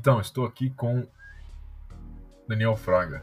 [0.00, 1.06] Então, estou aqui com
[2.48, 3.22] Daniel Fraga.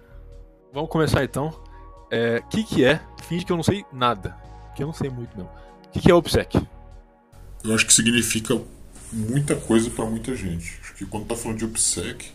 [0.72, 1.48] Vamos começar então.
[1.48, 3.02] O é, que, que é?
[3.24, 4.38] Finge que eu não sei nada.
[4.76, 5.46] Que eu não sei muito, não.
[5.46, 6.68] O que, que é OPSEC?
[7.64, 8.62] Eu acho que significa
[9.12, 10.80] muita coisa para muita gente.
[10.84, 12.32] Acho que quando tá falando de OPSEC,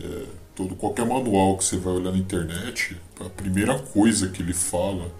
[0.00, 4.54] é, todo, qualquer manual que você vai olhar na internet, a primeira coisa que ele
[4.54, 5.10] fala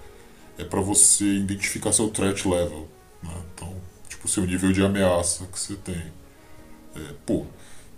[0.57, 2.87] é para você identificar seu threat level.
[3.25, 3.35] Né?
[3.53, 3.75] Então,
[4.09, 6.13] tipo, seu nível de ameaça que você tem.
[6.95, 7.45] É, pô,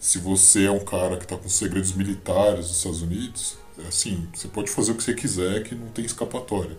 [0.02, 4.26] se você é um cara que está com segredos militares dos Estados Unidos, é assim,
[4.34, 6.76] você pode fazer o que você quiser que não tem escapatória.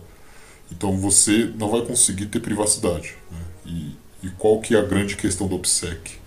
[0.70, 3.14] Então você não vai conseguir ter privacidade.
[3.32, 3.38] Né?
[3.64, 6.18] E, e qual que é a grande questão do OPSEC?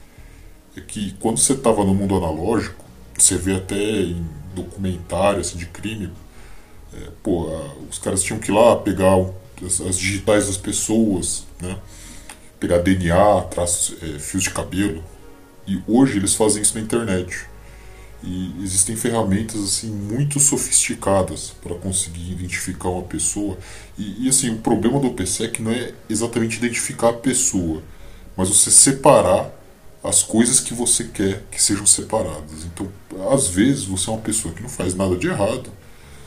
[0.76, 2.84] É que quando você estava no mundo analógico,
[3.16, 6.12] você vê até em documentários assim, de crime,
[6.92, 7.48] é, pô,
[7.88, 9.24] os caras tinham que ir lá pegar
[9.64, 11.78] as, as digitais das pessoas, né?
[12.60, 15.04] pegar DNA, traços, é, fios de cabelo,
[15.68, 17.46] e hoje eles fazem isso na internet.
[18.24, 23.58] E existem ferramentas assim muito sofisticadas para conseguir identificar uma pessoa.
[23.98, 27.84] E, e, assim, o problema do OPSEC não é exatamente identificar a pessoa,
[28.36, 29.52] mas você separar
[30.04, 32.66] as coisas que você quer que sejam separadas.
[32.66, 32.90] Então,
[33.32, 35.70] às vezes você é uma pessoa que não faz nada de errado,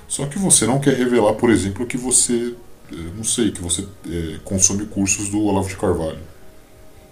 [0.07, 2.55] só que você não quer revelar, por exemplo, que você,
[2.93, 6.19] eh, não sei, que você é, consome cursos do Olavo de Carvalho.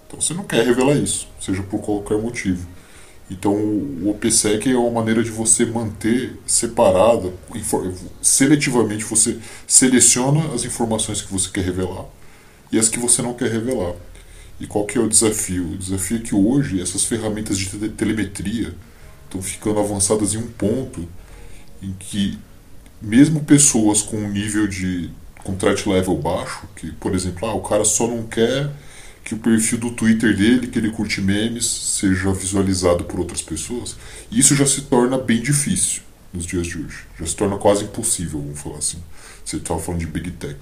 [0.09, 2.67] Então você não quer revelar isso, seja por qualquer motivo.
[3.29, 7.31] Então o OPSEC é uma maneira de você manter separada,
[8.19, 9.37] seletivamente você
[9.67, 12.05] seleciona as informações que você quer revelar
[12.71, 13.93] e as que você não quer revelar.
[14.59, 15.73] E qual que é o desafio?
[15.73, 18.73] O desafio é que hoje essas ferramentas de telemetria
[19.25, 21.07] estão ficando avançadas em um ponto
[21.83, 22.35] em que
[22.99, 25.11] mesmo pessoas com um nível de
[25.43, 28.71] com threat level baixo, que por exemplo, ah, o cara só não quer
[29.29, 33.95] que o perfil do Twitter dele, que ele curte memes, seja visualizado por outras pessoas.
[34.31, 36.01] E isso já se torna bem difícil
[36.33, 37.03] nos dias de hoje.
[37.19, 38.97] Já se torna quase impossível, vamos falar assim.
[39.45, 40.57] Você estava falando de Big Tech.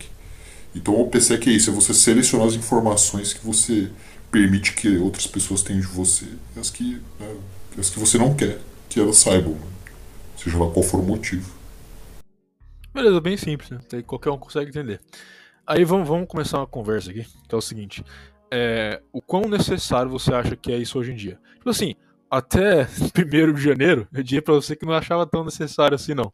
[0.75, 3.89] Então o OPSEC é isso, é você selecionar as informações que você
[4.29, 6.25] permite que outras pessoas tenham de você
[6.59, 7.35] as que, né,
[7.79, 9.67] as que você não quer que elas saibam, né?
[10.35, 11.49] seja lá qual for o motivo.
[12.94, 13.79] Beleza, bem simples, né?
[14.05, 14.99] qualquer um consegue entender.
[15.66, 18.03] Aí vamos, vamos começar uma conversa aqui, que é o seguinte
[18.52, 21.40] é, o quão necessário você acha que é isso hoje em dia?
[21.56, 21.96] Tipo assim,
[22.30, 26.31] até 1 de janeiro, eu diria pra você que não achava tão necessário assim, não.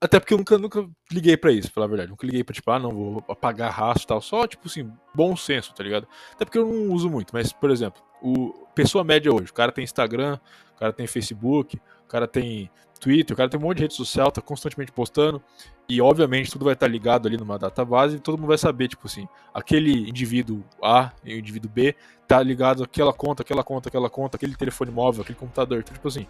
[0.00, 2.10] Até porque eu nunca, nunca liguei para isso, pela verdade.
[2.10, 4.20] Nunca liguei pra, tipo, ah, não, vou apagar rastro e tal.
[4.20, 6.06] Só, tipo assim, bom senso, tá ligado?
[6.32, 7.30] Até porque eu não uso muito.
[7.32, 10.38] Mas, por exemplo, o pessoa média hoje, o cara tem Instagram,
[10.74, 13.94] o cara tem Facebook, o cara tem Twitter, o cara tem um monte de rede
[13.94, 15.42] social, tá constantemente postando.
[15.88, 19.06] E obviamente tudo vai estar ligado ali numa database e todo mundo vai saber, tipo
[19.06, 21.94] assim, aquele indivíduo A e o indivíduo B
[22.26, 25.78] tá ligado àquela conta, aquela conta, aquela conta, aquele telefone móvel, aquele computador.
[25.78, 26.26] Então, tipo assim,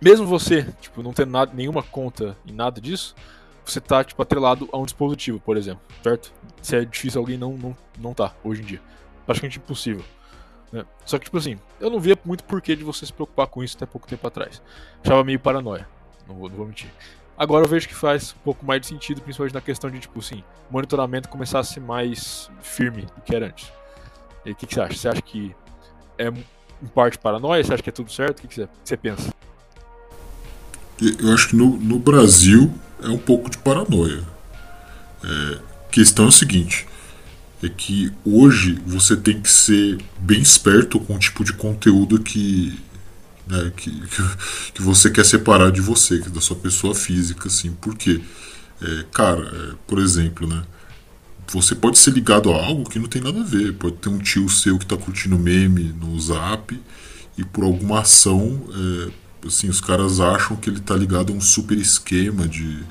[0.00, 3.14] mesmo você, tipo, não tendo nada, nenhuma conta em nada disso,
[3.64, 6.32] você tá, tipo, atrelado a um dispositivo, por exemplo, certo?
[6.62, 8.80] Se é difícil alguém não, não, não tá, hoje em dia.
[9.26, 10.04] Praticamente impossível.
[10.72, 10.84] Né?
[11.04, 13.76] Só que, tipo assim, eu não via muito porquê de você se preocupar com isso
[13.76, 14.62] até pouco tempo atrás.
[15.02, 15.88] Achava meio paranoia,
[16.26, 16.90] não vou, não vou mentir.
[17.38, 20.18] Agora eu vejo que faz um pouco mais de sentido, principalmente na questão de, tipo
[20.18, 23.72] assim, monitoramento começar a ser mais firme do que era antes.
[24.44, 24.96] E o que, que, você acha?
[24.96, 25.54] Você acha que
[26.18, 27.62] é em parte paranoia?
[27.62, 28.38] Você acha que é tudo certo?
[28.38, 29.32] O que, que, você, que você, pensa?
[31.00, 34.24] Eu acho que no, no Brasil é um pouco de paranoia.
[35.22, 36.88] É, a questão é o seguinte:
[37.62, 42.78] é que hoje você tem que ser bem esperto com o tipo de conteúdo que
[43.48, 43.90] né, que,
[44.74, 48.20] que, você quer separar de você, da sua pessoa física, assim, porque,
[48.80, 50.62] é, cara, é, por exemplo, né,
[51.50, 54.18] você pode ser ligado a algo que não tem nada a ver, pode ter um
[54.18, 56.78] tio seu que está curtindo meme no zap
[57.38, 61.40] e por alguma ação, é, assim, os caras acham que ele está ligado a um
[61.40, 62.84] super esquema de,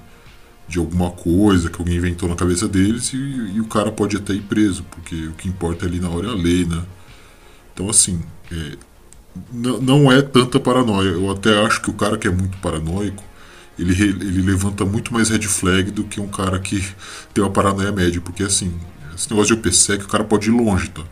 [0.67, 4.33] de alguma coisa que alguém inventou na cabeça deles e, e, o cara pode até
[4.33, 6.83] ir preso, porque o que importa ali na hora é a lei, né?
[7.73, 8.21] Então, assim,
[8.51, 8.77] é,
[9.53, 11.09] não é tanta paranoia.
[11.09, 13.23] Eu até acho que o cara que é muito paranoico,
[13.77, 16.85] ele, ele levanta muito mais red flag do que um cara que
[17.33, 18.19] tem uma paranoia média.
[18.19, 18.73] Porque assim,
[19.15, 21.03] esse negócio de OPSEC, o cara pode ir longe, tá?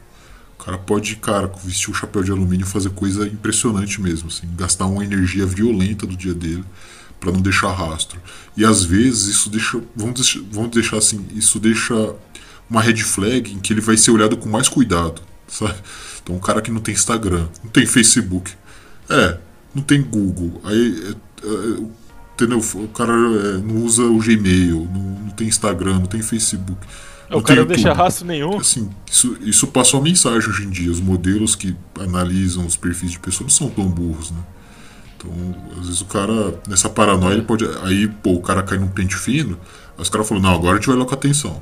[0.60, 4.50] O cara pode, cara, vestir o chapéu de alumínio e fazer coisa impressionante mesmo, assim,
[4.56, 6.64] gastar uma energia violenta do dia dele
[7.26, 8.22] para não deixar rastro.
[8.56, 12.16] E às vezes isso deixa, vamos deixar, vamos deixar assim, isso deixa
[12.70, 15.76] uma red flag em que ele vai ser olhado com mais cuidado, sabe?
[16.22, 18.52] Então, um cara que não tem Instagram, não tem Facebook,
[19.10, 19.38] é,
[19.74, 21.84] não tem Google, aí, é, é,
[22.34, 22.60] entendeu?
[22.76, 26.80] O cara é, não usa o Gmail, não, não, tem Instagram, não tem Facebook.
[27.32, 28.58] o cara não deixa rastro nenhum.
[28.58, 30.92] Assim, isso, isso passa uma mensagem hoje em dia.
[30.92, 34.40] Os modelos que analisam os perfis de pessoas não são tão burros, né?
[35.26, 37.66] Então, às vezes o cara, nessa paranoia, ele pode.
[37.84, 39.60] Aí, pô, o cara cai num pente fino,
[39.98, 41.62] aí os caras falam, não, agora a gente vai lá com atenção.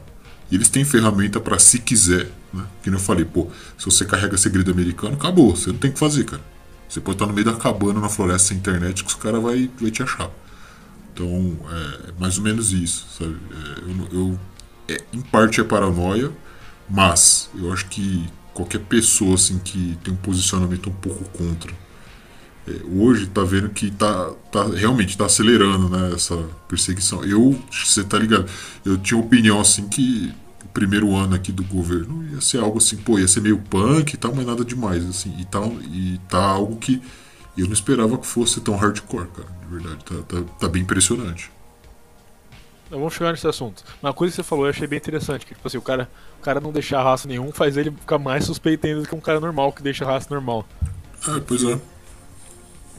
[0.51, 2.65] E eles têm ferramenta para se quiser, né?
[2.83, 5.93] Que nem eu falei, pô, se você carrega segredo americano, acabou, você não tem o
[5.93, 6.41] que fazer, cara.
[6.87, 9.69] Você pode estar no meio da cabana na floresta sem internet que os caras vai,
[9.79, 10.29] vai te achar.
[11.13, 13.35] Então, é, é mais ou menos isso, sabe?
[13.51, 14.39] É, eu, eu
[14.89, 16.31] é, em parte é paranoia,
[16.89, 21.73] mas eu acho que qualquer pessoa assim que tem um posicionamento um pouco contra
[22.97, 26.37] hoje tá vendo que tá, tá realmente tá acelerando né, essa
[26.67, 27.23] perseguição.
[27.23, 28.49] Eu, você tá ligado?
[28.85, 30.33] Eu tinha opinião assim que
[30.63, 34.13] o primeiro ano aqui do governo ia ser algo assim, pô, ia ser meio punk
[34.13, 35.35] e tal, mas nada demais assim.
[35.39, 35.59] E tá,
[35.91, 37.01] e tá algo que
[37.57, 39.49] eu não esperava que fosse tão hardcore, cara.
[39.61, 41.51] De verdade, tá, tá, tá bem impressionante.
[42.89, 43.83] Vamos chegar nesse assunto.
[44.01, 46.09] Uma coisa que você falou eu achei bem interessante, que tipo assim, o cara,
[46.39, 49.19] o cara não deixar raça nenhum faz ele ficar mais suspeito ainda do que um
[49.19, 50.65] cara normal que deixa raça normal.
[51.27, 51.79] É, pois é.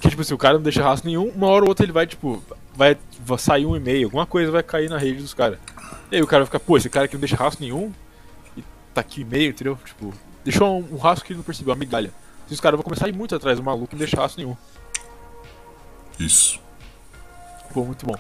[0.01, 2.07] Que tipo assim, o cara não deixa raça nenhum, uma hora ou outra ele vai,
[2.07, 2.43] tipo,
[2.75, 5.59] vai, vai sair um e-mail, alguma coisa vai cair na rede dos caras.
[6.11, 7.93] E aí o cara vai ficar, pô, esse cara aqui não deixa raça nenhum,
[8.57, 8.63] e
[8.93, 9.79] tá aqui e-mail, entendeu?
[9.85, 10.13] Tipo,
[10.45, 12.13] deixou um, um rastro que ele não percebeu, uma migalha.
[12.51, 14.35] E os caras vão começar a ir muito atrás do maluco e não deixa raça
[14.37, 14.57] nenhum.
[16.19, 16.61] Isso.
[17.73, 18.15] Pô, muito bom.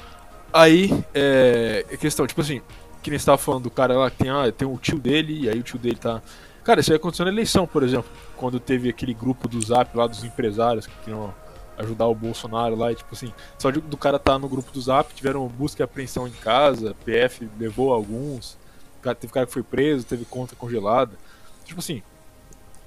[0.52, 2.62] Aí, é, é questão, tipo assim,
[3.02, 5.42] que nem você tava falando do cara lá que tem, ah, tem o tio dele,
[5.42, 6.22] e aí o tio dele tá.
[6.64, 8.10] Cara, isso aí aconteceu na eleição, por exemplo.
[8.36, 11.34] Quando teve aquele grupo do Zap lá dos empresários que queriam
[11.78, 14.80] ajudar o Bolsonaro lá, e tipo assim, só de, do cara tá no grupo do
[14.80, 18.56] Zap, tiveram busca e apreensão em casa, PF levou alguns,
[19.18, 21.12] teve cara que foi preso, teve conta congelada.
[21.64, 22.02] Tipo assim,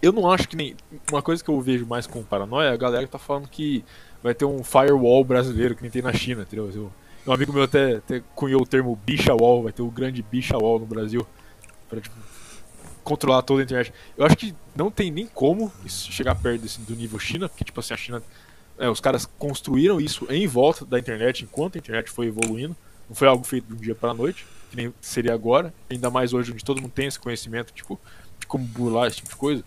[0.01, 0.75] eu não acho que nem.
[1.11, 3.83] Uma coisa que eu vejo mais com paranoia é a galera que tá falando que
[4.23, 6.91] vai ter um firewall brasileiro que nem tem na China, entendeu?
[7.25, 10.57] Um amigo meu até, até cunhou o termo bicha wall, vai ter o grande bicha
[10.57, 11.27] wall no Brasil.
[11.89, 12.15] Pra, tipo,
[13.03, 13.93] controlar toda a internet.
[14.17, 17.79] Eu acho que não tem nem como chegar perto desse, do nível China, porque tipo
[17.79, 18.23] assim, a China.
[18.77, 22.75] É, os caras construíram isso em volta da internet enquanto a internet foi evoluindo.
[23.09, 25.73] Não foi algo feito de um dia para a noite, que nem seria agora.
[25.89, 27.99] Ainda mais hoje, onde todo mundo tem esse conhecimento, tipo,
[28.39, 29.63] de como burlar esse tipo de coisa.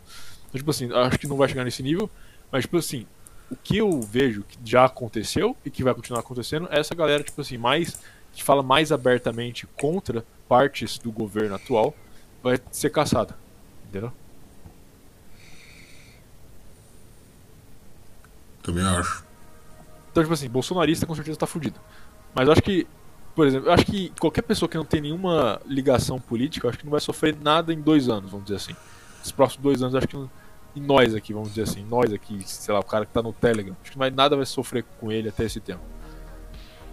[0.48, 2.08] Então, tipo assim, acho que não vai chegar nesse nível.
[2.52, 3.06] Mas, tipo assim,
[3.50, 7.22] o que eu vejo que já aconteceu e que vai continuar acontecendo é essa galera,
[7.22, 8.00] tipo assim, mais.
[8.32, 11.94] que fala mais abertamente contra partes do governo atual,
[12.42, 13.36] vai ser caçada.
[13.88, 14.12] Entendeu?
[18.72, 19.24] Também acho.
[20.10, 21.78] Então, tipo assim, bolsonarista com certeza tá fudido.
[22.34, 22.86] Mas eu acho que,
[23.34, 26.78] por exemplo, eu acho que qualquer pessoa que não tem nenhuma ligação política, eu acho
[26.78, 28.76] que não vai sofrer nada em dois anos, vamos dizer assim.
[29.22, 30.30] Os próximos dois anos, eu acho que não
[30.74, 33.32] e nós aqui, vamos dizer assim, nós aqui, sei lá, o cara que tá no
[33.32, 35.82] Telegram, acho que mais nada vai sofrer com ele até esse tempo.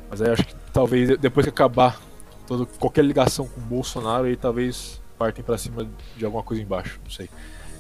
[0.10, 2.00] Mas aí acho que talvez depois que acabar
[2.48, 7.00] toda, qualquer ligação com o Bolsonaro, aí talvez partem para cima de alguma coisa embaixo,
[7.04, 7.30] não sei.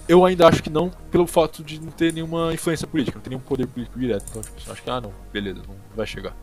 [0.07, 3.29] Eu ainda acho que não, pelo fato de não ter nenhuma influência política, não ter
[3.29, 4.25] nenhum poder político direto.
[4.29, 6.33] Então, tipo, acho que, ah, não, beleza, não vai chegar.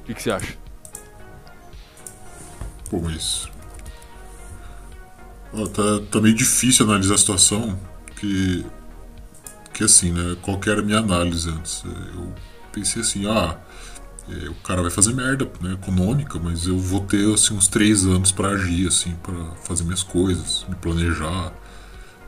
[0.00, 0.58] O que, que você acha?
[2.90, 3.48] Pô, mas
[5.72, 7.78] tá, tá meio difícil analisar a situação,
[8.16, 8.66] que,
[9.72, 10.36] que assim, né?
[10.42, 11.82] Qual que era a minha análise antes?
[11.84, 12.32] Eu
[12.72, 13.58] pensei assim, ah,
[14.28, 15.74] é, o cara vai fazer merda, né?
[15.74, 20.02] Econômica, mas eu vou ter assim, uns três anos para agir, assim, para fazer minhas
[20.02, 21.52] coisas, me planejar,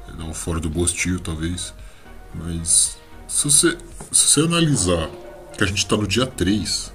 [0.08, 1.72] é, dar um fora do bostil, talvez.
[2.34, 3.78] Mas se você,
[4.12, 5.08] se você analisar
[5.56, 6.94] que a gente tá no dia 3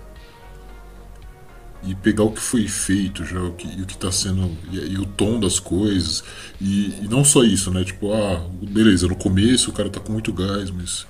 [1.84, 4.55] e pegar o que foi feito já, o que, o que está sendo.
[4.72, 6.24] E, e, o tom das coisas.
[6.60, 7.84] E, e, não só isso, né?
[7.84, 11.08] Tipo, ah, beleza, no começo o cara tá com muito gás, mas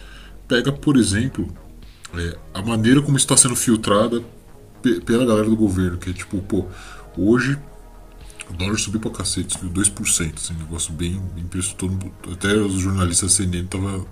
[0.48, 1.54] pega, por exemplo,
[2.16, 4.24] é, a maneira como está sendo filtrada
[5.06, 6.66] pela galera do governo, que é tipo, pô,
[7.18, 7.58] hoje
[8.50, 12.12] o dólar subiu pra cacete, subiu 2%, assim, negócio bem, impressionante.
[12.32, 14.06] Até os jornalistas da CNN tava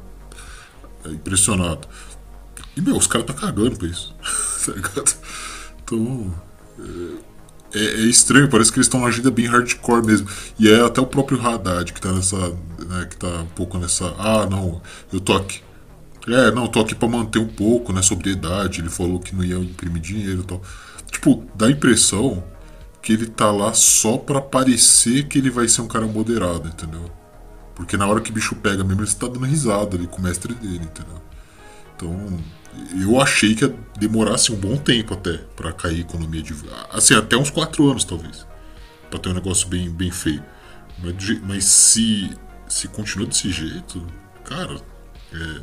[1.06, 1.88] é, impressionado.
[2.76, 4.16] E, meu, os caras tá cagando pra isso,
[4.66, 5.16] tá ligado?
[5.84, 6.34] Então,
[7.74, 10.28] é, é, estranho, parece que eles estão agindo bem hardcore mesmo.
[10.58, 12.38] E é até o próprio Haddad que tá nessa.
[12.38, 14.14] Né, que tá um pouco nessa.
[14.18, 15.62] Ah, não, eu tô aqui.
[16.34, 18.02] É, não, tô aqui pra manter um pouco, né?
[18.02, 18.82] Sobriedade.
[18.82, 20.62] Ele falou que não ia imprimir dinheiro e tal.
[21.12, 22.44] Tipo, dá a impressão
[23.02, 27.10] que ele tá lá só pra parecer que ele vai ser um cara moderado, entendeu?
[27.74, 30.22] Porque na hora que o bicho pega mesmo, ele tá dando risada ali com o
[30.22, 31.22] mestre dele, entendeu?
[31.96, 32.40] Então,
[33.02, 36.54] eu achei que ia demorar assim, um bom tempo até para cair a economia de
[36.92, 38.46] assim até uns quatro anos talvez
[39.10, 40.44] para ter um negócio bem, bem feio
[41.00, 42.30] mas, mas se
[42.68, 44.06] se continua desse jeito
[44.46, 44.80] cara
[45.34, 45.62] é,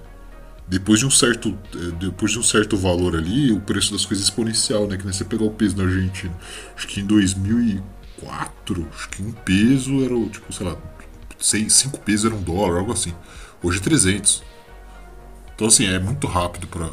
[0.69, 4.27] depois de um certo é, depois de um certo valor ali, o preço das coisas
[4.27, 4.97] é exponencial, né?
[4.97, 6.37] Que nem você pegar o peso na Argentina.
[6.77, 10.77] Acho que em 2004, acho que um peso era, tipo, sei lá,
[11.39, 13.15] seis, cinco pesos era um dólar, algo assim.
[13.63, 14.43] Hoje é 300.
[15.55, 16.91] Então, assim, é muito rápido para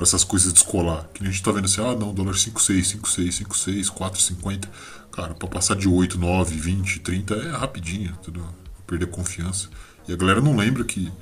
[0.00, 1.06] para essas coisas descolar.
[1.12, 4.66] Que a gente tá vendo assim, ah, não, dólar 5,6, 5,6, 5,6, 4,50.
[5.12, 8.46] Cara, para passar de 8, 9, 20, 30 é rapidinho, entendeu?
[8.86, 9.68] Perder confiança.
[10.08, 11.12] E a galera não lembra que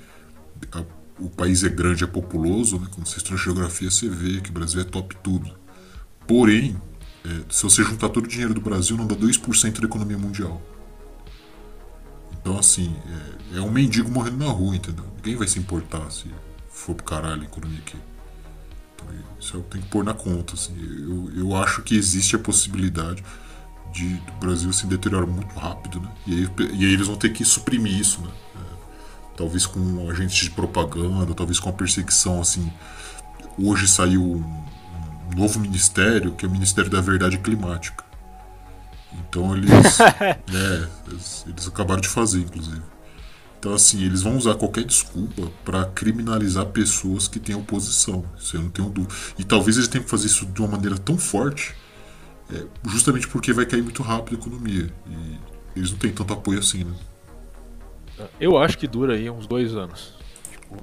[0.70, 0.84] a,
[1.18, 2.86] o país é grande, é populoso, né?
[2.90, 5.50] Quando você estuda geografia, você vê que o Brasil é top tudo.
[6.26, 6.80] Porém,
[7.24, 10.62] é, se você juntar todo o dinheiro do Brasil, não dá 2% da economia mundial.
[12.40, 12.94] Então, assim,
[13.52, 15.04] é, é, um mendigo morrendo na rua, entendeu?
[15.16, 16.26] Ninguém vai se importar se
[16.70, 17.96] for pro caralho a economia aqui.
[19.38, 20.54] Isso eu tenho que pôr na conta.
[20.54, 20.74] Assim.
[20.78, 23.22] Eu, eu acho que existe a possibilidade
[23.92, 26.10] de do Brasil se deteriorar muito rápido, né?
[26.26, 28.30] E aí, e aí eles vão ter que suprimir isso, né?
[28.56, 28.67] É,
[29.38, 32.70] talvez com agentes de propaganda, talvez com a perseguição, assim.
[33.56, 34.64] Hoje saiu um,
[35.32, 38.04] um novo ministério, que é o Ministério da Verdade Climática.
[39.14, 39.70] Então eles,
[40.50, 42.82] né, eles, eles acabaram de fazer, inclusive.
[43.58, 48.24] Então, assim, eles vão usar qualquer desculpa para criminalizar pessoas que têm oposição.
[48.38, 49.12] Isso eu não tenho dúvida.
[49.36, 51.74] E talvez eles tenham que fazer isso de uma maneira tão forte,
[52.52, 54.92] é, justamente porque vai cair muito rápido a economia.
[55.08, 55.38] E
[55.74, 56.92] eles não têm tanto apoio assim, né?
[58.40, 60.14] Eu acho que dura aí uns dois anos.
[60.50, 60.76] Tipo,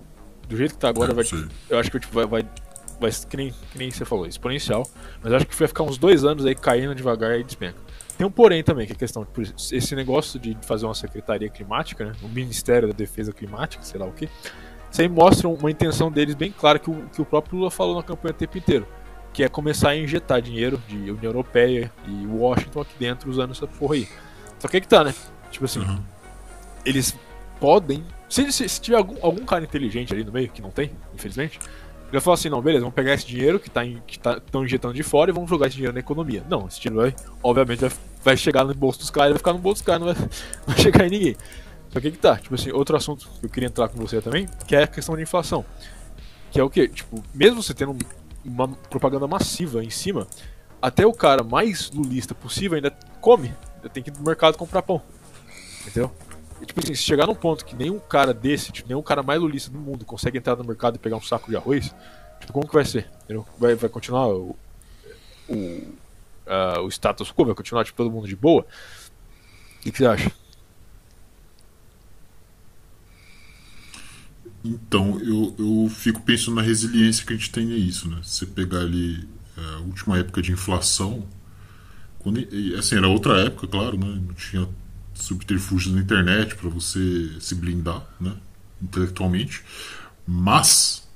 [0.47, 1.25] do jeito que tá agora, é, vai,
[1.69, 2.49] eu acho que tipo, vai, vai,
[2.99, 4.87] vai que, nem, que nem você falou, exponencial.
[5.21, 7.79] Mas eu acho que vai ficar uns dois anos aí caindo devagar e despenca.
[8.17, 11.49] Tem um porém também, que é a questão, tipo, esse negócio de fazer uma secretaria
[11.49, 14.29] climática, né, um Ministério da Defesa Climática, sei lá o que,
[14.89, 17.97] isso aí mostra uma intenção deles bem clara que o, que o próprio Lula falou
[17.97, 18.87] na campanha o tempo inteiro,
[19.33, 23.67] que é começar a injetar dinheiro de União Europeia e Washington aqui dentro usando essa
[23.67, 24.07] porra aí.
[24.57, 25.13] Só que é que tá, né?
[25.51, 26.01] Tipo assim, uhum.
[26.85, 27.13] eles
[27.59, 28.03] podem.
[28.29, 31.59] Se, se, se tiver algum, algum cara inteligente ali no meio, que não tem, infelizmente,
[32.11, 35.03] ele falar assim, não, beleza, vamos pegar esse dinheiro que tá estão tá, injetando de
[35.03, 36.43] fora e vamos jogar esse dinheiro na economia.
[36.49, 37.91] Não, esse dinheiro vai, obviamente, vai,
[38.23, 40.29] vai chegar no bolso dos caras, vai ficar no bolso dos caras, não vai,
[40.65, 41.37] vai chegar em ninguém.
[41.89, 44.47] Só que que tá, tipo assim, outro assunto que eu queria entrar com você também,
[44.67, 45.65] que é a questão de inflação.
[46.51, 46.87] Que é o que?
[46.87, 47.97] Tipo, mesmo você tendo
[48.43, 50.27] uma propaganda massiva em cima,
[50.81, 54.81] até o cara mais lulista possível ainda come, ainda tem que ir no mercado comprar
[54.81, 55.01] pão.
[55.81, 56.11] Entendeu?
[56.63, 59.69] Tipo assim, se chegar num ponto que nenhum cara desse, tipo, nenhum cara mais lulista
[59.69, 61.93] do mundo consegue entrar no mercado e pegar um saco de arroz,
[62.39, 63.09] tipo, como que vai ser?
[63.59, 64.55] Vai, vai continuar o,
[65.49, 67.45] o, uh, o status quo?
[67.45, 68.65] Vai continuar tipo, todo mundo de boa?
[69.77, 70.31] O que, você acha?
[74.63, 78.19] Então, eu, eu fico pensando na resiliência que a gente tem a isso, né?
[78.23, 81.27] Você pegar ali é, a última época de inflação,
[82.17, 82.39] quando,
[82.79, 84.07] assim, era outra época, claro, né?
[84.25, 84.67] Não tinha
[85.15, 88.33] subterfúgios na internet para você se blindar né,
[88.81, 89.63] intelectualmente.
[90.27, 91.07] Mas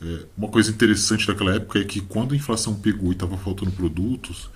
[0.00, 3.70] é, uma coisa interessante daquela época é que quando a inflação pegou e estava faltando
[3.72, 4.50] produtos,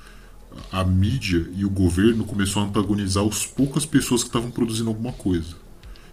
[0.70, 5.12] a mídia e o governo começou a antagonizar as poucas pessoas que estavam produzindo alguma
[5.12, 5.56] coisa.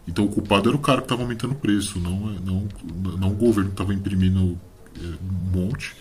[0.07, 2.67] Então o culpado era o cara que estava aumentando o preço, não, não,
[3.17, 4.59] não o governo que estava imprimindo
[4.97, 5.95] é, um monte.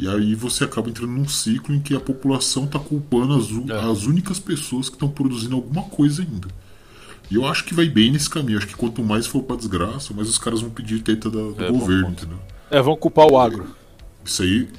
[0.00, 3.90] E aí você acaba entrando num ciclo em que a população está culpando as, é.
[3.90, 6.48] as únicas pessoas que estão produzindo alguma coisa ainda.
[7.30, 8.56] E eu acho que vai bem nesse caminho.
[8.56, 11.62] Acho que quanto mais for pra desgraça, mais os caras vão pedir teta do, do
[11.62, 12.38] é, governo, entendeu?
[12.70, 13.66] É, vão culpar o agro.
[14.24, 14.70] Isso aí.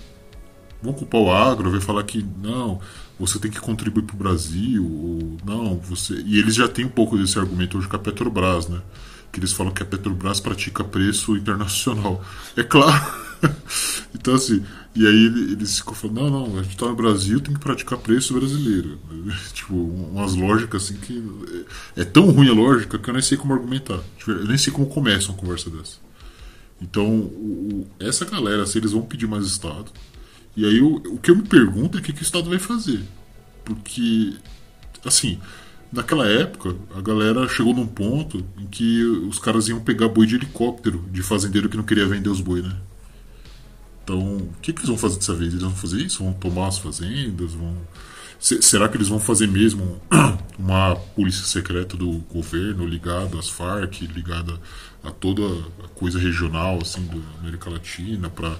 [0.81, 2.81] Vão culpar o agro, vai falar que não,
[3.19, 6.15] você tem que contribuir pro Brasil, ou não, você.
[6.25, 8.81] E eles já têm um pouco desse argumento hoje com a Petrobras, né?
[9.31, 12.25] Que eles falam que a Petrobras pratica preço internacional.
[12.57, 13.30] É claro.
[14.13, 14.63] então, assim,
[14.95, 17.97] e aí eles ficam falando, não, não, a gente tá no Brasil, tem que praticar
[17.99, 18.99] preço brasileiro.
[19.53, 21.23] tipo, umas lógicas assim que.
[21.95, 23.99] É tão ruim a lógica que eu nem sei como argumentar.
[24.17, 25.97] Tipo, eu nem sei como começa uma conversa dessa.
[26.81, 29.91] Então, o, essa galera, se eles vão pedir mais Estado.
[30.55, 32.59] E aí o, o que eu me pergunto é o que, que o Estado vai
[32.59, 33.01] fazer.
[33.63, 34.33] Porque,
[35.05, 35.39] assim,
[35.91, 40.35] naquela época, a galera chegou num ponto em que os caras iam pegar boi de
[40.35, 42.75] helicóptero de fazendeiro que não queria vender os boi, né?
[44.11, 45.53] Então, o que, que eles vão fazer dessa vez?
[45.53, 46.21] Eles vão fazer isso?
[46.21, 47.53] Vão tomar as fazendas?
[47.53, 47.77] Vão...
[48.39, 50.01] Será que eles vão fazer mesmo
[50.59, 54.59] uma polícia secreta do governo ligada às Farc, ligada
[55.03, 55.43] a toda
[55.83, 58.55] a coisa regional assim da América Latina para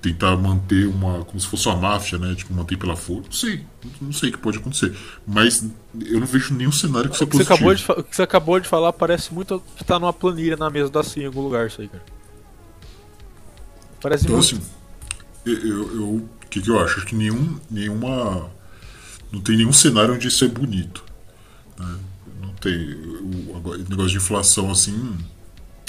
[0.00, 2.34] tentar manter uma como se fosse uma máfia, né?
[2.34, 3.26] Tipo manter pela força.
[3.26, 3.66] Não sei,
[4.00, 5.64] não sei o que pode acontecer, mas
[6.06, 7.48] eu não vejo nenhum cenário que seja positivo.
[7.48, 10.56] Você acabou de, o que você acabou de falar parece muito que está numa planilha
[10.56, 12.04] na mesa da CIA em algum lugar isso aí, cara.
[14.00, 14.54] Parece então, muito.
[14.54, 14.77] Assim,
[15.44, 16.96] eu, o que, que eu acho?
[16.96, 18.50] Acho que nenhum, nenhuma.
[19.32, 21.04] Não tem nenhum cenário onde isso é bonito.
[21.78, 21.96] Né?
[22.40, 22.94] Não tem.
[22.94, 25.16] O, o, negócio de inflação assim.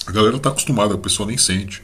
[0.05, 1.83] A galera tá acostumada, o pessoal nem sente.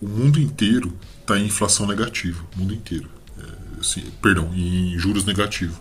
[0.00, 2.44] o mundo inteiro está em inflação negativa.
[2.54, 3.08] O mundo inteiro.
[3.38, 5.76] É, assim, perdão, em juros negativos.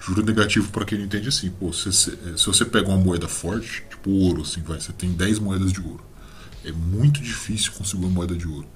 [0.00, 3.26] Juro negativo, para quem não entende, assim, pô, se, se, se, você pega uma moeda
[3.26, 6.04] forte, tipo ouro, assim, vai, você tem 10 moedas de ouro.
[6.64, 8.66] É muito difícil conseguir uma moeda de ouro.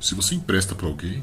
[0.00, 1.22] Se você empresta para alguém,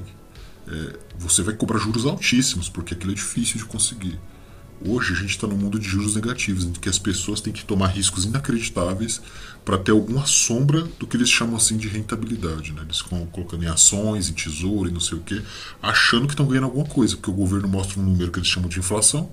[0.67, 4.19] é, você vai cobrar juros altíssimos, porque aquilo é difícil de conseguir.
[4.83, 7.63] Hoje a gente está no mundo de juros negativos, em que as pessoas têm que
[7.63, 9.21] tomar riscos inacreditáveis
[9.63, 12.73] para ter alguma sombra do que eles chamam assim de rentabilidade.
[12.73, 12.81] Né?
[12.81, 15.39] Eles colocando em ações, em tesouro e não sei o que,
[15.83, 18.67] achando que estão ganhando alguma coisa, porque o governo mostra um número que eles chamam
[18.67, 19.31] de inflação,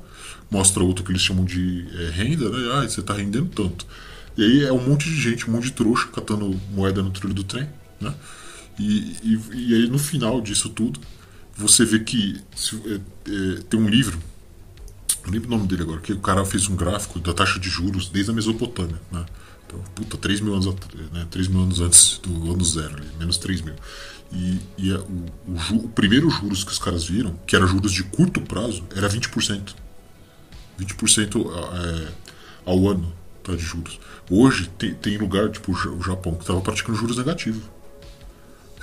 [0.50, 2.70] mostra outro que eles chamam de é, renda, né?
[2.74, 3.86] ah, você está rendendo tanto.
[4.36, 7.32] E aí é um monte de gente, um monte de trouxa catando moeda no trilho
[7.32, 7.66] do trem.
[7.98, 8.14] Né?
[8.78, 11.00] E, e, e aí no final disso tudo,
[11.56, 14.18] você vê que se, é, é, tem um livro
[15.28, 17.68] não lembro o nome dele agora, que o cara fez um gráfico da taxa de
[17.68, 19.24] juros desde a Mesopotâmia, né?
[19.66, 23.36] Então, puta, 3 mil anos, né, 3 mil anos antes do ano zero, ali, menos
[23.36, 23.74] 3 mil.
[24.32, 27.66] E, e a, o, o, ju, o, primeiro juros que os caras viram, que era
[27.66, 29.74] juros de curto prazo, era 20%.
[30.80, 32.12] 20% é,
[32.64, 34.00] ao ano tá, de juros.
[34.30, 37.62] Hoje tem, tem lugar, tipo o Japão, que estava praticando juros negativos.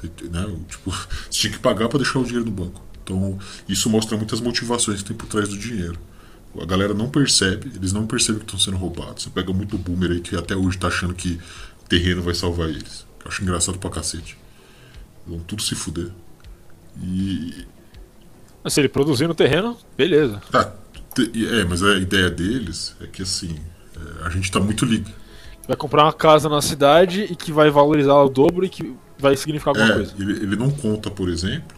[0.03, 0.55] Né?
[0.67, 2.81] Tipo, você tinha que pagar para deixar o dinheiro no banco.
[3.03, 3.37] Então,
[3.69, 5.99] isso mostra muitas motivações que tem por trás do dinheiro.
[6.59, 9.23] A galera não percebe, eles não percebem que estão sendo roubados.
[9.23, 11.39] Você pega muito boomer aí que até hoje tá achando que
[11.87, 13.05] terreno vai salvar eles.
[13.23, 14.37] Eu acho engraçado pra cacete.
[15.27, 16.11] Vão tudo se fuder.
[17.01, 17.65] E.
[18.63, 20.41] Mas se ele produzir no terreno, beleza.
[20.51, 20.73] Tá,
[21.19, 23.55] é, mas a ideia deles é que assim,
[23.95, 25.13] é, a gente tá muito ligado.
[25.67, 29.35] Vai comprar uma casa na cidade e que vai valorizar o dobro e que vai
[29.35, 30.13] significar alguma é, coisa.
[30.19, 31.75] Ele, ele não conta, por exemplo,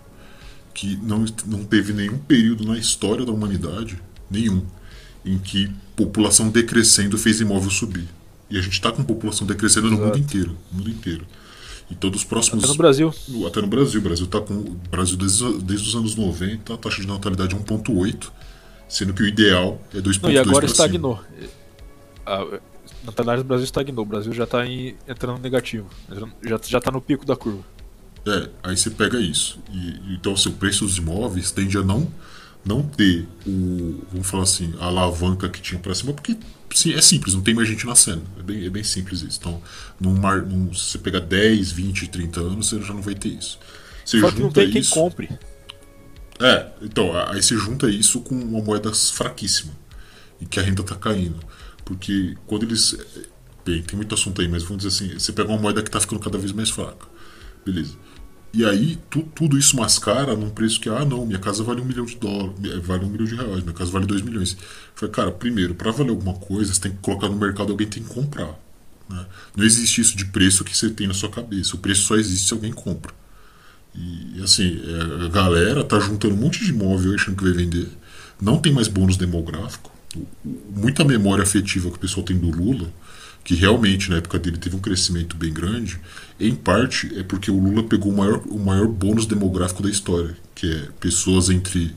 [0.74, 4.64] que não, não teve nenhum período na história da humanidade nenhum,
[5.26, 8.08] em que população decrescendo fez imóvel subir.
[8.50, 10.02] E a gente está com população decrescendo Exato.
[10.02, 11.26] no mundo inteiro, no mundo inteiro.
[11.90, 12.64] E todos os próximos.
[12.64, 13.14] Até no Brasil.
[13.48, 14.00] Até no Brasil.
[14.00, 14.54] O Brasil está com.
[14.54, 18.30] O Brasil desde, desde os anos 90, a taxa de natalidade é 1,8,
[18.90, 20.34] sendo que o ideal é 2,2.
[20.34, 21.20] E agora estagnou.
[23.08, 24.04] A natalidade do Brasil estagnou.
[24.04, 25.90] O Brasil já está entrando negativo.
[26.44, 27.64] Já está no pico da curva.
[28.26, 29.60] É, aí você pega isso.
[29.72, 32.12] E, então, assim, o preço dos imóveis tende a não
[32.66, 36.36] não ter o, vamos falar assim, a alavanca que tinha para cima, porque
[36.76, 38.24] sim, é simples, não tem mais gente nascendo.
[38.38, 39.40] É bem, é bem simples isso.
[39.40, 39.62] Então,
[39.98, 43.58] num num, se você pegar 10, 20, 30 anos, você já não vai ter isso.
[44.04, 45.30] Você Só que não tem isso, quem compre.
[46.40, 49.72] É, então, aí você junta isso com uma moeda fraquíssima
[50.40, 51.40] e que a renda está caindo.
[51.88, 52.98] Porque quando eles.
[53.66, 56.02] Bem, tem muito assunto aí, mas vamos dizer assim: você pega uma moeda que está
[56.02, 57.08] ficando cada vez mais fraca.
[57.66, 57.96] Beleza.
[58.54, 61.86] E aí tu, tudo isso mascara num preço que, ah não, minha casa vale um
[61.86, 64.58] milhão de dólares, vale um milhão de reais, minha casa vale dois milhões.
[64.96, 68.04] Falei, cara, primeiro, para valer alguma coisa, você tem que colocar no mercado, alguém tem
[68.04, 68.60] que comprar.
[69.10, 69.26] Né?
[69.56, 71.76] Não existe isso de preço que você tem na sua cabeça.
[71.76, 73.14] O preço só existe se alguém compra.
[73.96, 77.88] E assim, é, a galera tá juntando um monte de imóvel achando que vai vender.
[78.42, 79.97] Não tem mais bônus demográfico.
[80.76, 82.92] Muita memória afetiva que o pessoal tem do Lula
[83.48, 85.98] que realmente na época dele teve um crescimento bem grande,
[86.38, 90.36] em parte é porque o Lula pegou o maior, o maior bônus demográfico da história,
[90.54, 91.96] que é pessoas entre,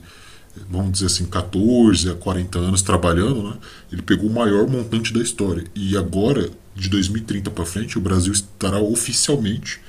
[0.69, 3.57] vamos dizer assim, 14 a 40 anos trabalhando, né?
[3.91, 5.65] ele pegou o maior montante da história.
[5.75, 9.81] E agora, de 2030 para frente, o Brasil estará oficialmente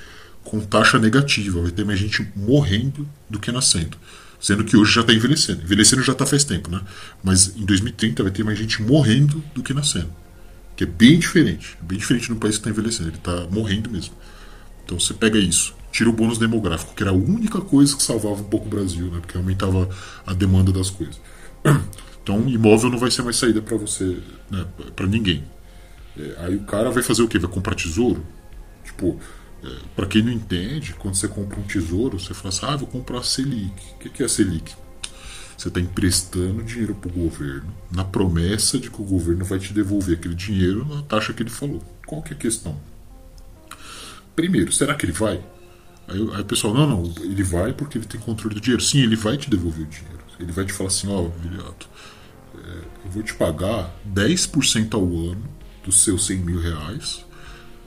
[0.43, 3.97] com taxa negativa, vai ter mais gente morrendo do que nascendo.
[4.43, 5.63] Sendo que hoje já está envelhecendo.
[5.63, 6.81] Envelhecendo já está faz tempo, né?
[7.23, 10.09] Mas em 2030 vai ter mais gente morrendo do que nascendo.
[10.75, 11.77] Que é bem diferente.
[11.81, 13.07] Bem diferente no país que está envelhecendo.
[13.07, 14.13] Ele está morrendo mesmo.
[14.83, 18.41] Então você pega isso, tira o bônus demográfico, que era a única coisa que salvava
[18.41, 19.21] um pouco o Brasil, né?
[19.21, 19.87] Porque aumentava
[20.27, 21.19] a demanda das coisas.
[22.23, 24.17] Então imóvel não vai ser mais saída para você,
[24.49, 24.65] né?
[24.95, 25.43] para ninguém.
[26.17, 27.37] É, aí o cara vai fazer o quê?
[27.37, 28.25] Vai comprar tesouro?
[28.85, 29.19] Tipo,
[29.95, 33.19] para quem não entende, quando você compra um tesouro, você fala assim: ah, vou comprar
[33.19, 33.73] a Selic.
[33.95, 34.73] O que é a Selic?
[35.57, 39.71] Você está emprestando dinheiro para o governo na promessa de que o governo vai te
[39.71, 41.81] devolver aquele dinheiro na taxa que ele falou.
[42.05, 42.77] Qual que é a questão?
[44.35, 45.41] Primeiro, será que ele vai?
[46.07, 48.83] Aí, aí o pessoal, não, não, ele vai porque ele tem controle do dinheiro.
[48.83, 50.23] Sim, ele vai te devolver o dinheiro.
[50.39, 51.31] Ele vai te falar assim, ó, oh,
[52.57, 55.43] é, eu vou te pagar 10% ao ano
[55.85, 57.22] dos seus 100 mil reais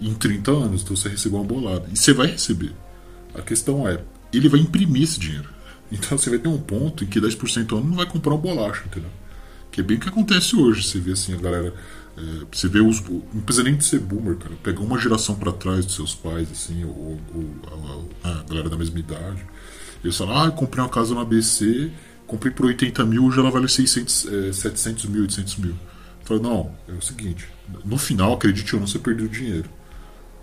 [0.01, 1.89] em 30 anos, então você recebeu uma bolada.
[1.93, 2.73] E você vai receber.
[3.35, 4.01] A questão é,
[4.33, 5.49] ele vai imprimir esse dinheiro.
[5.91, 8.41] Então você vai ter um ponto em que 10% ao ano não vai comprar uma
[8.41, 9.11] bolacha, entendeu?
[9.71, 10.83] Que é bem o que acontece hoje.
[10.83, 11.73] Você vê assim, a galera.
[12.17, 13.01] É, você vê os.
[13.03, 14.55] Não precisa nem de ser boomer, cara.
[14.63, 18.77] Pega uma geração para trás dos seus pais, assim, ou, ou a, a, galera da
[18.77, 19.45] mesma idade.
[20.03, 21.91] Eles falam, ah, comprei uma casa no ABC,
[22.27, 25.73] comprei por 80 mil, hoje ela vale 600, é, 700 mil, 800 mil.
[25.73, 27.49] Eu falo, não, é o seguinte,
[27.85, 29.69] no final, acredite ou não, você perdeu dinheiro.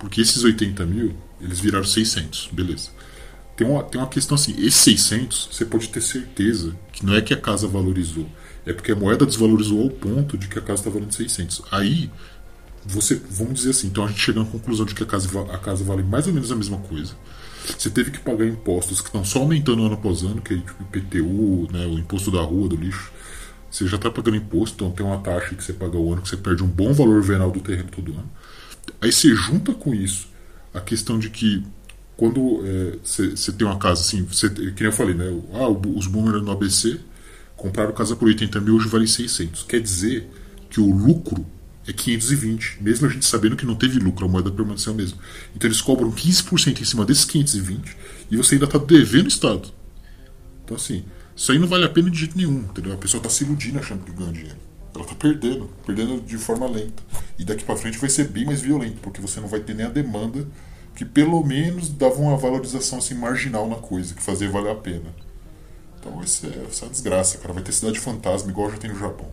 [0.04, 2.89] Porque esses 80 mil, eles viraram 600, beleza.
[3.56, 7.22] Tem uma, tem uma questão assim: esses 600, você pode ter certeza que não é
[7.22, 8.28] que a casa valorizou,
[8.66, 11.62] é porque a moeda desvalorizou ao ponto de que a casa está valendo 600.
[11.72, 12.12] Aí,
[12.86, 15.58] você, vamos dizer assim, então a gente chega na conclusão de que a casa, a
[15.58, 17.13] casa vale mais ou menos a mesma coisa.
[17.78, 20.84] Você teve que pagar impostos que estão só aumentando ano após ano, que é tipo
[20.84, 23.10] IPTU, né, o imposto da rua, do lixo.
[23.72, 26.28] Você já está pagando imposto, então tem uma taxa que você paga o ano, que
[26.28, 28.30] você perde um bom valor venal do terreno todo ano.
[29.02, 30.28] Aí você junta com isso
[30.74, 31.63] a questão de que
[32.15, 32.63] quando
[33.04, 35.26] você é, tem uma casa assim, cê, que eu falei, né?
[35.54, 37.00] Ah, os boomers no ABC
[37.56, 39.63] compraram casa por 80 mil, hoje vale 600.
[39.63, 40.30] Quer dizer
[40.69, 41.46] que o lucro
[41.88, 45.17] é 520, mesmo a gente sabendo que não teve lucro, a moeda permaneceu a mesma.
[45.56, 47.98] Então eles cobram 15% em cima desses 520
[48.32, 49.69] e você ainda está devendo o Estado.
[50.63, 51.04] Então, assim,
[51.36, 52.93] isso aí não vale a pena de jeito nenhum, entendeu?
[52.93, 54.58] A pessoa está se iludindo achando que ganha dinheiro.
[54.93, 57.01] Ela está perdendo, perdendo de forma lenta.
[57.38, 59.86] E daqui para frente vai ser bem mais violento, porque você não vai ter nem
[59.86, 60.47] a demanda
[60.95, 65.10] que pelo menos dava uma valorização assim, marginal na coisa, que fazia valer a pena.
[65.99, 66.51] Então vai ser
[66.82, 67.53] uma desgraça, cara.
[67.53, 69.27] Vai ter cidade fantasma igual já tem no Japão.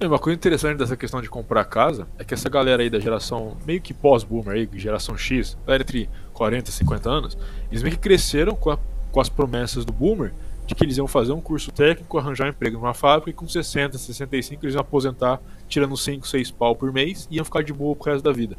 [0.00, 2.98] É, uma coisa interessante dessa questão de comprar casa é que essa galera aí da
[2.98, 7.38] geração meio que pós-boomer aí, geração X, entre 40 e 50 anos,
[7.70, 8.78] eles meio que cresceram com, a,
[9.12, 10.32] com as promessas do boomer
[10.66, 13.46] de que eles iam fazer um curso técnico, arranjar um emprego numa fábrica e com
[13.46, 17.72] 60, 65 eles iam aposentar tirando 5, 6 pau por mês e iam ficar de
[17.72, 18.56] boa pro resto da vida.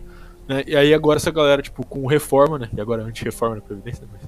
[0.48, 0.64] Né?
[0.68, 2.70] E aí agora essa galera, tipo, com reforma, né?
[2.76, 4.22] E agora anti-reforma na Previdência, mas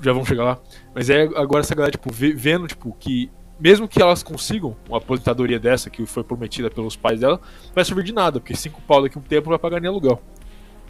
[0.00, 0.58] já vamos chegar lá.
[0.94, 5.60] Mas é agora essa galera, tipo, vendo, tipo, que mesmo que elas consigam uma aposentadoria
[5.60, 9.02] dessa que foi prometida pelos pais dela, não vai servir de nada, porque cinco pau
[9.02, 10.20] daqui a um tempo não vai pagar nem aluguel.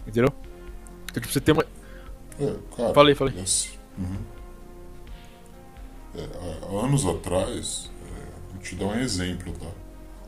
[0.07, 0.33] Entendeu?
[1.11, 1.65] Então, tipo, você tem uma.
[2.39, 3.35] É, falei, falei.
[3.41, 4.40] Assim, uhum.
[6.15, 9.71] É, anos atrás, é, vou te dar um exemplo, tá?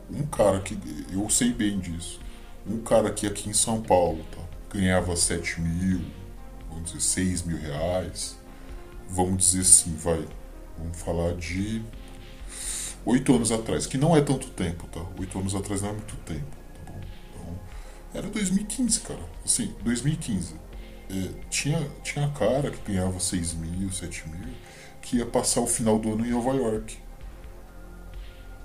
[0.09, 0.77] Um cara que.
[1.11, 2.19] Eu sei bem disso.
[2.65, 4.41] Um cara que aqui em São Paulo, tá?
[4.73, 6.01] Ganhava 7 mil,
[6.69, 8.37] vamos dizer, 6 mil reais.
[9.09, 10.25] Vamos dizer assim, vai.
[10.77, 11.83] Vamos falar de
[13.05, 15.01] oito anos atrás, que não é tanto tempo, tá?
[15.19, 17.01] Oito anos atrás não é muito tempo, tá bom?
[17.29, 17.59] Então,
[18.13, 19.19] era 2015, cara.
[19.45, 20.55] Assim, 2015.
[21.09, 24.53] É, tinha, tinha cara que ganhava 6 mil, 7 mil,
[25.03, 26.97] que ia passar o final do ano em Nova York.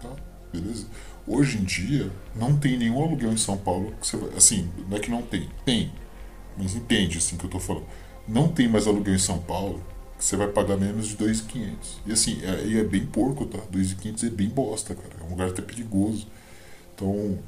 [0.00, 0.08] Tá?
[0.52, 0.86] Beleza?
[1.26, 4.30] Hoje em dia, não tem nenhum aluguel em São Paulo que você vai.
[4.34, 5.48] Assim, não é que não tem.
[5.66, 5.92] Tem.
[6.56, 7.84] Mas entende assim que eu tô falando.
[8.26, 9.84] Não tem mais aluguel em São Paulo
[10.16, 11.76] que você vai pagar menos de 2.500.
[12.06, 13.58] E assim, é, é bem porco, tá?
[13.72, 15.10] 2.500 é bem bosta, cara.
[15.20, 16.26] É um lugar até perigoso.
[16.94, 17.38] Então,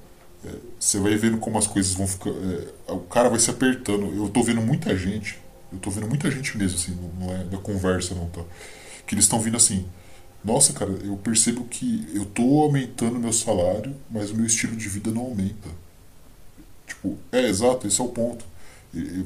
[0.44, 2.30] é, você vai vendo como as coisas vão ficar.
[2.30, 4.14] É, o cara vai se apertando.
[4.14, 5.38] Eu tô vendo muita gente.
[5.72, 8.42] Eu tô vendo muita gente mesmo, assim, não é da conversa, não, tá?
[9.10, 9.88] Que eles estão vindo assim.
[10.44, 14.88] Nossa, cara, eu percebo que eu tô aumentando meu salário, mas o meu estilo de
[14.88, 15.68] vida não aumenta.
[16.86, 18.44] Tipo, é exato, esse é o ponto.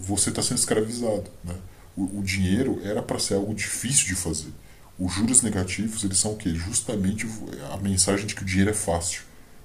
[0.00, 1.54] Você está sendo escravizado, né?
[1.94, 4.52] o, o dinheiro era para ser algo difícil de fazer.
[4.98, 6.54] Os juros negativos, eles são o quê?
[6.54, 7.28] Justamente
[7.70, 9.20] a mensagem de que o dinheiro é fácil.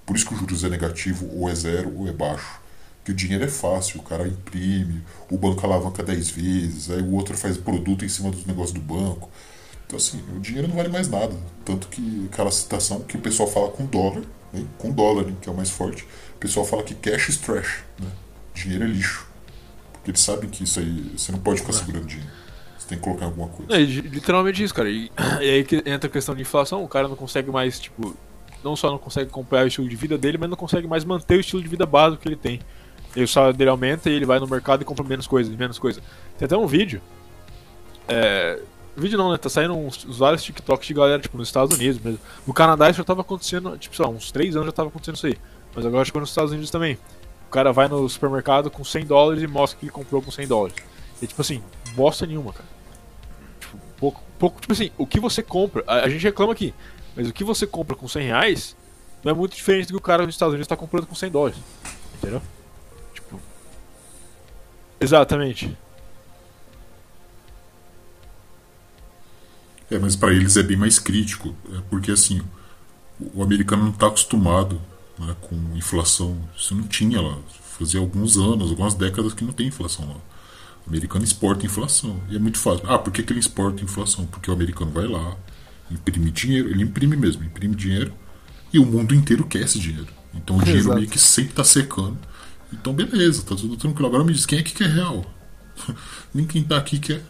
[0.05, 2.59] Por isso que o juros é negativo, ou é zero, ou é baixo.
[2.97, 5.01] Porque o dinheiro é fácil, o cara imprime,
[5.31, 8.81] o banco alavanca 10 vezes, aí o outro faz produto em cima dos negócios do
[8.81, 9.31] banco.
[9.89, 11.35] Então, assim, o dinheiro não vale mais nada.
[11.65, 14.21] Tanto que aquela citação que o pessoal fala com dólar,
[14.53, 14.63] né?
[14.77, 15.33] com dólar, né?
[15.41, 16.03] que é o mais forte,
[16.35, 18.07] o pessoal fala que cash is trash, né?
[18.53, 19.27] dinheiro é lixo.
[19.93, 22.31] Porque eles sabem que isso aí, você não pode ficar segurando dinheiro.
[22.77, 23.73] Você tem que colocar alguma coisa.
[23.73, 24.91] É, literalmente isso, cara.
[24.91, 28.15] E, e, aí que entra a questão de inflação, o cara não consegue mais, tipo,
[28.63, 31.37] não só não consegue acompanhar o estilo de vida dele, mas não consegue mais manter
[31.37, 32.59] o estilo de vida básico que ele tem.
[33.15, 35.79] E o salário dele aumenta e ele vai no mercado e compra menos coisa, menos
[35.79, 35.99] coisa.
[36.37, 37.01] Tem até um vídeo.
[38.07, 38.59] É,
[38.99, 39.37] vídeo não, né?
[39.37, 42.19] Tá saindo uns, vários TikToks de galera, tipo, nos Estados Unidos mesmo.
[42.45, 45.15] No Canadá isso já tava acontecendo, tipo, sei lá, uns 3 anos já tava acontecendo
[45.15, 45.37] isso aí.
[45.75, 46.97] Mas agora que nos Estados Unidos também.
[47.47, 50.47] O cara vai no supermercado com 100 dólares e mostra que ele comprou com 100
[50.47, 50.75] dólares.
[51.19, 51.63] E tipo assim,
[51.95, 52.69] bosta nenhuma, cara.
[53.59, 56.73] Tipo, pouco, pouco, tipo assim, o que você compra, a, a gente reclama aqui,
[57.15, 58.77] mas o que você compra com 100 reais
[59.23, 61.31] não é muito diferente do que o cara nos Estados Unidos está comprando com 100
[61.31, 61.57] dólares.
[62.15, 62.41] Entendeu?
[63.13, 63.39] Tipo.
[64.99, 65.75] Exatamente.
[69.91, 72.41] É, mas para eles é bem mais crítico, é porque assim,
[73.33, 74.79] o americano não está acostumado
[75.17, 76.37] né, com inflação.
[76.57, 77.37] Isso não tinha lá.
[77.77, 80.15] Fazia alguns anos, algumas décadas que não tem inflação lá.
[80.85, 82.19] O americano exporta inflação.
[82.29, 82.89] E é muito fácil.
[82.89, 84.25] Ah, por que, que ele exporta inflação?
[84.25, 85.35] Porque o americano vai lá,
[85.91, 88.13] imprime dinheiro, ele imprime mesmo, imprime dinheiro,
[88.71, 90.07] e o mundo inteiro quer esse dinheiro.
[90.33, 90.97] Então o dinheiro Exato.
[90.97, 92.17] meio que sempre está secando.
[92.71, 94.07] Então beleza, tá tudo tranquilo.
[94.07, 95.25] Agora me diz quem é que quer real?
[96.33, 97.21] Ninguém tá aqui quer.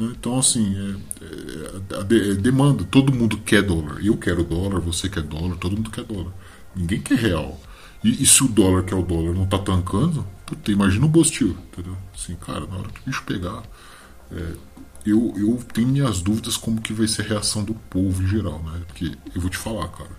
[0.00, 0.14] Né?
[0.18, 2.84] Então, assim, é, é, é, demanda.
[2.84, 4.04] Todo mundo quer dólar.
[4.04, 6.32] Eu quero dólar, você quer dólar, todo mundo quer dólar.
[6.74, 7.60] Ninguém quer real.
[8.02, 11.08] E, e, se o dólar, que é o dólar, não está tancando, Puta, imagina o
[11.08, 11.96] Bostil, entendeu?
[12.12, 13.62] Assim, cara, na hora que o bicho pegar.
[14.32, 14.54] É,
[15.06, 18.60] eu, eu tenho minhas dúvidas como que vai ser a reação do povo em geral,
[18.64, 18.82] né?
[18.88, 20.10] Porque eu vou te falar, cara.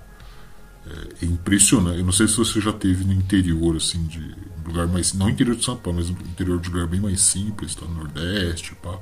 [0.87, 1.99] É, é impressionante.
[1.99, 5.13] Eu não sei se você já teve no interior, assim, de lugar mais.
[5.13, 7.85] Não interior de São Paulo, mas interior de lugar bem mais simples, tá?
[7.85, 8.97] No Nordeste, pá.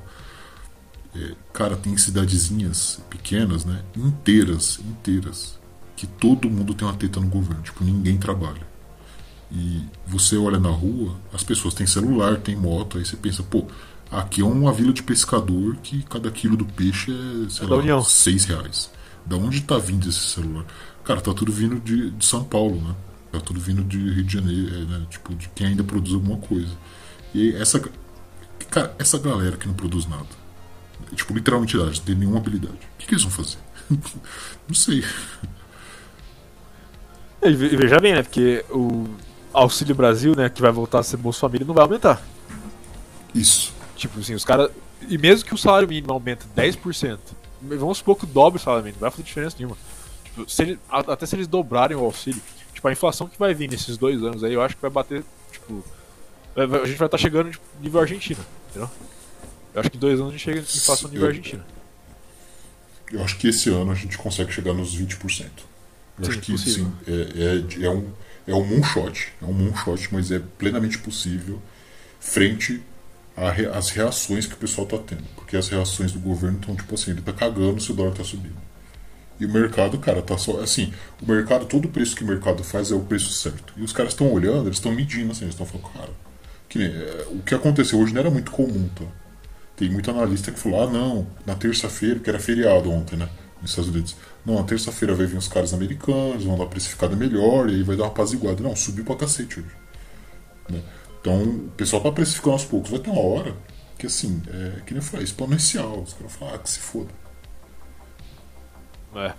[1.14, 3.82] É, cara, tem cidadezinhas pequenas, né?
[3.96, 5.58] Inteiras, inteiras.
[5.96, 7.62] Que todo mundo tem uma teta no governo.
[7.62, 8.68] Tipo, ninguém trabalha.
[9.52, 13.66] E você olha na rua, as pessoas têm celular, têm moto, aí você pensa, pô,
[14.10, 18.02] aqui é uma vila de pescador que cada quilo do peixe é, sei é lá,
[18.02, 18.90] seis reais.
[19.26, 20.64] Da onde tá vindo esse celular?
[21.04, 22.94] Cara, tá tudo vindo de, de São Paulo, né?
[23.32, 25.06] Tá tudo vindo de Rio de Janeiro, é, né?
[25.10, 26.72] Tipo, de quem ainda produz alguma coisa.
[27.34, 27.80] E essa.
[28.70, 30.39] Cara, essa galera que não produz nada.
[31.14, 32.74] Tipo, literalmente não tem nenhuma habilidade.
[32.74, 33.58] O que, que eles vão fazer?
[34.68, 35.04] não sei.
[37.42, 38.22] E veja bem, né?
[38.22, 39.06] Porque o
[39.52, 42.22] Auxílio Brasil, né, que vai voltar a ser Bolsa Família, não vai aumentar.
[43.34, 43.72] Isso.
[43.96, 44.70] Tipo assim, os caras.
[45.08, 47.18] E mesmo que o salário mínimo aumente 10%,
[47.62, 49.76] vamos supor que dobre o salário mínimo, não vai fazer diferença nenhuma.
[50.24, 52.40] Tipo, se ele, até se eles dobrarem o auxílio,
[52.74, 55.24] tipo, a inflação que vai vir nesses dois anos aí, eu acho que vai bater,
[55.50, 55.82] tipo.
[56.56, 58.90] A gente vai estar tá chegando tipo, nível Argentina, entendeu?
[59.74, 61.66] Eu acho que em dois anos a gente chega em inflação nível eu, Argentina.
[63.12, 65.46] Eu acho que esse ano a gente consegue chegar nos 20%.
[66.18, 68.12] Eu sim, acho que sim, é, é, é um
[68.46, 71.60] é um moonshot, é um moonshot, mas é plenamente possível
[72.18, 72.82] frente
[73.72, 75.24] às reações que o pessoal está tendo.
[75.36, 78.24] Porque as reações do governo estão tipo assim, ele está cagando se o dólar está
[78.24, 78.58] subindo.
[79.38, 80.60] E o mercado, cara, tá só.
[80.60, 83.72] Assim, o mercado, todo o preço que o mercado faz é o preço certo.
[83.76, 86.12] E os caras estão olhando, eles estão medindo, assim, eles estão falando, cara,
[86.68, 89.06] que nem, é, o que aconteceu hoje não era muito comum, tá?
[89.80, 93.26] Tem muito analista que falou, ah, não, na terça-feira, que era feriado ontem, né?
[93.62, 94.14] Nos Estados Unidos.
[94.44, 97.96] Não, na terça-feira vai vir os caras americanos, vão dar precificada melhor, e aí vai
[97.96, 98.62] dar uma apaziguada.
[98.62, 99.70] Não, subiu pra cacete hoje.
[100.68, 100.82] Né?
[101.18, 102.90] Então, o pessoal tá precificando aos poucos.
[102.90, 103.56] Vai ter uma hora
[103.96, 106.02] que, assim, é que nem eu falei, exponencial.
[106.02, 107.08] Os caras falam, ah, que se foda.
[109.16, 109.32] É.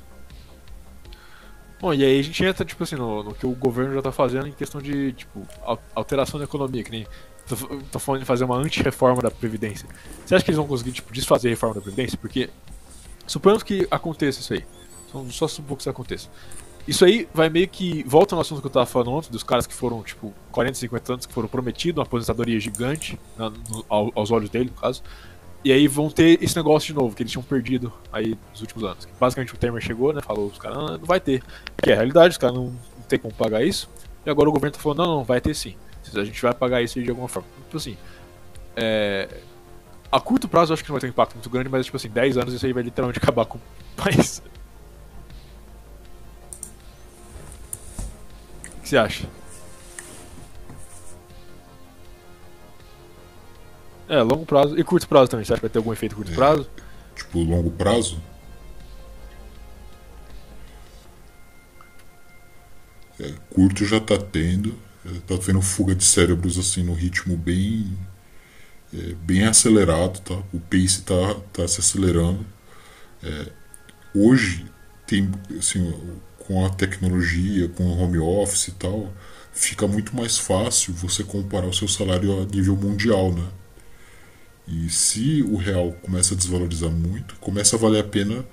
[1.80, 4.12] Bom, e aí a gente entra, tipo assim, no, no que o governo já tá
[4.12, 5.48] fazendo em questão de, tipo,
[5.94, 7.06] alteração da economia, que nem
[7.56, 9.88] tô, tô falando de fazer uma anti-reforma da Previdência.
[10.26, 12.18] Você acha que eles vão conseguir, tipo, desfazer a reforma da Previdência?
[12.18, 12.50] Porque,
[13.28, 14.66] suponhamos que aconteça isso aí.
[15.08, 16.30] Então, só supor que isso aconteça.
[16.88, 18.04] Isso aí vai meio que.
[18.04, 21.14] Volta no assunto que eu tava falando ontem, dos caras que foram, tipo, 40, 50
[21.14, 25.04] anos, que foram prometidos uma aposentadoria gigante, na, no, aos olhos dele, no caso.
[25.64, 28.84] E aí vão ter esse negócio de novo, que eles tinham perdido aí nos últimos
[28.84, 29.08] anos.
[29.20, 30.22] Basicamente o Temer chegou, né?
[30.22, 31.44] Falou, os caras, ah, não vai ter.
[31.78, 33.88] Que é a realidade, os caras não, não tem como pagar isso.
[34.26, 35.76] E agora o governo tá falando, não, não, vai ter sim.
[36.16, 37.48] A gente vai pagar isso de alguma forma.
[37.66, 37.98] Tipo assim.
[38.76, 39.28] É...
[40.12, 41.96] A curto prazo eu acho que não vai ter um impacto muito grande, mas tipo
[41.96, 43.62] assim, 10 anos isso aí vai literalmente acabar com o
[43.96, 44.42] país.
[48.84, 49.26] você acha?
[54.10, 55.46] É, longo prazo e curto prazo também.
[55.46, 56.70] Você acha que vai ter algum efeito curto é, prazo?
[57.16, 58.22] Tipo, longo prazo?
[63.18, 64.76] É, curto já tá tendo.
[65.28, 67.98] Tá tendo fuga de cérebros assim no ritmo bem
[68.94, 70.36] é, bem acelerado, tá?
[70.54, 72.46] O pace tá, tá se acelerando.
[73.24, 73.52] É,
[74.14, 74.66] hoje
[75.08, 75.94] tem assim
[76.40, 79.14] com a tecnologia, com o home office e tal,
[79.54, 83.48] fica muito mais fácil você comparar o seu salário a nível mundial, né?
[84.68, 88.46] E se o real começa a desvalorizar muito, começa a valer a pena,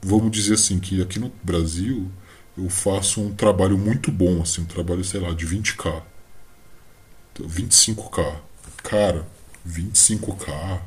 [0.00, 2.10] vamos dizer assim, que aqui no Brasil
[2.56, 6.02] eu faço um trabalho muito bom, assim, um trabalho, sei lá, de 20k.
[7.38, 8.36] 25k.
[8.82, 9.26] Cara,
[9.66, 10.82] 25k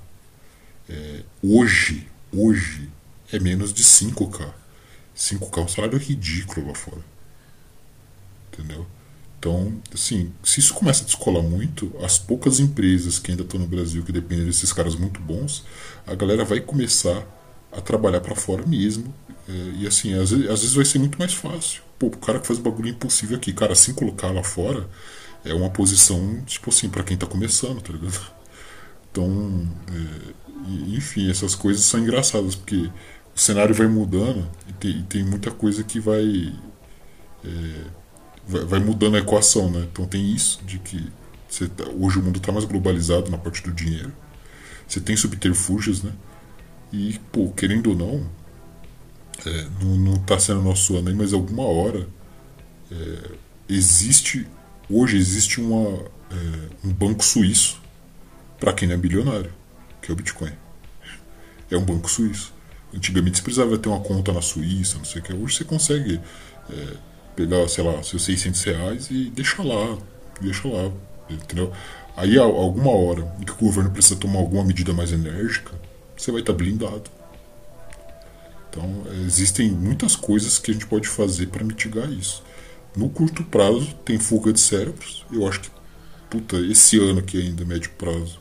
[0.90, 2.90] é, hoje, hoje
[3.32, 4.54] é menos de 5k.
[5.16, 7.02] 5K é um salário ridículo lá fora.
[8.52, 8.86] Entendeu?
[9.40, 13.68] Então, assim, se isso começa a descolar muito, as poucas empresas que ainda estão no
[13.68, 15.64] Brasil, que dependem desses caras muito bons,
[16.06, 17.24] a galera vai começar
[17.78, 19.14] a trabalhar para fora mesmo.
[19.48, 21.82] É, e assim, às vezes, às vezes vai ser muito mais fácil.
[22.00, 24.90] Pô, o cara que faz bagulho impossível aqui, cara, assim colocar lá fora
[25.44, 28.36] é uma posição, tipo assim, para quem tá começando, tá ligado?
[29.12, 30.34] Então, é,
[30.94, 32.92] enfim, essas coisas são engraçadas, porque
[33.34, 36.54] o cenário vai mudando e tem, e tem muita coisa que vai,
[37.42, 37.50] é,
[38.46, 39.88] vai, vai mudando a equação, né?
[39.90, 41.10] Então tem isso de que
[41.78, 44.12] tá, hoje o mundo está mais globalizado na parte do dinheiro.
[44.88, 46.12] Você tem subterfúgios, né?
[46.96, 48.26] E, pô, querendo ou não,
[49.46, 52.08] é, não, não tá sendo nosso ano aí, mas alguma hora
[52.90, 53.32] é,
[53.68, 54.48] existe,
[54.90, 57.82] hoje existe uma, é, um banco suíço
[58.58, 59.52] para quem não é bilionário,
[60.02, 60.54] que é o Bitcoin.
[61.70, 62.54] É um banco suíço.
[62.94, 65.34] Antigamente você precisava ter uma conta na Suíça, não sei o que.
[65.34, 66.22] Hoje você consegue
[66.70, 66.94] é,
[67.36, 69.98] pegar, sei lá, seus 600 reais e deixar lá.
[70.40, 70.90] Deixa lá.
[71.30, 71.74] Entendeu?
[72.16, 75.74] Aí, alguma hora que o governo precisa tomar alguma medida mais enérgica,
[76.16, 77.04] você vai estar blindado.
[78.70, 82.44] Então, existem muitas coisas que a gente pode fazer para mitigar isso.
[82.96, 85.26] No curto prazo, tem fuga de cérebros.
[85.32, 85.70] Eu acho que,
[86.30, 88.40] puta, esse ano aqui ainda, médio prazo,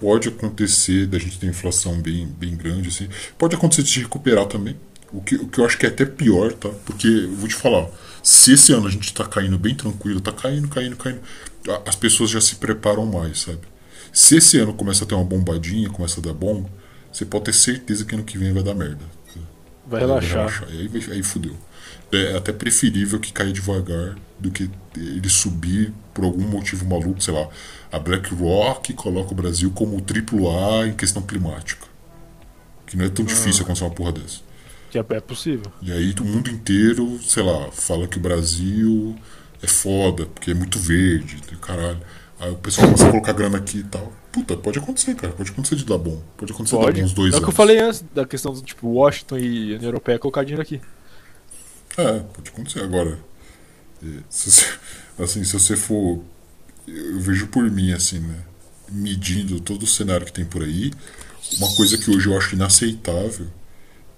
[0.00, 3.08] pode acontecer da gente ter inflação bem, bem grande, assim.
[3.36, 4.76] Pode acontecer de recuperar também.
[5.12, 6.68] O que, o que eu acho que é até pior, tá?
[6.84, 7.88] Porque, vou te falar,
[8.22, 11.20] se esse ano a gente tá caindo bem tranquilo, tá caindo, caindo, caindo,
[11.86, 13.60] as pessoas já se preparam mais, sabe?
[14.12, 16.68] Se esse ano começa a ter uma bombadinha, começa a dar bom,
[17.18, 19.04] você pode ter certeza que ano que vem vai dar merda.
[19.84, 20.48] Vai relaxar.
[20.48, 21.10] Vai relaxar.
[21.10, 21.56] Aí, aí fudeu.
[22.12, 27.34] É até preferível que caia devagar do que ele subir por algum motivo maluco, sei
[27.34, 27.48] lá.
[27.90, 31.86] A BlackRock coloca o Brasil como triplo A em questão climática.
[32.86, 33.28] Que não é tão ah.
[33.28, 34.40] difícil acontecer uma porra dessa.
[34.88, 35.72] Que é, é possível.
[35.82, 39.18] E aí o mundo inteiro, sei lá, fala que o Brasil
[39.60, 42.00] é foda, porque é muito verde, caralho.
[42.38, 44.12] Aí o pessoal começa a colocar grana aqui e tal.
[44.38, 45.32] Puta, pode acontecer, cara.
[45.32, 46.22] Pode acontecer de dar bom.
[46.36, 46.92] Pode acontecer pode.
[46.92, 47.36] de dar bons dois é.
[47.36, 50.44] É o que eu falei antes da questão do tipo Washington e União Europeia colocar
[50.44, 50.80] dinheiro aqui.
[51.96, 52.80] É, pode acontecer.
[52.80, 53.18] Agora,
[54.28, 54.66] se você,
[55.18, 56.22] assim, se você for.
[56.86, 58.38] Eu vejo por mim, assim, né?
[58.90, 60.90] Medindo todo o cenário que tem por aí,
[61.58, 63.46] uma coisa que hoje eu acho inaceitável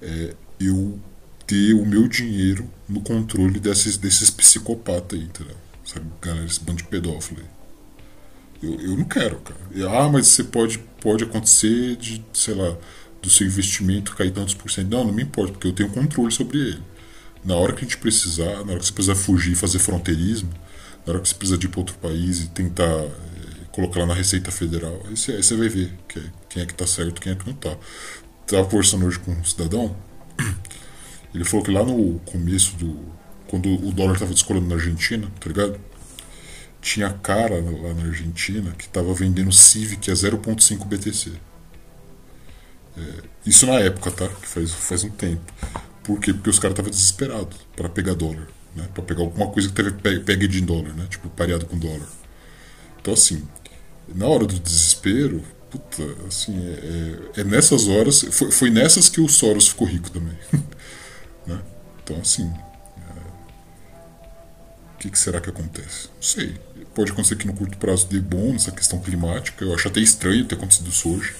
[0.01, 1.01] é eu
[1.45, 5.57] ter o meu dinheiro no controle desses, desses psicopatas aí, entendeu?
[5.85, 7.60] Sabe, galera, esse bando de pedófilo aí.
[8.63, 9.61] Eu, eu não quero, cara.
[9.89, 12.77] Ah, mas você pode, pode acontecer de, sei lá,
[13.23, 14.91] do seu investimento cair tantos por cento.
[14.91, 16.83] Não, não me importa, porque eu tenho controle sobre ele.
[17.45, 20.51] Na hora que a gente precisar, na hora que você precisar fugir e fazer fronteirismo,
[21.07, 23.11] na hora que você precisar de ir para outro país e tentar é,
[23.73, 26.67] colocar lá na Receita Federal, aí você, aí você vai ver que é, quem é
[26.67, 27.77] que tá certo quem é que não tá.
[28.47, 29.97] Tava conversando hoje com um cidadão,
[31.35, 33.21] ele falou que lá no começo do.
[33.47, 35.81] Quando o dólar estava descolando na Argentina, tá ligado?
[36.81, 41.33] Tinha cara lá na Argentina que estava vendendo Civic a 0,5 BTC.
[42.97, 44.29] É, isso na época, tá?
[44.29, 45.53] Que faz, faz um tempo.
[46.03, 46.33] Por quê?
[46.33, 48.89] Porque os caras estavam desesperados para pegar dólar, né?
[48.93, 51.07] Para pegar alguma coisa que teve pegue de dólar, né?
[51.09, 52.09] Tipo, pareado com dólar.
[53.01, 53.47] Então, assim,
[54.09, 59.21] na hora do desespero, puta, assim, é, é, é nessas horas, foi, foi nessas que
[59.21, 60.37] o Soros ficou rico também.
[61.47, 61.61] né?
[62.03, 62.53] Então, assim,
[62.99, 63.21] é,
[64.95, 66.09] o que, que será que acontece?
[66.17, 66.61] Não sei.
[66.95, 69.65] Pode acontecer que no curto prazo dê bom nessa questão climática.
[69.65, 71.35] Eu acho até estranho ter acontecido isso hoje.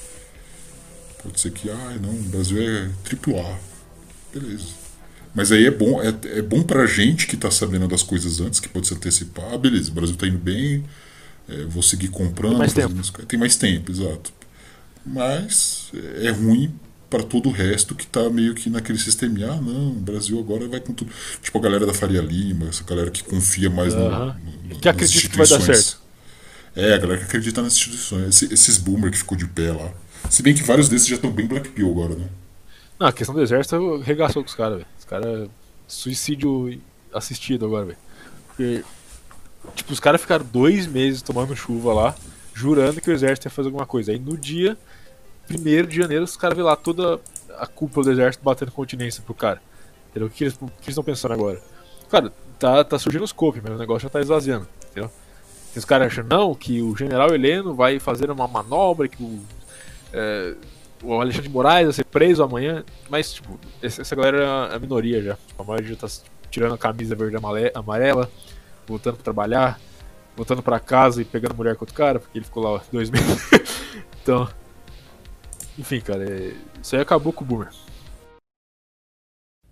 [1.21, 3.71] Pode ser que, ah, não, o Brasil é triplo A
[4.33, 4.67] beleza.
[5.33, 8.59] Mas aí é bom, é, é bom pra gente que tá sabendo das coisas antes,
[8.59, 9.53] que pode se antecipar.
[9.53, 10.83] Ah, beleza, o Brasil tá indo bem,
[11.47, 12.51] é, vou seguir comprando.
[12.51, 13.25] Tem mais tempo.
[13.25, 14.33] Tem mais tempo, exato.
[15.05, 16.73] Mas é ruim
[17.11, 19.37] para todo o resto que tá meio que naquele sistema.
[19.43, 21.11] Ah, não, o Brasil agora vai com tudo.
[21.41, 25.27] Tipo a galera da Faria Lima, essa galera que confia mais no, no, que acredita
[25.27, 25.99] que vai dar certo.
[26.73, 28.29] É, a galera que acredita nas instituições.
[28.29, 29.91] Esses, esses boomer que ficou de pé lá.
[30.29, 32.29] Se bem que vários desses já estão bem Black Pill agora, né?
[32.97, 34.87] Não, a questão do exército regaçou com os caras, velho.
[34.97, 35.49] Os caras.
[35.85, 36.81] Suicídio
[37.13, 37.97] assistido agora, velho.
[38.47, 38.85] Porque.
[39.75, 42.15] Tipo, os caras ficaram dois meses tomando chuva lá,
[42.53, 44.13] jurando que o exército ia fazer alguma coisa.
[44.13, 44.77] Aí no dia
[45.57, 47.19] 1 de janeiro, os caras vê lá toda
[47.57, 49.61] a cúpula do exército batendo continência pro cara.
[50.09, 50.27] Entendeu?
[50.27, 51.61] O que eles estão pensando agora?
[52.09, 54.67] Cara, tá, tá surgindo os copos, mas o negócio já tá esvaziando.
[54.89, 55.09] Entendeu?
[55.73, 59.39] E os caras acham, não, que o general Heleno vai fazer uma manobra, que o.
[60.11, 60.53] É,
[61.03, 65.21] o Alexandre de Moraes vai ser preso amanhã, mas, tipo, essa galera é a minoria
[65.21, 65.37] já.
[65.47, 66.07] Tipo, a maioria já tá
[66.51, 68.29] tirando a camisa verde e amarela,
[68.85, 69.79] voltando pra trabalhar,
[70.35, 73.49] voltando pra casa e pegando mulher com outro cara, porque ele ficou lá dois meses.
[74.21, 74.47] então,
[75.81, 76.53] enfim, cara, é...
[76.81, 77.69] isso aí acabou com o Boomer.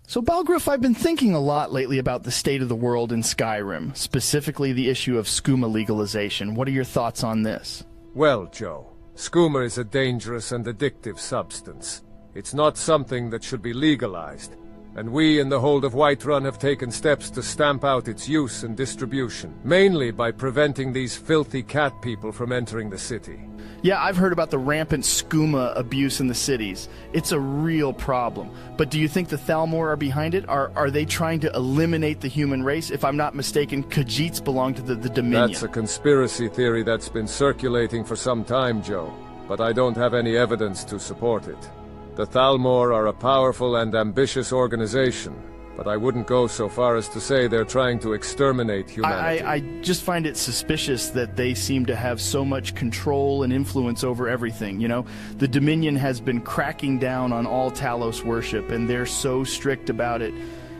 [0.06, 3.22] So, Balgriff, I've been thinking a lot lately about the state of the world in
[3.22, 6.56] Skyrim, specifically the issue of skooma legalization.
[6.56, 7.84] What are your thoughts on this?
[8.12, 12.02] Well, Joe, Skooma is a dangerous and addictive substance.
[12.34, 14.56] It's not something that should be legalized,
[14.96, 18.64] and we in the Hold of Whiterun have taken steps to stamp out its use
[18.64, 23.40] and distribution, mainly by preventing these filthy cat people from entering the city.
[23.82, 26.88] Yeah, I've heard about the rampant skooma abuse in the cities.
[27.14, 28.50] It's a real problem.
[28.76, 30.46] But do you think the Thalmor are behind it?
[30.48, 32.90] Are are they trying to eliminate the human race?
[32.90, 35.52] If I'm not mistaken, Khajiits belong to the, the Dominion.
[35.52, 39.14] That's a conspiracy theory that's been circulating for some time, Joe.
[39.48, 41.70] But I don't have any evidence to support it.
[42.16, 45.32] The Thalmor are a powerful and ambitious organization,
[45.76, 49.44] but I wouldn't go so far as to say they're trying to exterminate humanity.
[49.44, 53.52] I, I, just find it suspicious that they seem to have so much control and
[53.52, 54.80] influence over everything.
[54.80, 55.06] You know,
[55.38, 60.20] the Dominion has been cracking down on all Talos worship, and they're so strict about
[60.20, 60.34] it.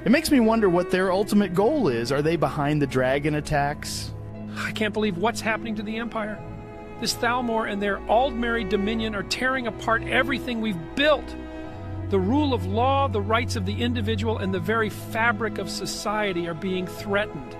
[0.04, 2.10] It makes me wonder what their ultimate goal is.
[2.10, 4.12] Are they behind the dragon attacks?
[4.56, 6.42] I can't believe what's happening to the Empire.
[7.00, 11.34] This Thalmor and their Aldmeri Dominion are tearing apart everything we've built.
[12.10, 16.46] The rule of law, the rights of the individual, and the very fabric of society
[16.46, 17.56] are being threatened.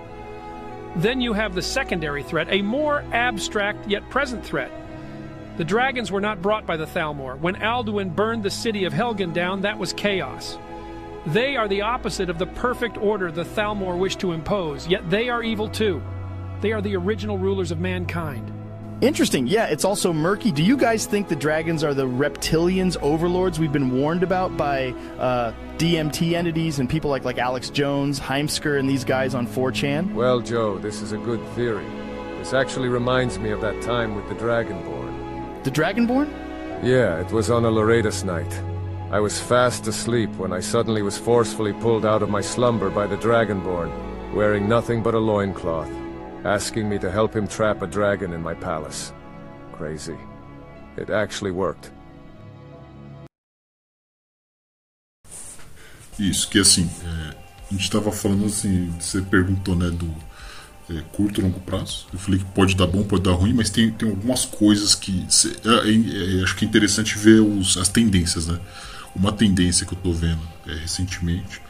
[0.95, 4.71] Then you have the secondary threat, a more abstract yet present threat.
[5.57, 7.39] The dragons were not brought by the Thalmor.
[7.39, 10.59] When Alduin burned the city of Helgen down, that was chaos.
[11.25, 15.29] They are the opposite of the perfect order the Thalmor wish to impose, yet they
[15.29, 16.01] are evil too.
[16.61, 18.51] They are the original rulers of mankind.
[19.01, 19.47] Interesting.
[19.47, 20.51] Yeah, it's also murky.
[20.51, 24.89] Do you guys think the dragons are the reptilians overlords we've been warned about by
[25.17, 30.13] uh, DMT entities and people like like Alex Jones, Heimsker, and these guys on 4chan?
[30.13, 31.85] Well, Joe, this is a good theory.
[32.37, 35.63] This actually reminds me of that time with the Dragonborn.
[35.63, 36.29] The Dragonborn?
[36.83, 38.53] Yeah, it was on a Loredas night.
[39.11, 43.07] I was fast asleep when I suddenly was forcefully pulled out of my slumber by
[43.07, 43.91] the Dragonborn,
[44.35, 46.00] wearing nothing but a loincloth
[46.43, 49.13] asking me to help him trap a dragon in my palace.
[49.73, 50.17] Crazy.
[50.97, 51.91] It actually worked.
[56.19, 57.35] Isso, que assim, é,
[57.69, 60.13] a gente estava falando assim, você perguntou, né, do
[60.89, 62.05] é, curto e longo prazo.
[62.11, 65.25] Eu falei que pode dar bom, pode dar ruim, mas tem, tem algumas coisas que.
[65.29, 68.59] Cê, é, é, acho que é interessante ver os, as tendências, né?
[69.15, 71.61] Uma tendência que eu estou vendo é, recentemente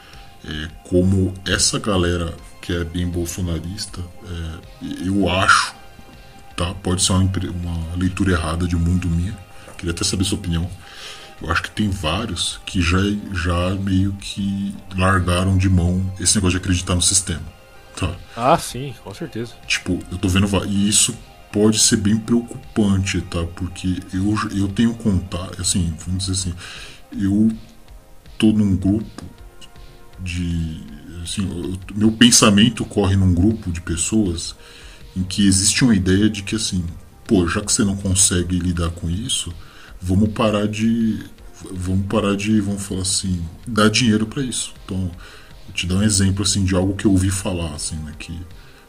[0.44, 5.74] é como essa galera que é bem bolsonarista, é, eu acho,
[6.56, 6.74] tá?
[6.76, 9.38] Pode ser uma, uma, leitura errada de mundo minha,
[9.78, 10.70] queria até saber sua opinião.
[11.42, 13.00] Eu acho que tem vários que já,
[13.34, 17.42] já meio que largaram de mão esse negócio de acreditar no sistema.
[17.96, 18.16] Tá?
[18.38, 19.54] Ah, sim, com certeza.
[19.66, 20.48] Tipo, eu tô vendo.
[20.68, 21.18] E isso
[21.52, 23.44] pode ser bem preocupante, tá?
[23.56, 26.54] Porque eu, eu tenho contato, assim, vamos dizer assim,
[27.12, 27.52] eu
[28.38, 29.26] tô num grupo
[30.20, 30.84] de
[31.24, 34.56] assim, o meu pensamento corre num grupo de pessoas
[35.16, 36.84] em que existe uma ideia de que assim,
[37.28, 39.54] pô, já que você não consegue lidar com isso,
[40.02, 41.20] vamos parar de
[41.72, 44.74] vamos parar de, vamos falar assim, dar dinheiro para isso.
[44.84, 48.14] Então, vou te dar um exemplo assim de algo que eu ouvi falar assim, né,
[48.18, 48.36] que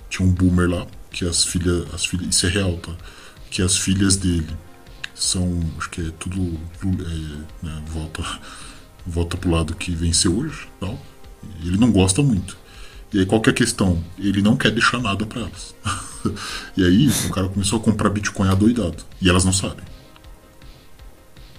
[0.08, 2.92] tinha um boomer lá que as filhas, as filhas, isso é real, tá?
[3.50, 4.48] Que as filhas dele
[5.14, 8.22] são, acho que é tudo, é, né, volta
[9.06, 10.98] volta pro lado que venceu hoje, tal.
[11.64, 12.56] Ele não gosta muito.
[13.12, 14.02] E aí qual que é a questão?
[14.18, 15.74] Ele não quer deixar nada para elas.
[16.76, 19.04] e aí o cara começou a comprar Bitcoin adoidado.
[19.20, 19.84] E elas não sabem.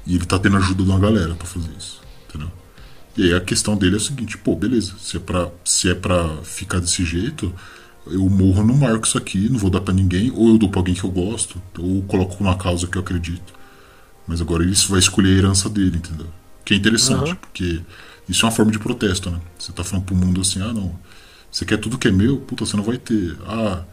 [0.06, 2.02] E ele tá tendo ajuda de uma galera para fazer isso.
[2.28, 2.52] Entendeu?
[3.16, 5.94] E aí a questão dele é a seguinte, pô, beleza, se é pra, se é
[5.94, 7.54] pra ficar desse jeito,
[8.08, 10.80] eu morro no marco isso aqui, não vou dar para ninguém, ou eu dou pra
[10.80, 13.54] alguém que eu gosto, ou coloco numa causa que eu acredito.
[14.28, 16.28] Mas agora ele vai escolher a herança dele, entendeu?
[16.66, 17.36] Que é interessante, uhum.
[17.36, 17.82] porque
[18.28, 19.40] isso é uma forma de protesto, né?
[19.58, 20.98] Você tá falando pro mundo assim, ah não,
[21.52, 23.38] você quer tudo que é meu, puta, você não vai ter.
[23.46, 23.84] Ah,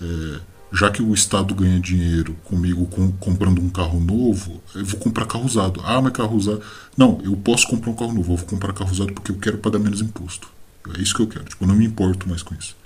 [0.00, 0.40] é,
[0.72, 5.26] já que o Estado ganha dinheiro comigo com, comprando um carro novo, eu vou comprar
[5.26, 5.80] carro usado.
[5.84, 6.62] Ah, mas carro usado.
[6.96, 9.58] Não, eu posso comprar um carro novo, eu vou comprar carro usado porque eu quero
[9.58, 10.48] pagar menos imposto.
[10.96, 11.44] É isso que eu quero.
[11.44, 12.76] Tipo, eu não me importo mais com isso.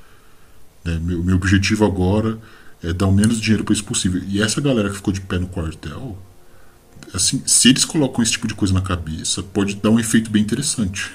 [0.85, 2.39] É, meu, meu objetivo agora
[2.83, 4.23] é dar o menos dinheiro para isso possível.
[4.27, 6.19] E essa galera que ficou de pé no quartel,
[7.15, 10.43] assim, se eles colocam esse tipo de coisa na cabeça, pode dar um efeito bem
[10.43, 11.13] interessante.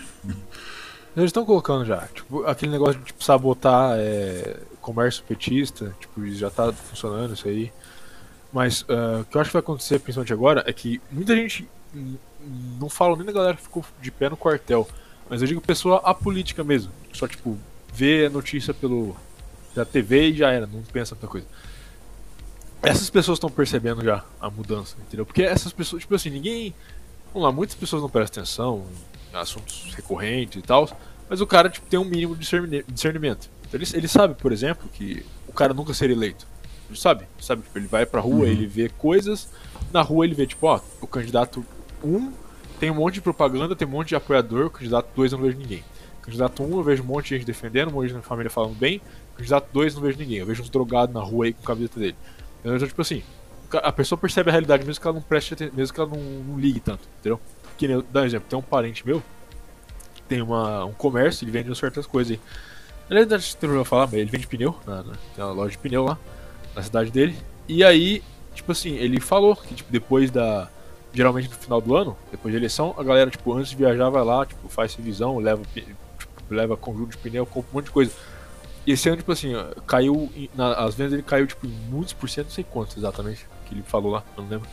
[1.16, 6.48] Eles estão colocando já, tipo, aquele negócio de tipo, sabotar é, comércio petista, tipo, já
[6.48, 7.72] está funcionando isso aí.
[8.54, 11.68] Mas uh, o que eu acho que vai acontecer, principalmente agora, é que muita gente
[12.80, 14.88] não fala nem da galera que ficou de pé no quartel,
[15.30, 17.58] mas eu digo pessoa apolítica mesmo, só tipo,
[17.94, 19.16] vê a notícia pelo
[19.76, 21.46] da TV e já era, não pensa muita coisa
[22.82, 25.26] essas pessoas estão percebendo já a mudança, entendeu?
[25.26, 26.74] Porque essas pessoas, tipo assim, ninguém.
[27.34, 28.86] Vamos lá, muitas pessoas não prestam atenção
[29.34, 30.90] em assuntos recorrentes e tal,
[31.30, 32.42] mas o cara tipo, tem um mínimo de
[32.88, 33.50] discernimento.
[33.68, 36.48] Então, ele, ele sabe, por exemplo, que o cara nunca seria eleito.
[36.90, 37.64] Ele sabe, sabe?
[37.64, 38.46] Tipo, ele vai pra rua, uhum.
[38.46, 39.50] ele vê coisas,
[39.92, 41.66] na rua ele vê, tipo, ó, o candidato
[42.04, 42.34] 1 um,
[42.80, 45.46] tem um monte de propaganda, tem um monte de apoiador, o candidato 2 eu não
[45.46, 45.84] vejo ninguém.
[46.20, 48.50] O candidato 1 um, eu vejo um monte de gente defendendo, um monte de família
[48.50, 49.02] falando bem,
[49.34, 51.66] o candidato 2 não vejo ninguém, eu vejo uns drogados na rua aí com a
[51.66, 52.16] camiseta dele.
[52.76, 53.24] Então, tipo assim,
[53.72, 56.60] a pessoa percebe a realidade mesmo que ela não preste mesmo que ela não, não
[56.60, 57.40] ligue tanto, entendeu?
[57.78, 59.22] Que nem, dá um exemplo, tem um parente meu
[60.16, 62.40] que tem uma, um comércio, ele vende certas coisas aí.
[63.10, 65.78] Na verdade, tem problema falar, mas ele vende pneu, na, na, tem uma loja de
[65.78, 66.18] pneu lá,
[66.76, 67.38] na cidade dele.
[67.68, 68.22] E aí,
[68.54, 70.70] tipo assim, ele falou que tipo, depois da.
[71.14, 74.24] Geralmente no final do ano, depois da eleição, a galera, tipo, antes de viajar, vai
[74.24, 75.96] lá, tipo, faz revisão, leva, tipo,
[76.50, 78.12] leva conjunto de pneu, compra um monte de coisa.
[78.88, 79.52] E esse ano, tipo assim,
[79.86, 80.32] caiu.
[80.56, 83.76] Na, as vendas dele caiu, tipo, em muitos por cento, não sei quantos exatamente, que
[83.76, 84.68] ele falou lá, não lembro.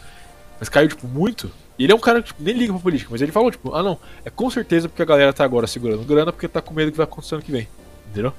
[0.59, 1.51] Mas caiu, tipo, muito.
[1.77, 3.75] E ele é um cara que tipo, nem liga pra política, mas ele falou, tipo,
[3.75, 6.73] ah não, é com certeza porque a galera tá agora segurando grana porque tá com
[6.73, 7.67] medo do que vai acontecer ano que vem.
[8.09, 8.33] Entendeu?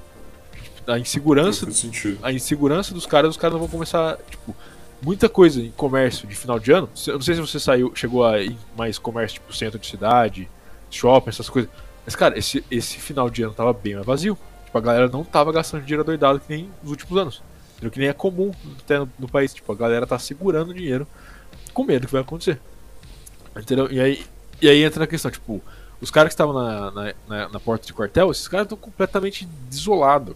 [0.86, 1.66] a insegurança,
[2.22, 4.54] a insegurança dos caras, os caras não vão começar, tipo,
[5.02, 6.88] muita coisa em comércio de final de ano.
[7.06, 10.48] Eu não sei se você saiu, chegou a ir mais comércio, tipo, centro de cidade,
[10.90, 11.70] shopping, essas coisas.
[12.04, 14.38] Mas, cara, esse, esse final de ano tava bem mais vazio.
[14.76, 17.42] Tipo, a galera não tava gastando dinheiro doidado que nem nos últimos anos.
[17.72, 17.90] Entendeu?
[17.90, 19.54] Que nem é comum até no, no país.
[19.54, 21.06] Tipo, a galera tá segurando dinheiro
[21.72, 22.60] com medo do que vai acontecer.
[23.56, 23.90] Entendeu?
[23.90, 24.24] E aí,
[24.60, 25.62] e aí entra na questão, tipo,
[26.00, 29.46] os caras que estavam na, na, na, na porta de quartel, esses caras estão completamente
[29.68, 30.34] desolados.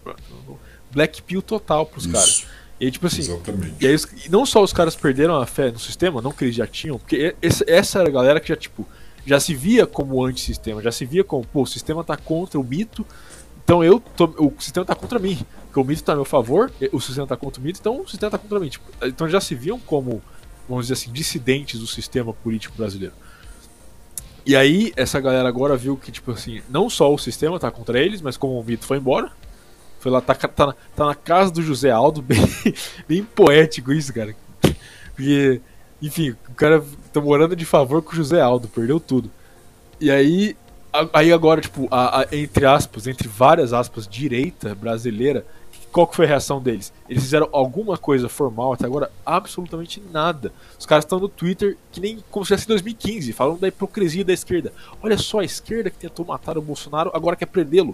[0.91, 2.13] Black pill total pros Isso.
[2.13, 2.47] caras.
[2.79, 3.75] E aí, tipo assim, Exatamente.
[3.79, 3.95] e aí,
[4.29, 7.35] não só os caras perderam a fé no sistema, não que eles já tinham, porque
[7.41, 8.87] essa era a galera que já, tipo,
[9.23, 12.63] já se via como antissistema, já se via como, pô, o sistema tá contra o
[12.63, 13.05] mito,
[13.63, 15.39] então eu tô, o sistema tá contra mim.
[15.65, 18.07] Porque o mito tá a meu favor, o sistema tá contra o mito, então o
[18.09, 18.67] sistema tá contra mim.
[18.67, 20.21] Tipo, então já se viam como,
[20.67, 23.13] vamos dizer assim, dissidentes do sistema político brasileiro.
[24.45, 27.99] E aí, essa galera agora viu que, tipo assim, não só o sistema tá contra
[27.99, 29.31] eles, mas como o mito foi embora.
[29.99, 32.39] Foi lá, tá, ca- tá, na, tá na casa do José Aldo, bem,
[33.07, 34.35] bem poético isso, cara.
[35.15, 35.61] Porque,
[36.01, 36.83] enfim, o cara
[37.13, 39.29] tá morando de favor com o José Aldo, perdeu tudo.
[39.99, 40.55] E aí,
[41.13, 45.45] aí agora, tipo, a- a- entre aspas, entre várias aspas, direita brasileira,
[45.91, 46.93] qual que foi a reação deles?
[47.09, 49.11] Eles fizeram alguma coisa formal até agora?
[49.25, 50.51] Absolutamente nada.
[50.79, 54.23] Os caras estão no Twitter que nem como se fosse em 2015, falando da hipocrisia
[54.23, 54.71] da esquerda.
[55.03, 57.93] Olha só, a esquerda que tentou matar o Bolsonaro agora quer prendê-lo.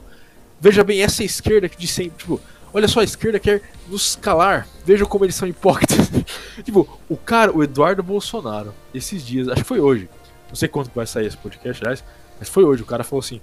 [0.62, 2.40] Veja bem, essa esquerda que de sempre, tipo,
[2.72, 4.68] olha só, a esquerda quer nos calar.
[4.86, 5.98] Veja como eles são hipócritas.
[6.64, 10.08] tipo, o cara, o Eduardo Bolsonaro, esses dias, acho que foi hoje.
[10.50, 12.04] Não sei quando que vai sair esse podcast, aliás,
[12.40, 12.84] mas foi hoje.
[12.84, 13.42] O cara falou assim: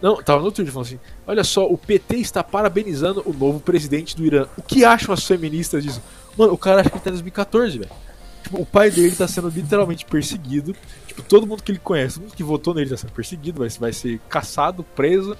[0.00, 4.16] não, tava no Twitter falando assim: olha só, o PT está parabenizando o novo presidente
[4.16, 4.46] do Irã.
[4.56, 6.02] O que acham as feministas disso?
[6.36, 7.90] Mano, o cara acha que ele tá em 2014, velho.
[8.42, 10.76] Tipo, o pai dele tá sendo literalmente perseguido.
[11.06, 13.68] Tipo, todo mundo que ele conhece, todo mundo que votou nele tá sendo perseguido, vai,
[13.68, 15.36] vai ser caçado, preso,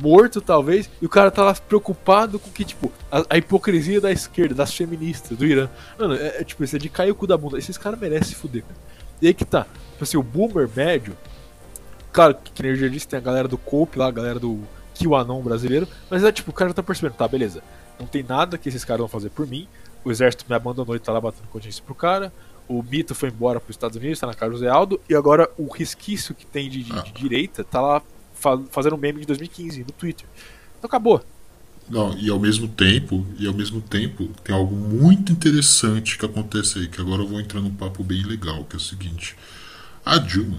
[0.00, 0.88] morto talvez.
[1.00, 4.72] E o cara tá lá preocupado com que, tipo, a, a hipocrisia da esquerda, das
[4.74, 5.68] feministas, do Irã.
[5.98, 7.58] Mano, é, é, tipo, isso é de cair o cu da bunda.
[7.58, 8.78] Esses caras merecem se fuder, cara.
[9.20, 9.66] E aí que tá.
[9.92, 11.16] Tipo assim, o boomer médio,
[12.12, 14.60] Claro, que, que já disse, tem a galera do Cope lá, a galera do
[14.94, 17.62] QAnon brasileiro, mas é tipo, o cara já tá percebendo, tá, beleza.
[17.98, 19.68] Não tem nada que esses caras vão fazer por mim.
[20.04, 22.32] O exército me abandonou e tá lá batendo continência pro cara.
[22.68, 25.00] O mito foi embora pros Estados Unidos, tá na cara do Zé Aldo.
[25.08, 28.02] E agora o resquício que tem de, de- de direita tá lá
[28.34, 30.26] fa- fazendo um meme de 2015 no Twitter.
[30.78, 31.22] Então acabou.
[31.88, 36.78] Não, e ao mesmo tempo, e ao mesmo tempo, tem algo muito interessante que acontece
[36.78, 39.34] aí, que agora eu vou entrar num papo bem legal, que é o seguinte.
[40.04, 40.58] A Dilma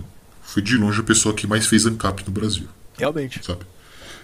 [0.49, 3.39] foi de longe a pessoa que mais fez ANCAP no Brasil, Realmente.
[3.45, 3.61] sabe?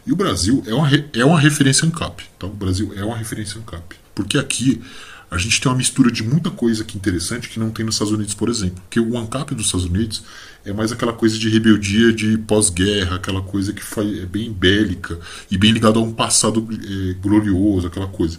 [0.05, 2.47] E o Brasil é uma, é uma referência ANCAP, tá?
[2.47, 3.95] O Brasil é uma referência ANCAP.
[4.13, 4.81] Porque aqui
[5.29, 8.13] a gente tem uma mistura de muita coisa aqui interessante que não tem nos Estados
[8.13, 8.81] Unidos, por exemplo.
[8.83, 10.23] Porque o ANCAP dos Estados Unidos
[10.63, 15.19] é mais aquela coisa de rebeldia de pós-guerra, aquela coisa que foi, é bem bélica
[15.49, 18.37] e bem ligado a um passado eh, glorioso, aquela coisa.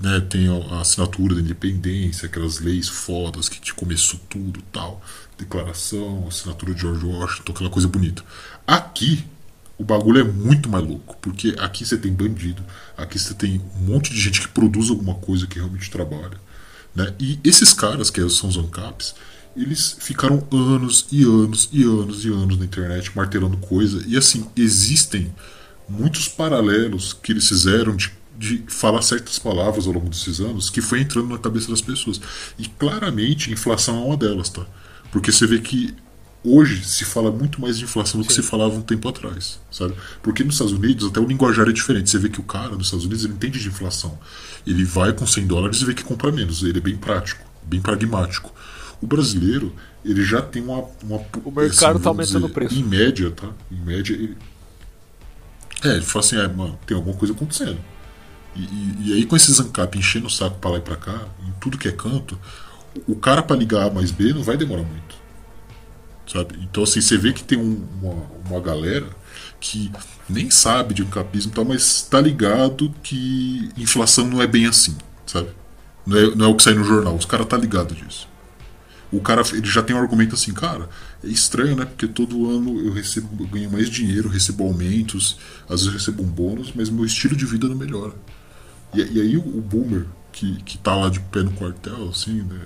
[0.00, 5.02] Né, tem a a assinatura da independência, aquelas leis fodas que te começou tudo tal,
[5.38, 8.22] declaração, assinatura de George Washington, aquela coisa bonita.
[8.66, 9.24] Aqui
[9.78, 12.62] o bagulho é muito mais louco, porque aqui você tem bandido,
[12.96, 16.36] aqui você tem um monte de gente que produz alguma coisa que realmente trabalha.
[16.94, 17.14] Né?
[17.20, 19.14] E esses caras, que são os ANCAPs,
[19.56, 24.02] eles ficaram anos e anos e anos e anos na internet martelando coisa.
[24.06, 25.32] E assim, existem
[25.88, 30.80] muitos paralelos que eles fizeram de, de falar certas palavras ao longo desses anos que
[30.80, 32.20] foi entrando na cabeça das pessoas.
[32.58, 34.66] E claramente, inflação é uma delas, tá?
[35.10, 35.94] Porque você vê que
[36.44, 39.94] hoje se fala muito mais de inflação do que se falava um tempo atrás, sabe?
[40.22, 42.10] Porque nos Estados Unidos até o linguajar é diferente.
[42.10, 44.18] Você vê que o cara nos Estados Unidos ele entende de inflação.
[44.66, 46.62] Ele vai com 100 dólares e vê que compra menos.
[46.62, 48.52] Ele é bem prático, bem pragmático.
[49.00, 50.84] O brasileiro, ele já tem uma.
[51.02, 52.74] uma O mercado tá vamos aumentando o preço.
[52.74, 53.48] Em média, tá?
[53.70, 54.36] Em média, ele.
[55.84, 57.78] É, ele fala assim: é, mano, tem alguma coisa acontecendo.
[58.56, 61.28] E, e- e aí, com esses ANCAP enchendo o saco pra lá e pra cá,
[61.46, 62.36] em tudo que é canto,
[63.06, 65.16] o cara pra ligar A mais B não vai demorar muito.
[66.26, 66.58] Sabe?
[66.62, 68.14] Então, assim, você vê que tem um- uma,
[68.50, 69.06] uma galera
[69.60, 69.90] que
[70.28, 74.96] nem sabe de ancapismo e tal, mas tá ligado que inflação não é bem assim,
[75.26, 75.48] sabe?
[76.06, 78.28] Não é, não é o que sai no jornal, os caras tá ligado disso.
[79.12, 80.88] O cara ele já tem um argumento assim, cara,
[81.24, 81.86] é estranho, né?
[81.86, 85.38] Porque todo ano eu recebo, eu ganho mais dinheiro, recebo aumentos,
[85.68, 88.14] às vezes recebo um bônus, mas meu estilo de vida não melhora.
[88.94, 92.42] E, e aí o, o boomer que, que tá lá de pé no quartel, assim,
[92.42, 92.60] né?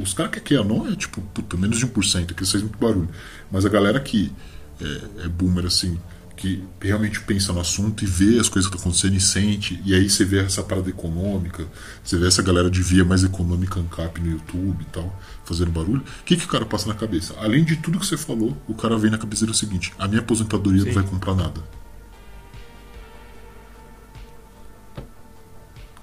[0.00, 2.78] Os caras que aqui é não é tipo, puta, menos de 1%, que faz muito
[2.78, 3.08] barulho.
[3.50, 4.32] Mas a galera que
[4.80, 5.98] é, é boomer, assim,
[6.36, 9.94] que realmente pensa no assunto e vê as coisas que estão acontecendo e sente, e
[9.94, 11.66] aí você vê essa parada econômica,
[12.02, 16.00] você vê essa galera de via mais econômica ANCAP no YouTube e tal, fazendo barulho,
[16.00, 17.34] o que, que o cara passa na cabeça?
[17.38, 20.20] Além de tudo que você falou, o cara vem na cabeça o seguinte: a minha
[20.20, 21.60] aposentadoria não vai comprar nada.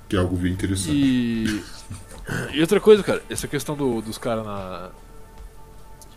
[0.09, 0.91] que é algo bem interessante.
[0.91, 1.63] E.
[2.53, 4.89] E outra coisa, cara, essa questão do- dos caras na.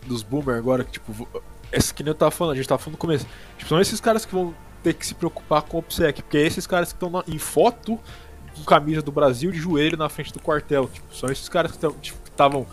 [0.05, 1.27] Dos boomer agora, que tipo.
[1.71, 3.25] Essa que nem eu tava falando, a gente tava falando no começo.
[3.57, 4.53] Tipo, são esses caras que vão
[4.83, 7.97] ter que se preocupar com o OPSEC, porque é esses caras que estão em foto
[8.53, 10.87] com camisa do Brasil de joelho na frente do quartel.
[10.87, 12.67] Tipo, são esses caras que estavam tipo, estavam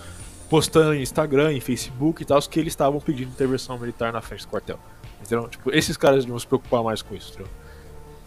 [0.50, 4.44] postando em Instagram, em Facebook e tal, que eles estavam pedindo intervenção militar na frente
[4.44, 4.78] do quartel.
[5.20, 5.48] Entendeu?
[5.48, 7.50] Tipo, esses caras vão se preocupar mais com isso, entendeu?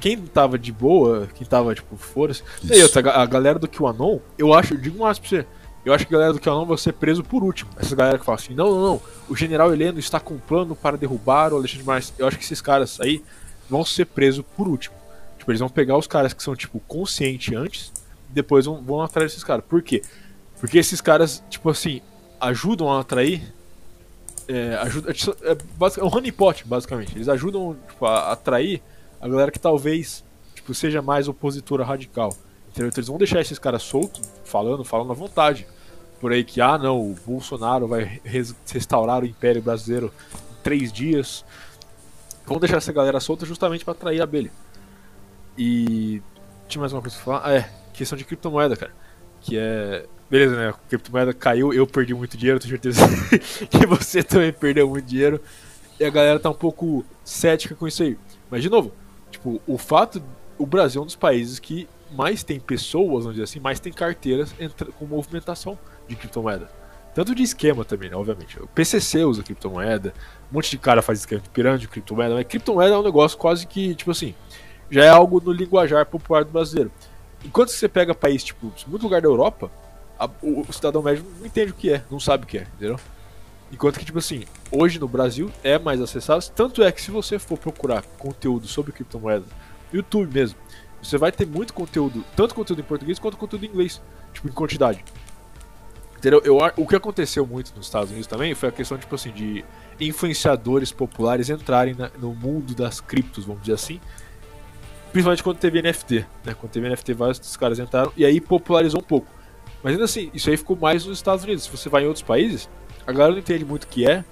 [0.03, 1.95] Quem tava de boa, quem tava, tipo,
[2.75, 2.83] Isso.
[2.83, 5.45] outra, a galera do QAnon, eu acho, eu digo mais pra você,
[5.85, 7.71] eu acho que a galera do QAnon vai ser preso por último.
[7.77, 10.75] Essa galera que fala assim, não, não, não, o general Heleno está com um plano
[10.75, 12.13] para derrubar o Alexandre de Moraes.
[12.17, 13.23] Eu acho que esses caras aí
[13.69, 14.93] vão ser presos por último.
[15.37, 17.93] Tipo, eles vão pegar os caras que são, tipo, conscientes antes,
[18.29, 19.63] e depois vão, vão atrás desses caras.
[19.63, 20.01] Por quê?
[20.59, 22.01] Porque esses caras, tipo assim,
[22.41, 23.41] ajudam a atrair.
[24.49, 27.15] É, ajuda, é, basic- é um honeypot, basicamente.
[27.15, 28.81] Eles ajudam tipo, a atrair
[29.23, 32.35] a galera que talvez tipo, seja mais opositora radical.
[32.71, 35.65] Então eles vão deixar esses caras soltos, falando, falando à vontade.
[36.19, 40.11] Por aí que, ah não, o Bolsonaro vai res- restaurar o Império Brasileiro
[40.51, 41.45] em três dias.
[42.45, 44.51] Vão deixar essa galera solta justamente para atrair a abelha.
[45.57, 46.21] E.
[46.67, 47.41] Tinha mais uma coisa pra falar?
[47.45, 48.91] Ah, é, questão de criptomoeda, cara.
[49.41, 50.05] Que é.
[50.29, 50.69] Beleza, né?
[50.69, 53.01] A criptomoeda caiu, eu perdi muito dinheiro, tenho certeza
[53.69, 55.39] que você também perdeu muito dinheiro.
[55.99, 58.17] E a galera tá um pouco cética com isso aí.
[58.49, 58.91] Mas, de novo,
[59.33, 60.21] tipo, o fato.
[60.57, 63.91] O Brasil é um dos países que mais tem pessoas, vamos dizer assim, mais tem
[63.91, 64.53] carteiras
[64.99, 65.77] com movimentação
[66.07, 66.69] de criptomoeda.
[67.15, 68.59] Tanto de esquema também, né, obviamente.
[68.61, 70.13] O PCC usa criptomoeda,
[70.51, 73.37] um monte de cara faz esquema de pirâmide de criptomoeda, mas criptomoeda é um negócio
[73.37, 74.33] quase que, tipo assim,
[74.89, 76.91] já é algo no linguajar popular do brasileiro.
[77.43, 79.69] Enquanto você pega país, tipo, muito lugar da Europa,
[80.19, 82.67] a- o, o cidadão médio não entende o que é, não sabe o que é,
[82.77, 82.99] entendeu?
[83.73, 86.47] Enquanto que, tipo assim, hoje no Brasil é mais acessável.
[86.55, 89.47] Tanto é que se você for procurar conteúdo sobre criptomoedas,
[89.91, 90.59] YouTube mesmo,
[91.01, 93.99] você vai ter muito conteúdo, tanto conteúdo em português quanto conteúdo em inglês,
[94.31, 95.03] tipo, em quantidade.
[96.17, 96.39] Entendeu?
[96.45, 99.65] Eu, o que aconteceu muito nos Estados Unidos também foi a questão, tipo assim, de
[99.99, 103.99] influenciadores populares entrarem na- no mundo das criptos, vamos dizer assim.
[105.11, 106.53] Principalmente quando teve NFT, né?
[106.53, 109.27] Quando teve NFT, vários dos caras entraram e aí popularizou um pouco.
[109.83, 111.65] Mas ainda assim, isso aí ficou mais nos Estados Unidos.
[111.65, 112.69] Se você vai em outros países,
[113.05, 114.23] a galera não entende muito o que é.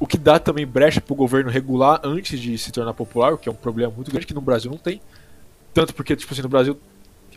[0.00, 3.48] O que dá também brecha pro governo regular antes de se tornar popular, o que
[3.48, 5.00] é um problema muito grande que no Brasil não tem.
[5.74, 6.78] Tanto porque, tipo assim, no Brasil,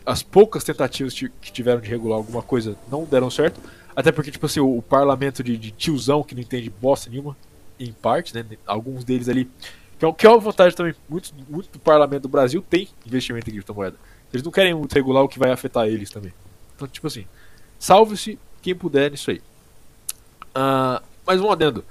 [0.06, 3.60] as poucas tentativas ti- que tiveram de regular alguma coisa não deram certo.
[3.94, 7.36] Até porque, tipo assim, o, o parlamento de, de tiozão que não entende bosta nenhuma,
[7.78, 8.44] em parte, né?
[8.66, 9.50] Alguns deles ali.
[9.98, 13.50] Que é, que é uma vantagem também, muito, muito do parlamento do Brasil tem investimento
[13.50, 13.96] em criptomoeda.
[14.32, 16.32] Eles não querem muito regular o que vai afetar eles também.
[16.74, 17.26] Então, tipo assim,
[17.78, 19.42] salve-se quem puder nisso aí.
[20.54, 21.84] Ah, mais um adendo.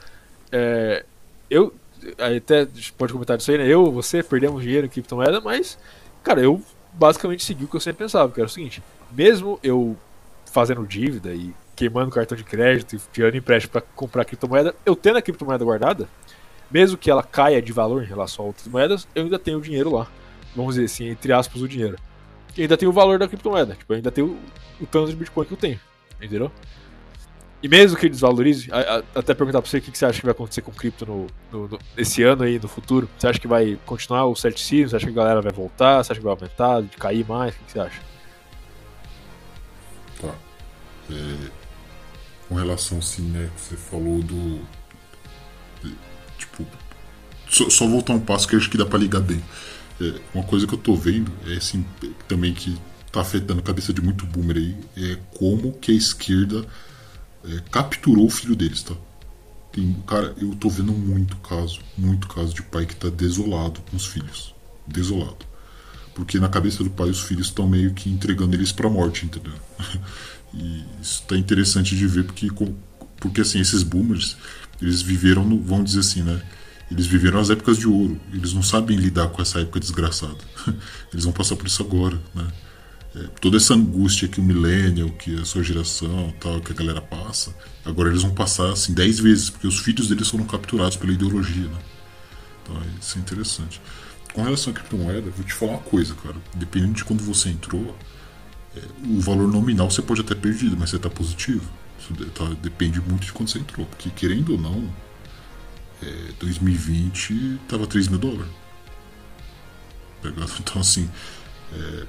[0.51, 1.05] É,
[1.49, 1.73] eu,
[2.17, 3.67] até pode comentar disso aí, né?
[3.67, 5.77] Eu, você perdemos dinheiro em criptomoeda, mas,
[6.23, 6.61] cara, eu
[6.93, 9.97] basicamente segui o que eu sempre pensava, que era o seguinte: mesmo eu
[10.45, 15.17] fazendo dívida e queimando cartão de crédito e tirando empréstimo para comprar criptomoeda, eu tendo
[15.17, 16.07] a criptomoeda guardada,
[16.69, 19.61] mesmo que ela caia de valor em relação a outras moedas, eu ainda tenho o
[19.61, 20.07] dinheiro lá.
[20.55, 21.97] Vamos dizer assim, entre aspas, o dinheiro.
[22.57, 23.75] E ainda tenho o valor da criptomoeda.
[23.75, 25.79] Tipo, ainda tenho o, o tanto de Bitcoin que eu tenho.
[26.21, 26.51] Entendeu?
[27.63, 30.19] E mesmo que desvalorize, a- a- até perguntar pra você o que que você acha
[30.19, 33.07] que vai acontecer com cripto no, no- no- esse ano aí, no futuro.
[33.17, 34.89] Você acha que vai continuar o ceticismo?
[34.89, 36.03] Você acha que a galera vai voltar?
[36.03, 37.53] Você acha que vai aumentar, cair mais?
[37.53, 38.01] O que que você acha?
[40.19, 40.33] Tá.
[41.11, 41.35] É,
[42.49, 44.61] com relação assim, né, que você falou do.
[46.37, 46.65] Tipo.
[47.47, 49.43] Só, só voltar um passo que eu acho que dá pra ligar bem.
[49.99, 51.85] É, uma coisa que eu tô vendo é assim,
[52.27, 52.75] também que
[53.11, 56.65] tá afetando a cabeça de muito boomer aí, é como que a esquerda
[57.45, 58.95] é, capturou o filho deles, tá?
[59.71, 63.95] Tem, cara, eu tô vendo muito caso, muito caso de pai que tá desolado com
[63.95, 64.53] os filhos.
[64.85, 65.45] Desolado.
[66.13, 69.53] Porque na cabeça do pai os filhos estão meio que entregando eles pra morte, entendeu?
[70.53, 72.49] E isso tá interessante de ver porque,
[73.21, 74.35] porque assim, esses boomers,
[74.81, 76.41] eles viveram, no, vamos dizer assim, né?
[76.91, 78.19] Eles viveram as épocas de ouro.
[78.33, 80.37] Eles não sabem lidar com essa época desgraçada.
[81.13, 82.45] Eles vão passar por isso agora, né?
[83.13, 87.01] É, toda essa angústia que o millennial, que a sua geração, tal, que a galera
[87.01, 87.53] passa,
[87.83, 91.67] agora eles vão passar assim 10 vezes, porque os filhos deles foram capturados pela ideologia,
[91.67, 91.79] né?
[92.63, 93.81] Então isso é interessante.
[94.33, 96.35] Com relação à criptomoeda, vou te falar uma coisa, cara.
[96.55, 97.97] Dependendo de quando você entrou,
[98.77, 101.69] é, o valor nominal você pode até perdido, mas você está positivo.
[101.99, 104.89] Isso tá- depende muito de quando você entrou, porque querendo ou não,
[106.01, 108.51] é, 2020 tava 3 mil dólares.
[110.21, 110.51] Pegado?
[110.59, 111.09] Então assim,
[111.73, 112.05] é,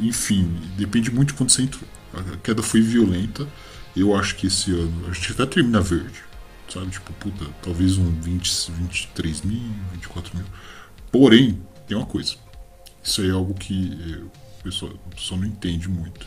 [0.00, 1.88] enfim, depende muito de quando você entrou.
[2.14, 3.48] A queda foi violenta.
[3.96, 6.22] Eu acho que esse ano a gente até termina verde.
[6.68, 6.90] Sabe?
[6.90, 9.62] Tipo, puta, talvez um 20, 23 mil,
[9.92, 10.46] 24 mil.
[11.10, 12.34] Porém, tem uma coisa.
[13.02, 14.24] Isso aí é algo que
[14.60, 16.26] O pessoal, o pessoal não entende muito.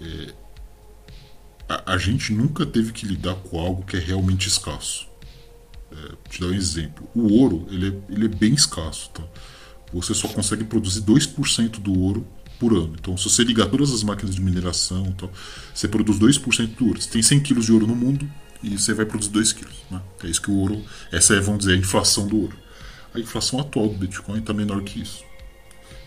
[0.00, 0.34] É,
[1.68, 5.08] a, a, gente nunca teve que lidar com algo que é realmente escasso.
[5.90, 7.08] É, te dar um exemplo.
[7.14, 9.24] O ouro, ele é, ele é bem escasso, tá?
[9.92, 12.26] Você só consegue produzir 2% do ouro
[12.58, 12.94] por ano.
[12.98, 15.30] Então, se você ligar todas as máquinas de mineração, então,
[15.74, 17.00] você produz 2% do ouro.
[17.00, 18.28] Você tem 100 kg de ouro no mundo
[18.62, 19.68] e você vai produzir 2 kg.
[19.90, 20.02] Né?
[20.24, 20.84] É isso que o ouro.
[21.12, 22.56] Essa é, vamos dizer, a inflação do ouro.
[23.14, 25.24] A inflação atual do Bitcoin está menor que isso.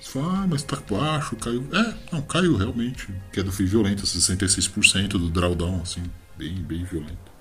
[0.02, 1.68] Você fala, ah, mas está baixo, caiu.
[1.72, 3.08] É, não, caiu realmente.
[3.32, 6.04] Queda foi violenta, 66% do drawdown, assim,
[6.38, 7.32] bem, bem violento.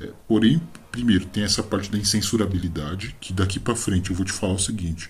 [0.00, 0.60] É, porém,
[0.90, 4.58] primeiro, tem essa parte da incensurabilidade, que daqui para frente eu vou te falar o
[4.58, 5.08] seguinte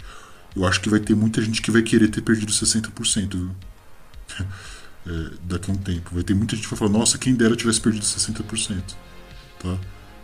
[0.55, 3.51] eu acho que vai ter muita gente que vai querer ter perdido 60%, viu?
[5.05, 6.15] É, daqui a um tempo.
[6.15, 8.81] Vai ter muita gente que vai falar, nossa, quem dera tivesse perdido 60%.
[9.59, 9.77] Tá?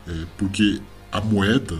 [0.06, 1.76] É, porque a moeda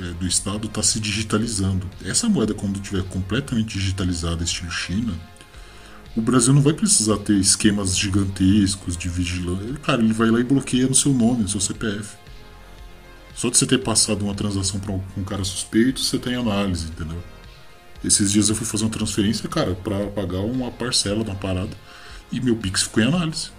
[0.00, 1.90] é, do Estado está se digitalizando.
[2.04, 5.12] Essa moeda, quando estiver completamente digitalizada, estilo China,
[6.16, 9.74] o Brasil não vai precisar ter esquemas gigantescos de vigilância.
[9.82, 12.16] Cara, ele vai lá e bloqueia no seu nome, no seu CPF.
[13.34, 17.22] Só de você ter passado uma transação para um cara suspeito, você tem análise, entendeu?
[18.04, 21.76] Esses dias eu fui fazer uma transferência, cara, para pagar uma parcela da parada
[22.30, 23.50] e meu Pix ficou em análise.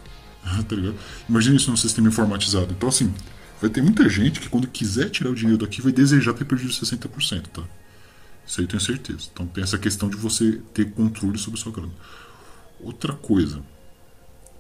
[0.68, 0.96] tá ligado?
[1.28, 2.72] Imagina isso num sistema informatizado.
[2.72, 3.14] Então, assim,
[3.62, 6.72] vai ter muita gente que quando quiser tirar o dinheiro daqui vai desejar ter perdido
[6.72, 7.64] 60%, tá?
[8.46, 9.30] Isso aí eu tenho certeza.
[9.32, 11.92] Então tem essa questão de você ter controle sobre a sua grana.
[12.80, 13.62] Outra coisa,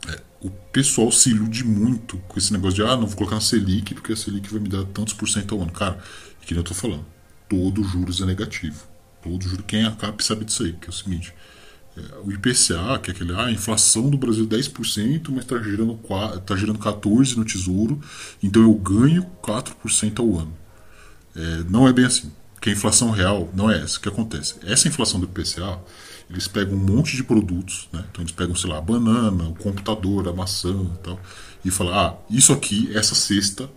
[0.08, 3.42] é, o pessoal se ilude muito com esse negócio de ah, não vou colocar na
[3.42, 5.72] Selic porque a Selic vai me dar tantos por cento ao ano.
[5.72, 6.00] Cara,
[6.42, 7.06] que nem eu tô falando,
[7.48, 8.97] todo juros é negativo
[9.28, 11.34] todos, quem é a CAP sabe disso aí, que é o seguinte.
[11.98, 16.00] É, o IPCA, que é aquele, ah, a inflação do Brasil 10%, mas está girando,
[16.46, 18.00] tá girando 14% no tesouro,
[18.42, 20.54] então eu ganho 4% ao ano.
[21.36, 22.32] É, não é bem assim.
[22.62, 23.98] Que a inflação real não é essa.
[23.98, 24.56] O que acontece?
[24.64, 25.80] Essa inflação do IPCA,
[26.30, 28.04] eles pegam um monte de produtos, né?
[28.12, 31.20] então eles pegam, sei lá, a banana, o computador, a maçã e tal,
[31.64, 33.70] e falam, ah, isso aqui, essa cesta,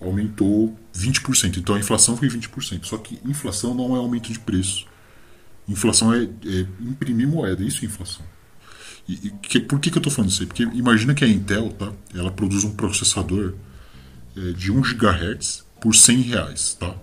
[0.00, 1.58] aumentou 20%.
[1.58, 2.84] Então a inflação foi 20%.
[2.84, 4.86] Só que inflação não é aumento de preço.
[5.68, 8.24] Inflação é, é imprimir moeda, isso é inflação.
[9.08, 10.46] E, e que, por que, que eu estou falando isso aí?
[10.46, 13.54] Porque imagina que a Intel tá, ela produz um processador
[14.36, 16.76] é, de 1 GHz por 100 reais.
[16.78, 16.94] Tá?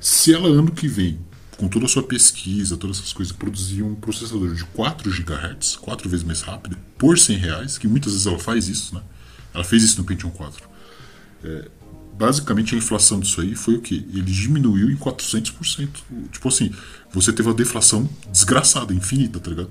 [0.00, 1.18] Se ela ano que vem,
[1.56, 6.08] com toda a sua pesquisa, todas essas coisas, produzir um processador de 4 GHz, 4
[6.08, 9.02] vezes mais rápido, por 100 reais, que muitas vezes ela faz isso, né?
[9.52, 10.68] Ela fez isso no Pentium 4.
[11.44, 11.70] É,
[12.16, 14.06] basicamente a inflação disso aí foi o que?
[14.12, 15.88] Ele diminuiu em 400%.
[16.30, 16.70] Tipo assim,
[17.12, 19.70] você teve uma deflação desgraçada, infinita, tá ligado?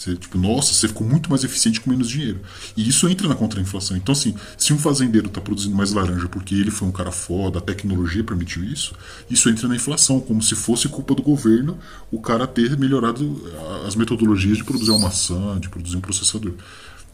[0.00, 2.40] Você, tipo, nossa, você ficou muito mais eficiente com menos dinheiro.
[2.74, 3.98] E isso entra na contra-inflação.
[3.98, 7.58] Então, assim, se um fazendeiro está produzindo mais laranja porque ele foi um cara foda,
[7.58, 8.94] a tecnologia permitiu isso,
[9.28, 11.78] isso entra na inflação, como se fosse culpa do governo
[12.10, 13.42] o cara ter melhorado
[13.86, 16.54] as metodologias de produzir uma maçã, de produzir um processador.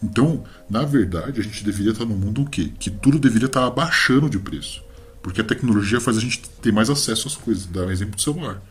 [0.02, 2.72] Então, na verdade, a gente deveria estar num mundo o quê?
[2.78, 4.82] Que tudo deveria estar abaixando de preço.
[5.22, 7.66] Porque a tecnologia faz a gente ter mais acesso às coisas.
[7.66, 8.62] Dá um exemplo do celular.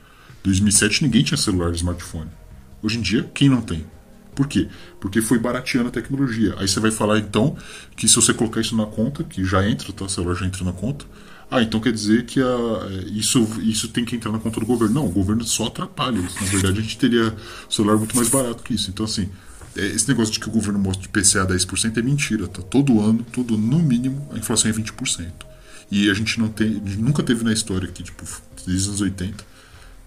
[0.41, 2.29] Em 2007 ninguém tinha celular e smartphone.
[2.81, 3.85] Hoje em dia, quem não tem?
[4.35, 4.67] Por quê?
[4.99, 6.53] Porque foi barateando a tecnologia.
[6.57, 7.55] Aí você vai falar então
[7.95, 10.05] que se você colocar isso na conta, que já entra, tá?
[10.05, 11.05] O celular já entra na conta.
[11.49, 14.65] Ah, então quer dizer que a, é, isso, isso tem que entrar na conta do
[14.65, 14.95] governo.
[14.95, 16.43] Não, o governo só atrapalha isso.
[16.43, 17.33] Na verdade, a gente teria
[17.69, 18.89] celular muito mais barato que isso.
[18.89, 19.29] Então, assim,
[19.75, 22.61] esse negócio de que o governo mostra de PCA 10% é mentira, tá?
[22.61, 25.31] Todo ano, todo no mínimo, a inflação é 20%.
[25.91, 28.23] E a gente não tem, nunca teve na história aqui, tipo,
[28.65, 29.43] desde os anos 80,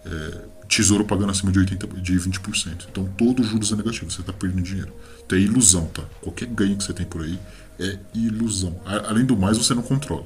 [0.06, 2.86] é, tesouro pagando acima de, 80, de 20%.
[2.90, 4.92] Então todo juros é negativo, você está perdendo dinheiro.
[5.24, 6.02] Então é ilusão, tá?
[6.20, 7.38] Qualquer ganho que você tem por aí
[7.78, 8.80] é ilusão.
[8.84, 10.24] Além do mais, você não controla.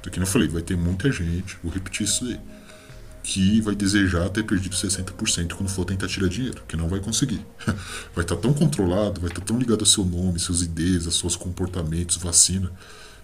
[0.00, 2.40] Então, como eu falei, vai ter muita gente, vou repetir isso aí
[3.22, 7.44] que vai desejar ter perdido 60% quando for tentar tirar dinheiro, que não vai conseguir.
[8.14, 11.06] Vai estar tá tão controlado, vai estar tá tão ligado ao seu nome, seus ideias,
[11.06, 12.70] aos seus comportamentos, vacina,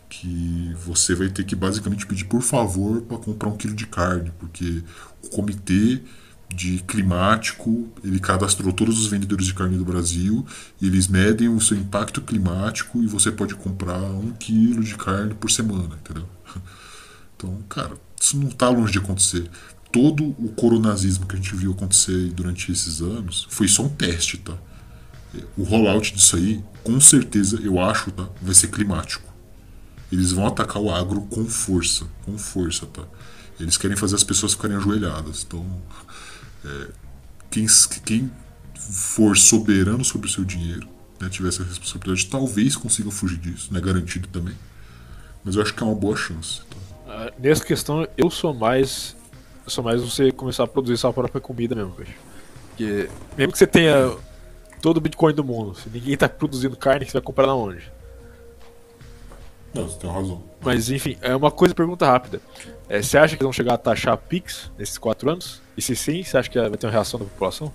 [0.09, 4.33] que você vai ter que basicamente pedir por favor para comprar um quilo de carne,
[4.39, 4.83] porque
[5.25, 6.01] o comitê
[6.49, 10.47] de climático, ele cadastrou todos os vendedores de carne do Brasil,
[10.81, 15.51] eles medem o seu impacto climático e você pode comprar um quilo de carne por
[15.51, 16.29] semana, entendeu?
[17.39, 19.51] Então, cara, isso não está longe de acontecer
[19.93, 24.39] todo o coronazismo que a gente viu acontecer durante esses anos foi só um teste,
[24.39, 24.57] tá?
[25.57, 28.29] O rollout disso aí, com certeza, eu acho, tá?
[28.41, 29.25] Vai ser climático.
[30.11, 33.03] Eles vão atacar o agro com força, com força, tá?
[33.59, 35.45] Eles querem fazer as pessoas ficarem ajoelhadas.
[35.47, 35.65] Então,
[36.65, 36.89] é,
[37.51, 37.67] quem,
[38.05, 38.31] quem
[38.75, 40.89] for soberano sobre o seu dinheiro,
[41.21, 43.69] né, tiver essa responsabilidade, talvez consiga fugir disso.
[43.71, 44.55] Não é garantido também.
[45.45, 46.61] Mas eu acho que é uma boa chance.
[46.61, 46.77] Tá?
[47.07, 49.17] Uh, nessa questão, eu sou mais
[49.67, 52.15] só mais você começar a produzir sua própria comida mesmo, bicho.
[52.69, 54.17] Porque mesmo que você tenha
[54.81, 55.75] todo o Bitcoin do mundo.
[55.75, 57.91] Se ninguém tá produzindo carne, você vai comprar na onde?
[59.75, 60.43] Não, você tem razão.
[60.61, 62.41] Mas enfim, é uma coisa, pergunta rápida.
[62.89, 65.61] É, você acha que vão chegar a taxar Pix nesses quatro anos?
[65.77, 67.73] E se sim, você acha que vai ter uma reação da população?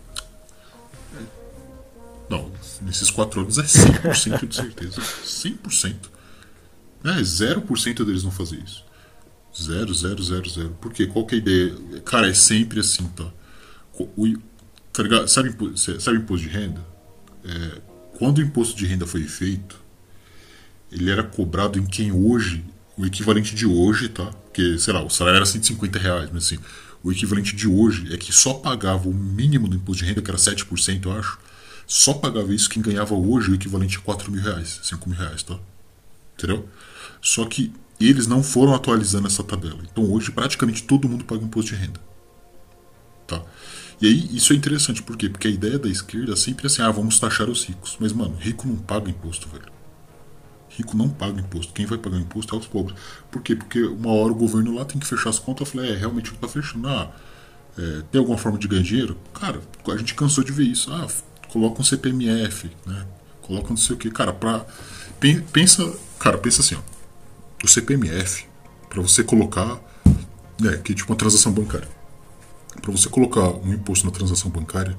[2.30, 2.50] Não,
[2.82, 5.02] nesses quatro anos é 100% de certeza.
[5.02, 5.96] 100%.
[7.04, 8.86] É, 0% deles não fazer isso.
[9.60, 10.70] 0, 0, 0, 0.
[10.80, 11.08] Por quê?
[11.08, 11.76] Qual que é a ideia?
[12.06, 13.32] Cara, é sempre assim, tá?
[14.00, 14.38] O,
[14.94, 15.28] tá ligado?
[15.28, 15.54] Sabe,
[16.00, 16.86] sabe imposto de renda?
[17.44, 17.82] É,
[18.18, 19.80] quando o imposto de renda foi feito,
[20.92, 22.64] ele era cobrado em quem hoje,
[22.98, 24.26] o equivalente de hoje, tá?
[24.26, 26.58] Porque, sei lá, o salário era 150 reais, mas assim,
[27.04, 30.30] o equivalente de hoje é que só pagava o mínimo do imposto de renda, que
[30.30, 31.40] era 7%, eu acho.
[31.88, 35.44] Só pagava isso quem ganhava hoje o equivalente a 4 mil reais, 5 mil reais,
[35.44, 35.60] tá?
[36.38, 36.68] Entendeu?
[37.22, 37.74] Só que
[38.08, 39.80] eles não foram atualizando essa tabela.
[39.92, 42.00] Então hoje praticamente todo mundo paga imposto de renda.
[43.28, 43.44] Tá?
[44.02, 45.30] E aí isso é interessante, por quê?
[45.30, 47.98] Porque a ideia da esquerda é sempre assim, ah, vamos taxar os ricos.
[48.00, 49.72] Mas, mano, rico não paga imposto, velho.
[50.70, 51.72] Rico não paga imposto.
[51.72, 52.98] Quem vai pagar imposto é os pobres.
[53.30, 53.56] Por quê?
[53.56, 55.68] Porque uma hora o governo lá tem que fechar as contas.
[55.68, 56.88] Eu falei, é, realmente não tá fechando.
[56.88, 57.12] Ah,
[57.78, 59.18] é, tem alguma forma de ganhar dinheiro?
[59.34, 60.92] Cara, a gente cansou de ver isso.
[60.92, 61.08] Ah,
[61.50, 63.06] coloca um CPMF, né?
[63.44, 64.10] Coloca não sei o que.
[64.10, 64.66] Cara, pra.
[65.52, 65.94] Pensa.
[66.18, 67.01] Cara, pensa assim, ó.
[67.64, 68.46] O CPMF,
[68.90, 69.80] para você colocar.
[70.64, 71.88] É, que é tipo uma transação bancária.
[72.82, 74.96] Para você colocar um imposto na transação bancária,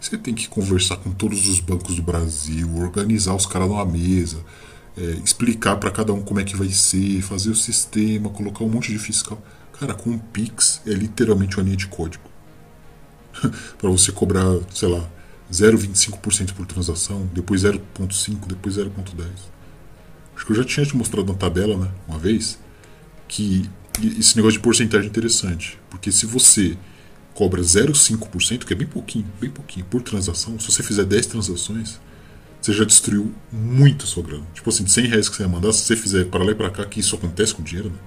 [0.00, 4.38] você tem que conversar com todos os bancos do Brasil, organizar os caras numa mesa,
[4.96, 8.68] é, explicar para cada um como é que vai ser, fazer o sistema, colocar um
[8.68, 9.40] monte de fiscal.
[9.78, 12.24] Cara, com o Pix é literalmente uma linha de código.
[13.78, 15.08] para você cobrar, sei lá,
[15.52, 19.53] 0,25% por transação, depois 0,5%, depois 0,10%.
[20.36, 22.58] Acho que eu já tinha te mostrado na tabela, né, uma vez,
[23.28, 23.68] que
[24.18, 25.78] esse negócio de porcentagem é interessante.
[25.88, 26.76] Porque se você
[27.34, 32.00] cobra 0,5%, que é bem pouquinho, bem pouquinho por transação, se você fizer 10 transações,
[32.60, 34.46] você já destruiu muito a sua grana.
[34.54, 36.54] Tipo assim, de 100 reais que você ia mandar, se você fizer para lá e
[36.54, 37.98] para cá, que isso acontece com dinheiro, né?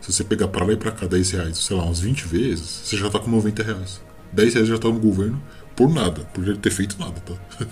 [0.00, 2.80] Se você pegar para lá e para cá 10 reais, sei lá, umas 20 vezes,
[2.84, 4.00] você já tá com 90 reais.
[4.32, 5.42] 10 reais já tá no governo
[5.76, 7.34] por nada, por ele ter feito nada, tá?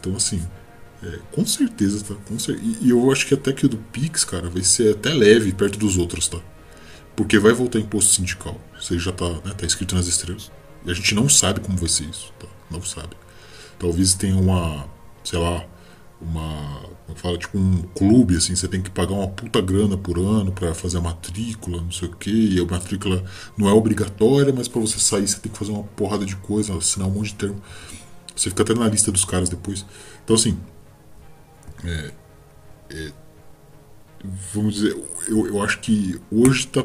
[0.00, 0.40] Então, assim,
[1.02, 2.14] é, com certeza, tá?
[2.26, 4.94] Com cer e, e, eu acho que até que o do Pix, cara, vai ser
[4.94, 6.38] até leve perto dos outros, tá?
[7.14, 8.60] Porque vai voltar imposto sindical.
[8.78, 10.50] Isso aí já tá, né, tá escrito nas estrelas.
[10.84, 12.48] E a gente não sabe como vai ser isso, tá?
[12.70, 13.16] Não sabe.
[13.78, 14.86] Talvez tenha uma,
[15.22, 15.64] sei lá,
[16.20, 16.82] uma.
[17.06, 20.52] Como fala, tipo um clube, assim, você tem que pagar uma puta grana por ano
[20.52, 23.24] para fazer a matrícula, não sei o que, e a matrícula
[23.56, 26.76] não é obrigatória, mas para você sair você tem que fazer uma porrada de coisa,
[26.76, 27.62] assinar um monte de termo.
[28.36, 29.86] Você fica até na lista dos caras depois.
[30.24, 30.58] Então assim.
[31.84, 32.10] É,
[32.90, 33.12] é,
[34.52, 34.96] vamos dizer,
[35.28, 36.84] eu, eu acho que hoje tá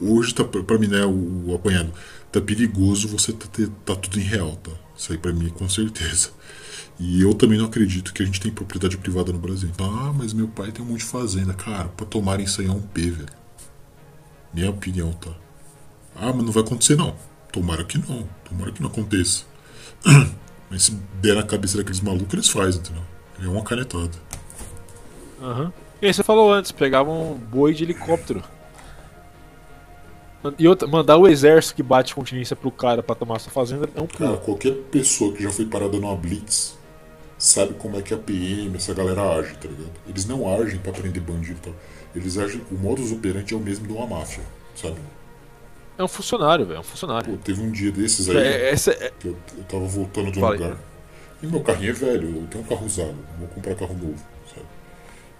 [0.00, 1.92] hoje tá para mim né o, o, apanhado
[2.30, 3.46] tá perigoso você tá,
[3.84, 4.70] tá tudo em real tá?
[4.96, 6.30] Isso aí para mim com certeza.
[6.98, 9.68] E eu também não acredito que a gente tem propriedade privada no Brasil.
[9.68, 11.54] Então ah mas meu pai tem um monte de fazenda.
[11.54, 13.28] Cara para tomar isso aí é um P velho.
[14.54, 15.32] Minha opinião tá?
[16.14, 17.16] Ah mas não vai acontecer não.
[17.50, 18.28] Tomara que não.
[18.48, 19.44] Tomara que não aconteça.
[20.70, 23.11] Mas se der na cabeça daqueles malucos eles fazem entendeu
[23.42, 24.32] é uma canetada
[25.40, 25.72] Uhum.
[26.00, 28.44] E aí você falou antes, pegavam um boi de helicóptero
[30.58, 34.00] e outra, mandar o exército que bate continência pro cara para tomar sua fazenda é
[34.00, 34.30] um pulo.
[34.30, 36.76] Cara, qualquer pessoa que já foi parada numa blitz
[37.38, 39.92] sabe como é que a PM, essa galera age, tá ligado?
[40.08, 41.70] Eles não agem para prender bandido, tá?
[42.14, 44.42] Eles agem, o modus operandi é o mesmo de uma máfia,
[44.74, 44.96] sabe?
[45.96, 47.36] É um funcionário, velho, é um funcionário.
[47.36, 49.12] Pô, teve um dia desses aí é, essa é...
[49.18, 50.76] que eu, eu tava voltando de um lugar.
[51.42, 54.66] E meu carrinho é velho, eu tenho um carro usado, vou comprar carro novo, sabe?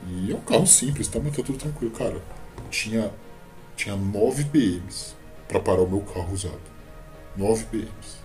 [0.08, 1.20] E é um carro simples, tá?
[1.22, 2.20] Mas tá tudo tranquilo, cara.
[2.70, 3.12] Tinha
[3.76, 5.14] tinha 9 PMs
[5.48, 6.60] para parar o meu carro usado.
[7.36, 8.22] 9 PMs.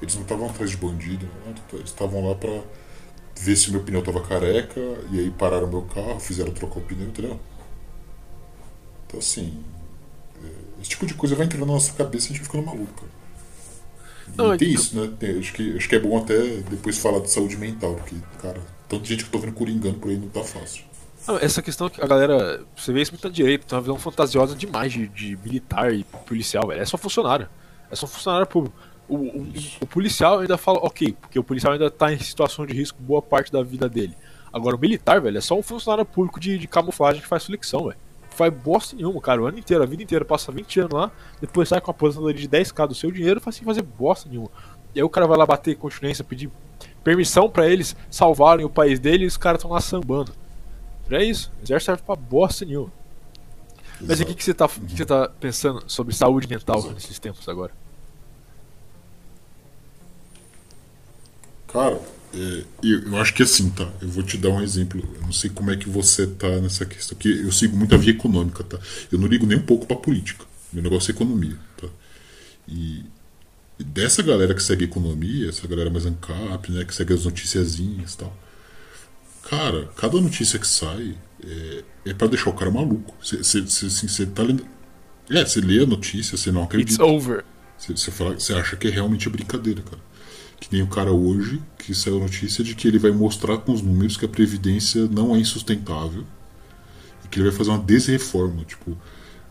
[0.00, 1.28] Eles não estavam atrás de bandido,
[1.72, 2.62] eles estavam lá para
[3.38, 4.80] ver se meu pneu tava careca
[5.10, 7.38] e aí pararam meu carro, fizeram trocar o pneu, entendeu?
[9.06, 9.62] Então assim,
[10.42, 13.04] é, esse tipo de coisa vai entrando na nossa cabeça e a gente fica maluco.
[14.36, 15.10] Não, tem isso, né?
[15.18, 16.38] Tem, acho, que, acho que é bom até
[16.70, 20.10] depois falar de saúde mental, porque, cara, tanta gente que eu tô vendo coringando por
[20.10, 20.84] aí não tá fácil.
[21.26, 22.64] Não, essa questão que a galera.
[22.76, 26.04] Você vê isso muito na direita, tem uma visão fantasiosa demais de, de militar e
[26.26, 26.80] policial, velho.
[26.80, 27.48] É só funcionário.
[27.90, 28.76] É só funcionário público.
[29.08, 32.72] O, o, o, policial ainda fala, ok, porque o policial ainda tá em situação de
[32.72, 34.16] risco boa parte da vida dele.
[34.52, 37.84] Agora, o militar, velho, é só um funcionário público de, de camuflagem que faz flexão,
[37.84, 37.98] velho.
[38.40, 39.42] Faz bosta nenhuma, cara.
[39.42, 41.12] O ano inteiro, a vida inteira, passa 20 anos lá,
[41.42, 44.48] depois sai com a aposentadoria de 10k do seu dinheiro faz sem fazer bosta nenhuma.
[44.94, 46.50] E aí o cara vai lá bater continência, pedir
[47.04, 50.32] permissão para eles salvarem o país dele e os caras estão lá sambando.
[51.10, 51.52] É isso.
[51.60, 52.90] O exército serve pra bosta nenhuma.
[54.00, 56.94] Mas o que, que, você tá, que você tá pensando sobre saúde mental Exato.
[56.94, 57.72] nesses tempos agora?
[61.68, 62.00] Cara,
[62.32, 63.88] É, eu, eu acho que assim, tá?
[64.00, 65.02] Eu vou te dar um exemplo.
[65.16, 67.16] Eu não sei como é que você tá nessa questão.
[67.18, 68.78] Que eu sigo muito a via econômica, tá?
[69.10, 70.44] Eu não ligo nem um pouco pra política.
[70.72, 71.88] Meu negócio é economia, tá?
[72.68, 73.04] E,
[73.78, 76.84] e dessa galera que segue economia, essa galera mais ANCAP, né?
[76.84, 78.36] Que segue as noticiazinhas e tal.
[79.48, 83.14] Cara, cada notícia que sai é, é para deixar o cara maluco.
[83.20, 84.64] Você assim, tá lendo.
[85.28, 86.92] É, você lê a notícia, você não acredita.
[86.92, 87.44] It's over.
[87.78, 90.09] Você acha que é realmente brincadeira, cara.
[90.70, 93.72] Que nem o cara hoje, que saiu a notícia de que ele vai mostrar com
[93.72, 96.24] os números que a Previdência não é insustentável
[97.24, 98.64] e que ele vai fazer uma desreforma.
[98.64, 98.96] Tipo,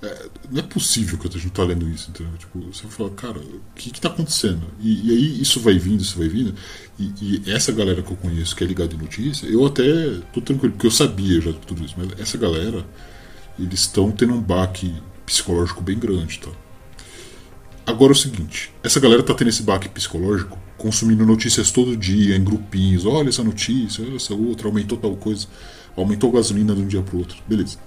[0.02, 2.32] é, não é possível que a gente tá lendo isso, entendeu?
[2.38, 4.66] Tipo, você vai falar, cara, o que que tá acontecendo?
[4.80, 6.56] E, e aí isso vai vindo, isso vai vindo.
[6.98, 9.84] E, e, essa galera que eu conheço, que é ligada em notícia, eu até
[10.32, 12.86] tô tranquilo, porque eu sabia já tudo isso, mas essa galera,
[13.60, 14.96] eles estão tendo um baque
[15.26, 16.50] psicológico bem grande, tá?
[17.86, 22.36] Agora é o seguinte, essa galera tá tendo esse baque psicológico, consumindo notícias todo dia,
[22.36, 25.46] em grupinhos, olha essa notícia, olha essa outra, aumentou tal coisa,
[25.96, 27.78] aumentou a gasolina de um dia pro outro, beleza.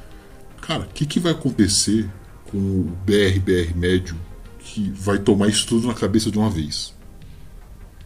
[0.61, 2.09] Cara, o que, que vai acontecer
[2.45, 4.17] com o BR-BR médio
[4.59, 6.95] que vai tomar isso tudo na cabeça de uma vez?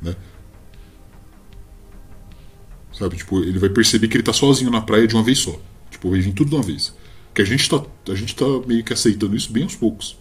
[0.01, 0.15] Né?
[2.93, 5.61] Sabe, tipo, ele vai perceber que ele tá sozinho na praia de uma vez só.
[5.91, 6.95] Tipo, vai vir tudo de uma vez.
[7.35, 10.17] Que a gente tá, a gente tá meio que aceitando isso bem aos poucos.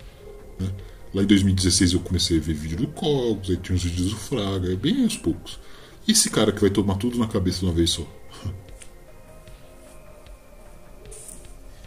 [0.59, 0.69] Né?
[1.15, 4.17] Lá em 2016 eu comecei a ver vídeo do Cogos, aí tinha uns vídeos do
[4.17, 5.57] Fraga, é bem aos poucos.
[6.05, 8.05] E esse cara que vai tomar tudo na cabeça de uma vez só?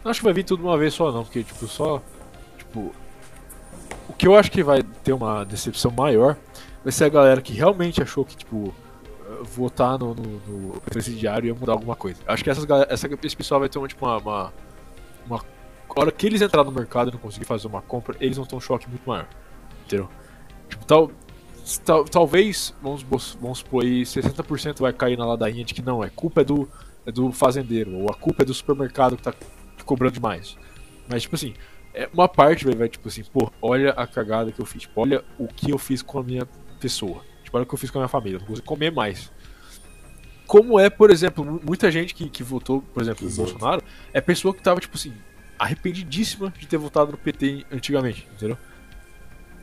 [0.03, 2.03] Acho que vai vir tudo de uma vez só não, porque tipo, só.
[2.57, 2.95] Tipo.
[4.09, 6.35] O que eu acho que vai ter uma decepção maior
[6.83, 8.75] vai ser a galera que realmente achou que, tipo,
[9.43, 12.19] votar no, no, no presidiário ia mudar alguma coisa.
[12.27, 14.53] Acho que essas, essa, esse pessoal vai ter uma, tipo, uma, uma,
[15.27, 15.45] uma.
[15.99, 18.47] A hora que eles entrar no mercado e não conseguir fazer uma compra, eles vão
[18.47, 19.27] ter um choque muito maior.
[19.85, 20.09] Entendeu?
[20.69, 21.11] Tipo, tal,
[21.85, 26.09] tal, talvez, vamos, vamos supor aí, 60% vai cair na ladainha de que não, é
[26.09, 26.69] culpa é do,
[27.05, 29.35] é do fazendeiro, ou a culpa é do supermercado que tá
[29.85, 30.57] cobrando demais.
[31.09, 31.55] Mas, tipo assim,
[31.93, 34.83] é uma parte vai, vai, tipo assim, pô, olha a cagada que eu fiz.
[34.83, 36.47] Tipo, olha o que eu fiz com a minha
[36.79, 37.25] pessoa.
[37.43, 38.39] Tipo, olha o que eu fiz com a minha família.
[38.39, 39.33] Não consigo comer mais.
[40.47, 43.83] Como é, por exemplo, muita gente que, que votou, por exemplo, no Bolsonaro,
[44.13, 45.13] é pessoa que tava, tipo assim,
[45.59, 48.57] arrependidíssima de ter votado no PT antigamente, entendeu?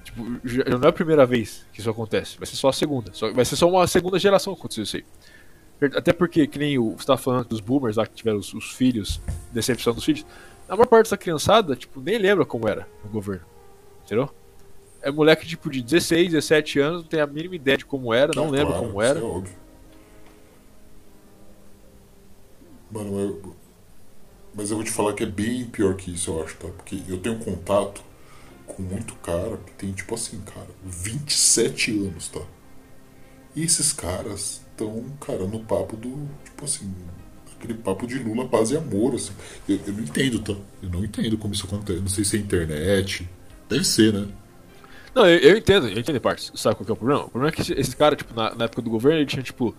[0.04, 3.12] Tipo, já não é a primeira vez que isso acontece, vai ser só a segunda.
[3.14, 5.06] Só, vai ser só uma segunda geração que aconteceu isso aí.
[5.96, 8.72] Até porque, que nem o, você tá falando dos boomers lá que tiveram os, os
[8.72, 9.20] filhos,
[9.52, 10.26] decepção dos filhos,
[10.70, 13.46] a maior parte dessa criançada, tipo, nem lembra como era no governo.
[14.06, 14.30] Entendeu?
[15.02, 18.32] É moleque, tipo, de 16, 17 anos, não tem a mínima ideia de como era,
[18.36, 19.20] não, não lembra claro, como era.
[19.20, 19.56] É óbvio.
[22.92, 23.56] Mano, eu...
[24.56, 26.68] mas eu vou te falar que é bem pior que isso, eu acho, tá?
[26.70, 28.02] Porque eu tenho contato
[28.66, 32.42] com muito cara que tem, tipo assim, cara, 27 anos, tá?
[33.56, 36.94] E esses caras estão, cara, no papo do, tipo assim,
[37.58, 39.34] aquele papo de Lula, paz e amor, assim.
[39.68, 40.54] Eu, eu não entendo, tá?
[40.82, 42.00] Eu não entendo como isso acontece.
[42.00, 43.28] Não sei se é internet.
[43.70, 44.28] Deve ser, né?
[45.14, 46.52] Não, eu, eu entendo, eu entendo em partes.
[46.56, 47.26] Sabe qual que é o problema?
[47.26, 49.74] O problema é que esse cara, tipo, na, na época do governo, ele tinha, tipo,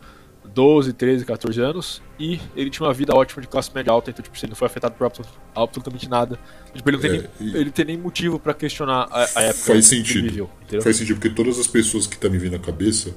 [0.47, 4.22] 12, 13, 14 anos e ele tinha uma vida ótima de classe média alta, então
[4.22, 5.11] tipo, ele não foi afetado por
[5.55, 6.38] absolutamente nada.
[6.74, 9.72] Tipo, ele não tem, é, nem, ele tem nem motivo para questionar a, a, época
[9.72, 10.24] faz sentido.
[10.24, 10.51] que viveu.
[10.62, 10.82] Entendeu?
[10.82, 13.14] Faz sentido, porque todas as pessoas que tá me vindo na cabeça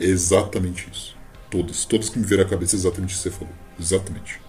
[0.00, 1.16] é exatamente isso.
[1.50, 1.84] Todas.
[1.84, 3.54] Todas que me viram a cabeça é exatamente isso que você falou.
[3.78, 4.40] Exatamente.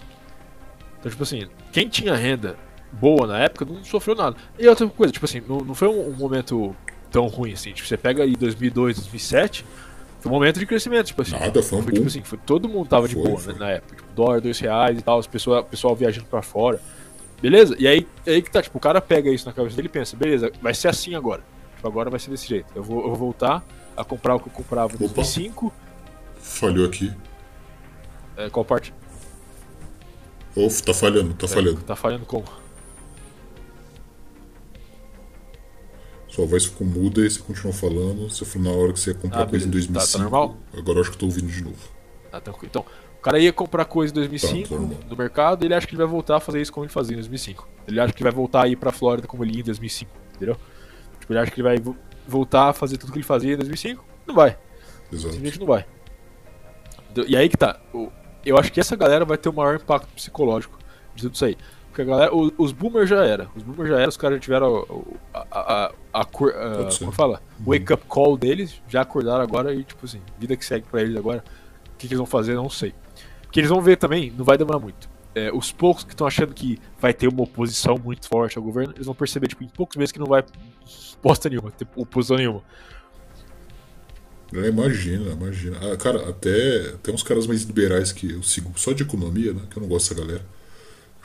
[0.99, 2.57] Então, tipo assim, quem tinha renda
[2.91, 4.35] boa na época não sofreu nada.
[4.57, 6.75] E outra coisa, tipo assim, não, não foi um, um momento
[7.11, 7.71] tão ruim assim.
[7.71, 9.65] Tipo, você pega aí 2002, 2007,
[10.19, 11.31] foi um momento de crescimento, tipo assim.
[11.31, 13.53] Nada, foi um foi, tipo assim, foi, todo mundo tava de foi, boa foi.
[13.53, 13.95] Né, na época.
[13.95, 15.29] Tipo, dólar, dois reais e tal, o
[15.63, 16.81] pessoal, viajando pra fora.
[17.41, 17.75] Beleza?
[17.79, 20.17] E aí, aí que tá, tipo, o cara pega isso na cabeça dele e pensa,
[20.17, 21.41] beleza, vai ser assim agora.
[21.75, 22.67] Tipo, agora vai ser desse jeito.
[22.75, 23.63] Eu vou, eu vou voltar
[23.95, 25.73] a comprar o que eu comprava em 2005
[26.41, 27.13] Falhou aqui.
[28.35, 28.93] É, qual parte?
[30.55, 31.81] Uf, tá falhando, tá é, falhando.
[31.81, 32.45] Tá falhando como?
[36.39, 38.29] Sua voz ficou muda e você continuou falando.
[38.29, 40.05] Você falou na hora que você ia comprar ah, coisa em 2005.
[40.05, 40.57] Tá, tá normal?
[40.71, 41.75] Agora eu acho que eu tô ouvindo de novo.
[42.31, 42.69] Ah, tranquilo.
[42.69, 42.85] Então,
[43.17, 46.01] o cara ia comprar coisa em 2005 tá, no mercado e ele acha que ele
[46.01, 47.67] vai voltar a fazer isso como ele fazia em 2005.
[47.85, 50.55] Ele acha que vai voltar a ir pra Flórida como ele ia em 2005, entendeu?
[51.19, 54.05] Tipo, ele acha que ele vai voltar a fazer tudo que ele fazia em 2005.
[54.25, 54.57] Não vai.
[55.11, 55.33] Exato.
[55.33, 55.85] Simplesmente não vai.
[57.27, 57.81] E aí que tá.
[58.45, 60.79] Eu acho que essa galera vai ter o maior impacto psicológico
[61.13, 61.57] de tudo isso aí.
[61.89, 62.31] Porque a galera.
[62.33, 63.49] Os, boomers já era.
[63.55, 65.39] Os boomers já era, os caras já tiveram a.
[65.39, 67.41] a, a, a, a como fala?
[67.59, 71.15] Wake up call deles, já acordaram agora e, tipo assim, vida que segue pra eles
[71.15, 71.43] agora.
[71.85, 72.93] O que, que eles vão fazer, não sei.
[73.51, 75.09] que eles vão ver também, não vai demorar muito.
[75.35, 78.93] É, os poucos que estão achando que vai ter uma oposição muito forte ao governo,
[78.95, 80.43] eles vão perceber, tipo, em poucos meses que não vai
[81.21, 82.63] bosta nenhuma, ter oposição nenhuma.
[84.53, 85.77] É, imagina, imagina.
[85.81, 89.61] Ah, cara, até, até uns caras mais liberais que eu sigo só de economia, né?
[89.69, 90.45] Que eu não gosto dessa galera.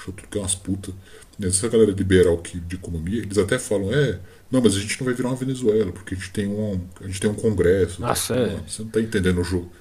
[0.05, 0.95] Acho tudo que é umas putas.
[1.43, 5.07] Essa galera liberal que, de economia, eles até falam, é, não, mas a gente não
[5.07, 8.01] vai virar uma Venezuela, porque a gente tem um, a gente tem um congresso.
[8.01, 8.41] Nossa, tá?
[8.41, 8.57] é.
[8.69, 9.73] Você não tá entendendo o jogo.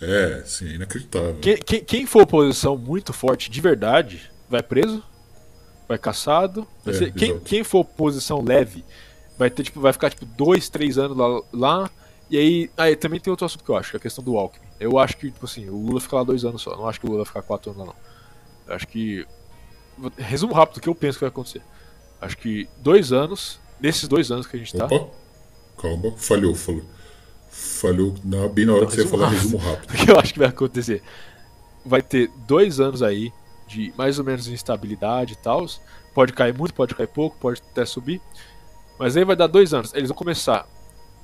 [0.00, 1.36] É, sim, é inacreditável.
[1.40, 5.02] Quem, quem, quem for oposição muito forte de verdade, vai preso,
[5.88, 6.66] vai caçado.
[6.84, 8.84] Vai É, ser- quem, quem for oposição leve,
[9.38, 11.40] vai ter, tipo, vai ficar tipo dois, três anos lá.
[11.52, 11.90] lá
[12.28, 14.36] e aí, aí também tem outro assunto que eu acho, que é a questão do
[14.36, 14.66] Alckmin.
[14.80, 16.76] Eu acho que, tipo assim, o Lula fica lá dois anos só.
[16.76, 17.96] Não acho que o Lula vai ficar quatro anos lá, não.
[18.66, 19.24] Eu acho que.
[20.16, 21.62] Resumo rápido do que eu penso que vai acontecer.
[22.20, 24.86] Acho que dois anos, nesses dois anos que a gente tá.
[24.86, 25.10] Opa,
[25.80, 26.82] calma, falhou, falou.
[27.50, 29.42] Falhou na, bem na hora que você ia falar rápido.
[29.42, 29.90] resumo rápido.
[29.92, 31.02] O que eu acho que vai acontecer?
[31.84, 33.32] Vai ter dois anos aí
[33.66, 35.66] de mais ou menos instabilidade e tal.
[36.14, 38.20] Pode cair muito, pode cair pouco, pode até subir.
[38.98, 39.92] Mas aí vai dar dois anos.
[39.94, 40.66] Eles vão começar.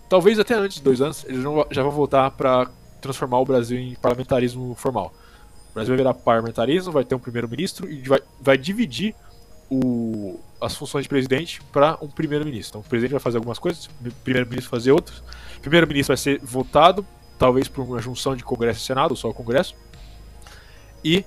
[0.09, 2.69] Talvez até antes de dois anos, eles já vão voltar para
[3.01, 5.13] transformar o Brasil em parlamentarismo formal.
[5.79, 9.15] Brasil vai virar parlamentarismo, vai ter um primeiro-ministro e vai, vai dividir
[9.71, 12.71] o- as funções de presidente para um primeiro-ministro.
[12.71, 15.19] Então o presidente vai fazer algumas coisas, o primeiro-ministro vai fazer outras.
[15.57, 17.07] O primeiro-ministro vai ser votado,
[17.39, 19.75] talvez por uma junção de Congresso e Senado, ou só o Congresso.
[21.05, 21.25] E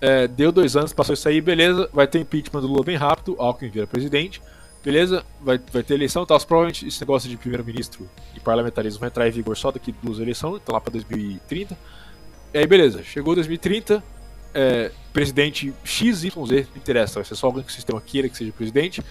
[0.00, 3.36] é, deu dois anos, passou isso aí, beleza, vai ter impeachment do Lula bem rápido,
[3.38, 4.42] Alckmin vira presidente,
[4.84, 6.40] beleza, vai, vai ter eleição tal.
[6.40, 10.60] Provavelmente esse negócio de primeiro-ministro e parlamentarismo vai entrar em vigor só daqui duas eleições,
[10.60, 11.78] então lá para 2030.
[12.54, 14.02] E aí, beleza, chegou 2030,
[14.52, 16.44] é, presidente XYZ, não
[16.76, 19.02] interessa, vai ser só alguém que o sistema queira que seja presidente,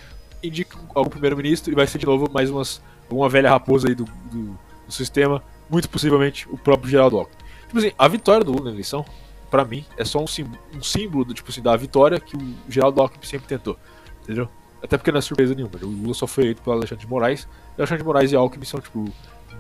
[0.44, 4.06] indica algum primeiro-ministro e vai ser de novo mais umas, uma velha raposa aí do,
[4.06, 7.38] do, do sistema, muito possivelmente o próprio Geraldo Alckmin.
[7.66, 9.04] Tipo assim, a vitória do Lula na eleição,
[9.50, 12.56] pra mim, é só um símbolo, um símbolo do, tipo assim, da vitória que o
[12.70, 13.76] Geraldo Alckmin sempre tentou,
[14.24, 14.48] entendeu?
[14.84, 17.42] Até porque não é surpresa nenhuma, o Lula só foi eleito pelo Alexandre de Moraes,
[17.42, 19.06] e o Alexandre de Moraes e Alckmin são, tipo,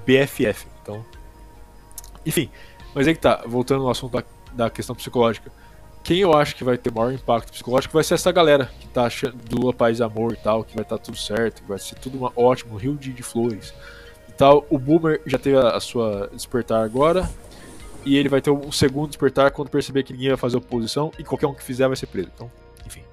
[0.05, 1.03] BFF, então...
[2.23, 2.51] Enfim,
[2.93, 4.23] mas aí que tá, voltando ao assunto da,
[4.53, 5.51] da questão psicológica.
[6.03, 9.03] Quem eu acho que vai ter maior impacto psicológico vai ser essa galera que tá
[9.03, 12.17] achando do Paz Amor e tal, que vai estar tudo certo, que vai ser tudo
[12.17, 13.73] uma, ótimo, rio de, de flores
[14.27, 14.65] e tal.
[14.69, 17.29] O Boomer já teve a, a sua despertar agora,
[18.03, 21.23] e ele vai ter um segundo despertar quando perceber que ninguém vai fazer oposição e
[21.23, 22.29] qualquer um que fizer vai ser preso.
[22.33, 22.51] Então,
[22.85, 23.03] enfim.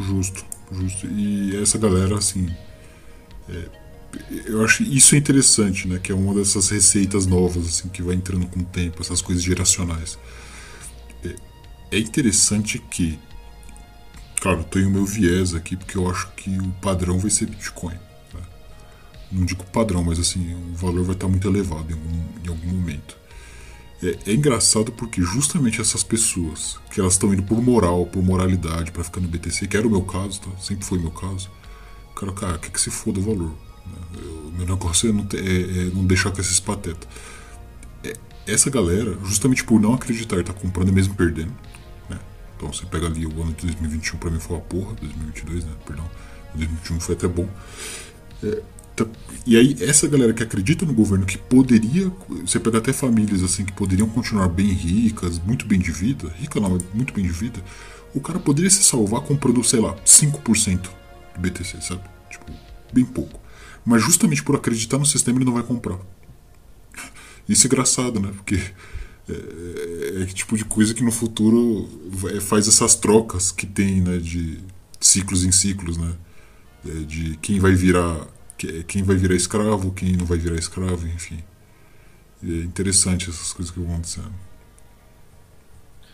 [0.00, 1.06] Justo, justo.
[1.06, 2.48] E essa galera, assim.
[3.48, 3.81] é,
[4.46, 5.98] eu acho isso interessante, né?
[5.98, 9.42] Que é uma dessas receitas novas, assim, que vai entrando com o tempo, essas coisas
[9.42, 10.18] geracionais.
[11.24, 11.34] É,
[11.92, 13.18] é interessante que.
[14.40, 17.94] Claro, tenho meu viés aqui, porque eu acho que o padrão vai ser Bitcoin.
[18.34, 18.40] né?
[19.30, 22.68] Não digo padrão, mas assim, o valor vai estar muito elevado em algum, em algum
[22.68, 23.16] momento.
[24.02, 28.90] É, é engraçado porque justamente essas pessoas que elas estão indo por moral, por moralidade
[28.90, 30.50] para ficar no BTC, que era o meu caso, tá?
[30.60, 31.48] sempre foi meu caso.
[32.16, 33.54] Cara, cara, quer que se foda o valor.
[34.46, 37.08] O negócio é não, é- é não deixar com esses patetas.
[38.04, 38.14] É,
[38.46, 41.52] essa galera, justamente por não acreditar, tá comprando e mesmo perdendo.
[42.08, 42.18] Né?
[42.56, 45.72] Então você pega ali o ano de 2021, pra mim foi uma porra, 2022, né?
[45.86, 46.08] Perdão.
[46.54, 47.48] 2021 foi até bom.
[48.94, 49.06] Tá-
[49.46, 52.12] E aí, essa galera que acredita no governo, que poderia.
[52.46, 56.60] Você pega até famílias assim que poderiam continuar bem ricas, muito bem de vida, rica
[56.60, 57.60] não, muito bem de vida,
[58.14, 60.90] o cara poderia se salvar comprando, sei lá, 5%
[61.34, 62.02] do BTC, sabe?
[62.30, 62.52] Tipo,
[62.92, 63.40] bem pouco.
[63.84, 65.98] Mas justamente por acreditar no sistema, ele não vai comprar.
[67.48, 68.30] Isso é engraçado, né?
[68.34, 68.54] Porque
[69.28, 74.00] é, é que tipo de coisa que no futuro vai- faz essas trocas que tem,
[74.00, 74.18] né?
[74.18, 74.60] De
[75.00, 76.14] ciclos em ciclos, né?
[76.86, 78.26] É, de quem vai virar
[78.58, 81.42] que- quem vai virar escravo, quem não vai virar escravo, enfim.
[82.42, 84.32] É interessante essas coisas que vão acontecendo.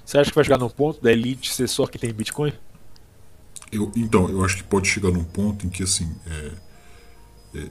[0.04, 2.52] Você acha que vai chegar num ponto da elite ser só quem tem Bitcoin?
[3.70, 6.52] Eu, então, eu acho que pode chegar num ponto em que, assim, é, é,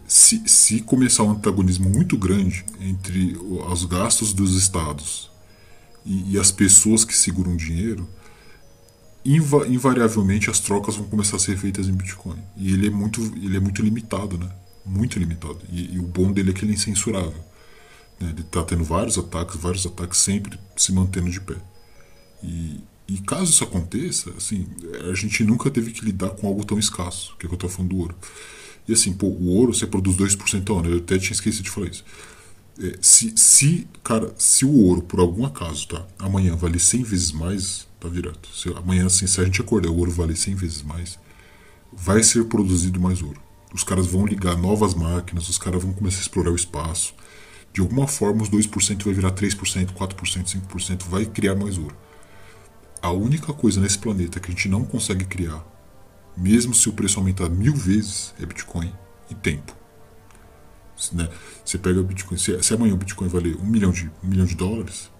[0.07, 5.29] se, se começar um antagonismo muito grande entre os gastos dos estados
[6.05, 8.07] e, e as pessoas que seguram dinheiro,
[9.23, 12.37] inva- invariavelmente as trocas vão começar a ser feitas em Bitcoin.
[12.55, 14.49] E ele é muito, ele é muito limitado, né?
[14.85, 15.59] Muito limitado.
[15.71, 17.43] E, e o bom dele é que ele é incensurável.
[18.19, 18.29] né?
[18.29, 21.55] Ele está tendo vários ataques, vários ataques sempre se mantendo de pé.
[22.43, 24.67] E, e caso isso aconteça, assim,
[25.09, 27.59] a gente nunca teve que lidar com algo tão escasso, que é o que eu
[27.59, 28.15] tô falando do ouro.
[28.87, 31.69] E assim, pô, o ouro você produz 2% ao ano, eu até tinha esquecido de
[31.69, 32.05] falar isso.
[32.79, 37.31] É, se, se, cara, se o ouro, por algum acaso, tá, amanhã vale 100 vezes
[37.31, 38.47] mais, tá direto.
[38.55, 41.19] Se, amanhã, assim, se a gente acordar o ouro vale 100 vezes mais,
[41.91, 43.41] vai ser produzido mais ouro.
[43.73, 47.13] Os caras vão ligar novas máquinas, os caras vão começar a explorar o espaço.
[47.73, 51.95] De alguma forma, os 2% vai virar 3%, 4%, 5%, vai criar mais ouro.
[53.01, 55.63] A única coisa nesse planeta que a gente não consegue criar,
[56.37, 58.93] mesmo se o preço aumentar mil vezes, é Bitcoin
[59.29, 59.75] e tempo.
[61.11, 61.29] Né?
[61.65, 64.45] Você pega o Bitcoin, se, se amanhã o Bitcoin valer um milhão, de, um milhão
[64.45, 65.11] de dólares,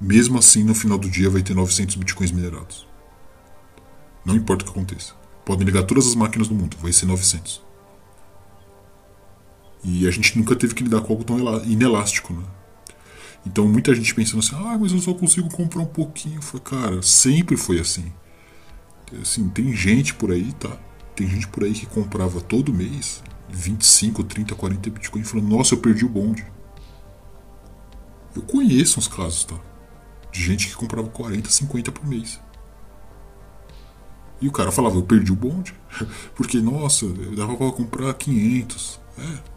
[0.00, 2.86] mesmo assim no final do dia vai ter 900 Bitcoins minerados.
[4.24, 5.14] Não importa o que aconteça.
[5.44, 7.62] Podem ligar todas as máquinas do mundo, vai ser 900.
[9.84, 12.44] E a gente nunca teve que lidar com algo tão inelástico, né?
[13.44, 16.40] Então muita gente pensando assim, ah, mas eu só consigo comprar um pouquinho.
[16.40, 18.12] Foi, cara, sempre foi assim.
[19.20, 20.76] Assim, tem gente por aí, tá?
[21.14, 25.78] Tem gente por aí que comprava todo mês 25, 30, 40 Bitcoin falando, nossa, eu
[25.78, 26.44] perdi o bonde.
[28.34, 29.56] Eu conheço uns casos, tá?
[30.30, 32.40] De gente que comprava 40, 50 por mês.
[34.40, 35.74] E o cara falava, eu perdi o bonde.
[36.34, 39.00] Porque, nossa, eu dava pra comprar 500.
[39.18, 39.52] É,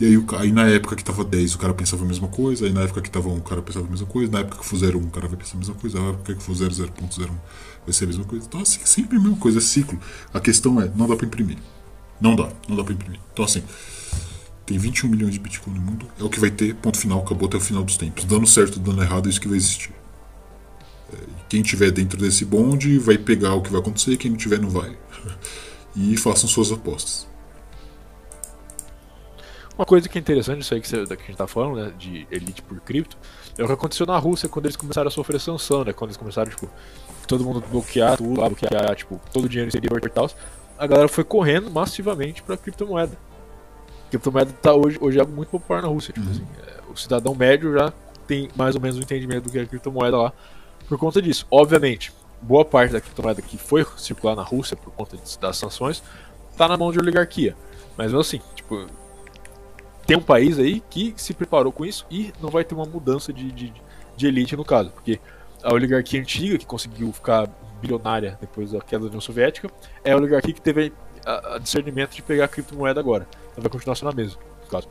[0.00, 2.72] e aí, aí na época que tava 10 o cara pensava a mesma coisa, aí
[2.72, 4.76] na época que tava 1 o cara pensava a mesma coisa, na época que for
[4.76, 7.30] 0,1 o cara vai pensar a mesma coisa, na época que for 0,0.01
[7.84, 8.46] vai ser a mesma coisa.
[8.46, 9.98] Então assim, sempre a mesma coisa, é ciclo.
[10.32, 11.58] A questão é, não dá para imprimir.
[12.20, 13.20] Não dá, não dá para imprimir.
[13.32, 13.62] Então assim,
[14.66, 17.48] tem 21 milhões de Bitcoin no mundo, é o que vai ter, ponto final, acabou
[17.48, 18.24] até o final dos tempos.
[18.24, 19.92] Dando certo, dando errado, é isso que vai existir.
[21.12, 21.16] É,
[21.48, 24.70] quem tiver dentro desse bonde vai pegar o que vai acontecer, quem não tiver não
[24.70, 24.96] vai.
[25.96, 27.24] E façam suas apostas.
[29.78, 31.92] Uma coisa que é interessante isso aí que, você, que a gente tá falando, né,
[31.96, 33.16] de elite por cripto,
[33.56, 36.16] é o que aconteceu na Rússia quando eles começaram a sofrer sanção, né, quando eles
[36.16, 36.68] começaram, tipo,
[37.26, 40.30] todo mundo bloquear tudo, lá, bloquear, tipo, todo o dinheiro exterior e tal,
[40.78, 43.16] a galera foi correndo massivamente pra criptomoeda.
[44.06, 46.32] A criptomoeda tá hoje, hoje é muito popular na Rússia, tipo uhum.
[46.32, 47.92] assim, é, o cidadão médio já
[48.26, 50.32] tem mais ou menos um entendimento do que é a criptomoeda lá
[50.88, 51.46] por conta disso.
[51.50, 56.02] Obviamente, boa parte da criptomoeda que foi circular na Rússia por conta das sanções
[56.56, 57.56] tá na mão de oligarquia.
[57.96, 58.86] Mas assim, tipo,
[60.06, 63.32] tem um país aí que se preparou com isso e não vai ter uma mudança
[63.32, 63.72] de, de,
[64.16, 65.20] de elite no caso, porque
[65.64, 67.48] a oligarquia antiga, que conseguiu ficar
[67.80, 69.70] bilionária depois da queda da União Soviética,
[70.04, 70.92] é a oligarquia que teve
[71.24, 73.26] a, a discernimento de pegar a criptomoeda agora.
[73.50, 74.88] Então vai continuar sendo a mesma, no caso.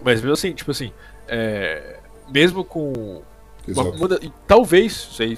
[0.00, 0.92] Mas mesmo assim, tipo assim,
[1.26, 1.98] é,
[2.28, 3.22] mesmo com.
[3.66, 5.36] Uma, uma da, talvez, sei,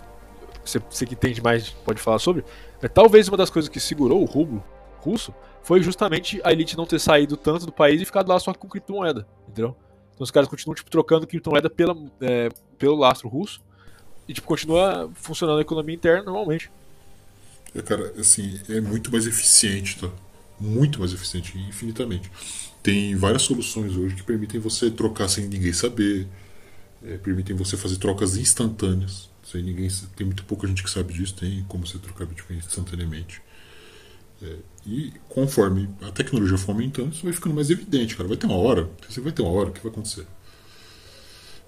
[0.63, 2.45] você, você que entende mais pode falar sobre,
[2.93, 4.63] talvez uma das coisas que segurou o rublo
[4.99, 8.53] russo foi justamente a elite não ter saído tanto do país e ficado lá só
[8.53, 9.75] com criptomoeda, entendeu?
[10.15, 13.63] Então os caras continuam tipo, trocando criptomoeda pela, é, pelo lastro russo
[14.31, 16.71] e tipo, continua funcionando a economia interna normalmente.
[17.75, 20.09] É, cara, assim, é muito mais eficiente, tá?
[20.61, 22.31] Muito mais eficiente, infinitamente.
[22.81, 26.29] Tem várias soluções hoje que permitem você trocar sem ninguém saber,
[27.05, 29.29] é, permitem você fazer trocas instantâneas.
[29.43, 33.43] Sem ninguém, tem muito pouca gente que sabe disso, tem como você trocar Bitcoin instantaneamente.
[34.41, 38.29] É, e conforme a tecnologia for aumentando, isso vai ficando mais evidente, cara.
[38.29, 40.25] Vai ter uma hora, você vai ter uma hora que vai acontecer.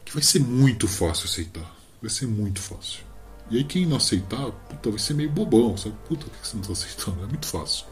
[0.05, 1.82] Que vai ser muito fácil aceitar.
[2.03, 3.05] Vai ser muito fácil.
[3.49, 5.95] E aí quem não aceitar, puta, vai ser meio bobão, sabe?
[6.09, 7.23] Puta, por que você não está aceitando?
[7.23, 7.87] É muito fácil.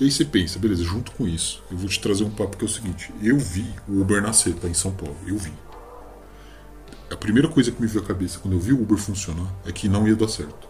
[0.00, 2.64] E aí você pensa, beleza, junto com isso, eu vou te trazer um papo que
[2.64, 5.52] é o seguinte: eu vi o Uber nascer, tá em São Paulo, eu vi.
[7.10, 9.72] A primeira coisa que me veio à cabeça quando eu vi o Uber funcionar é
[9.72, 10.66] que não ia dar certo.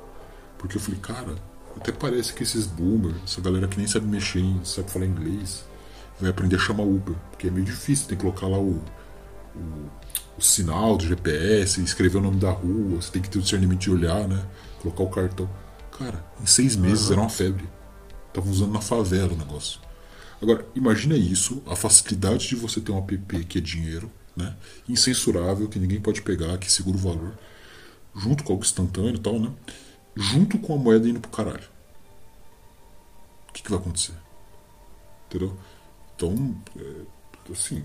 [0.59, 1.37] Porque eu falei, cara,
[1.77, 5.65] até parece que esses boomers, essa galera que nem sabe mexer, sabe falar inglês,
[6.21, 8.83] vai aprender a chamar Uber, porque é meio difícil, tem que colocar lá o,
[9.55, 9.91] o,
[10.39, 13.81] o sinal do GPS, escrever o nome da rua, você tem que ter o discernimento
[13.81, 14.45] de olhar, né?
[14.81, 15.51] Colocar o cartão.
[15.99, 17.13] Cara, em seis meses uhum.
[17.13, 17.69] era uma febre.
[18.29, 19.81] Estavam usando na favela o negócio.
[20.41, 24.57] Agora, imagina isso, a facilidade de você ter um app que é dinheiro, né?
[24.89, 27.33] Incensurável, que ninguém pode pegar, que segura o valor,
[28.17, 29.53] junto com algo instantâneo e tal, né?
[30.15, 31.69] junto com a moeda indo pro caralho.
[33.49, 34.15] O que, que vai acontecer?
[35.29, 35.57] Entendeu?
[36.15, 37.83] Então, é, assim,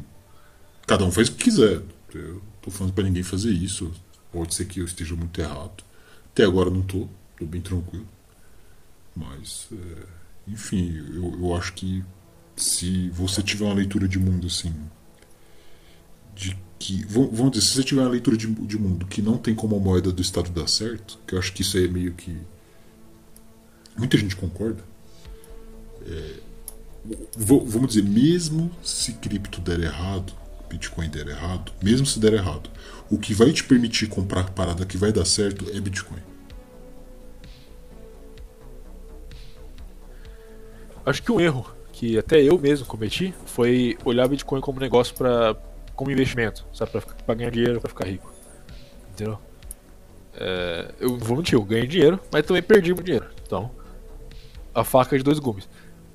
[0.86, 1.82] cada um faz o que quiser.
[2.14, 3.92] Eu tô falando para ninguém fazer isso.
[4.32, 5.84] Pode ser que eu esteja muito errado.
[6.32, 7.08] Até agora não tô,
[7.38, 8.08] tô bem tranquilo.
[9.16, 10.04] Mas, é,
[10.48, 12.04] enfim, eu, eu acho que
[12.56, 14.74] se você tiver uma leitura de mundo assim,
[16.36, 19.56] de que vamos dizer, se você tiver uma leitura de, de, mundo que não tem
[19.56, 22.38] como a moeda do Estado dar certo, que eu acho que isso é meio que
[23.98, 24.84] muita gente concorda.
[26.06, 26.40] É,
[27.36, 30.34] vamos dizer, mesmo se cripto der errado,
[30.70, 32.70] Bitcoin der errado, mesmo se der errado,
[33.10, 36.22] o que vai te permitir comprar parada que vai dar certo é Bitcoin.
[41.06, 45.56] Acho que um erro que até eu mesmo cometi foi olhar Bitcoin como negócio para
[45.96, 46.92] como investimento, sabe?
[47.26, 48.32] Pra ganhar dinheiro, pra ficar rico.
[49.12, 49.40] Entendeu?
[50.36, 53.28] É, eu vou mentir, eu ganhei dinheiro, mas também perdi muito dinheiro.
[53.42, 53.72] Então,
[54.76, 55.68] a faca é de dois gumes.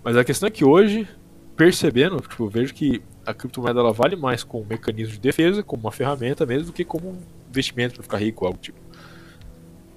[0.04, 1.08] Mas a questão é que hoje,
[1.56, 5.62] percebendo, tipo, eu vejo que a criptomoeda ela vale mais como um mecanismo de defesa,
[5.62, 7.18] como uma ferramenta mesmo, do que como um
[7.48, 8.78] investimento para ficar rico, algo tipo.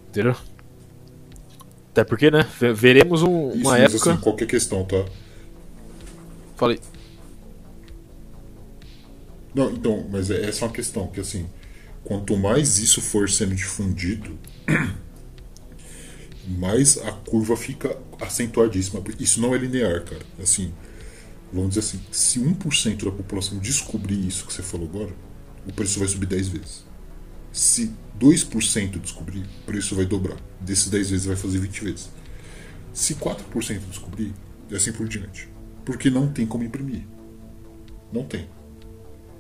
[0.09, 0.35] Entendeu?
[1.91, 2.45] Até porque, né?
[2.73, 4.11] Veremos um, uma Isso, época.
[4.11, 5.05] Assim, qualquer questão, tá?
[6.55, 6.79] Falei.
[9.53, 11.47] Não, então, mas é- essa é uma questão, que assim,
[12.03, 14.37] quanto mais isso for sendo difundido,
[16.45, 19.01] mais a curva fica acentuadíssima.
[19.19, 20.21] Isso não é linear, cara.
[20.41, 20.73] Assim,
[21.53, 25.13] vamos dizer assim, se 1% da população descobrir isso que você falou agora,
[25.67, 26.85] o preço vai subir 10 vezes.
[27.51, 30.37] Se 2% descobrir, o preço vai dobrar.
[30.59, 32.09] Desses 10 vezes vai fazer 20 vezes.
[32.93, 34.33] Se 4% descobrir,
[34.69, 35.49] e assim por diante.
[35.83, 37.05] Porque não tem como imprimir.
[38.11, 38.47] Não tem.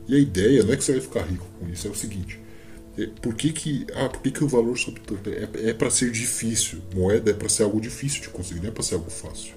[0.07, 2.39] E a ideia não é que você vai ficar rico com isso, é o seguinte.
[2.97, 5.29] é, por que, que, ah, por que, que o valor sobe tanto?
[5.29, 6.81] É, é para ser difícil.
[6.93, 9.55] Moeda é para ser algo difícil de conseguir, não é para ser algo fácil.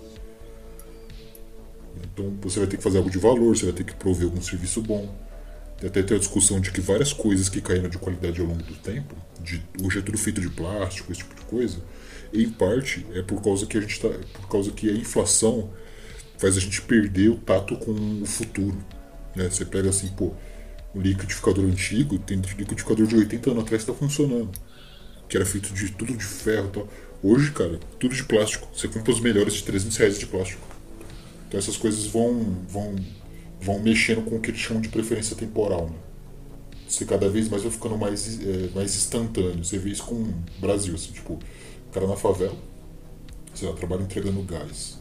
[2.12, 4.40] Então você vai ter que fazer algo de valor, você vai ter que prover algum
[4.40, 5.14] serviço bom.
[5.78, 8.62] Tem até tem a discussão de que várias coisas que caíram de qualidade ao longo
[8.62, 11.78] do tempo, de, hoje é tudo feito de plástico, esse tipo de coisa,
[12.32, 15.70] em parte é por causa que a gente tá, por causa que a inflação
[16.36, 18.76] faz a gente perder o tato com o futuro.
[19.34, 19.48] Né?
[19.48, 20.32] Você pega assim, pô,
[20.94, 24.50] um liquidificador antigo, tem liquidificador de 80 anos atrás está funcionando.
[25.28, 26.88] Que era feito de tudo de ferro tal.
[27.22, 28.68] Hoje, cara, tudo de plástico.
[28.74, 30.66] Você compra os melhores de 300 reais de plástico.
[31.48, 32.94] Então essas coisas vão, vão,
[33.58, 35.86] vão mexendo com o que eles chamam de preferência temporal.
[35.86, 35.96] Né?
[36.86, 39.64] Você cada vez mais vai ficando mais, é, mais instantâneo.
[39.64, 42.54] Você vê isso com o Brasil, assim, tipo, o cara na favela,
[43.54, 44.98] sei lá, trabalha entregando gás.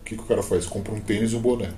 [0.00, 0.66] O que, que o cara faz?
[0.66, 1.72] Compra um tênis e um boné.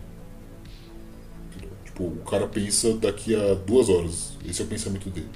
[1.84, 4.32] Tipo, o cara pensa daqui a duas horas.
[4.44, 5.30] Esse é o pensamento dele.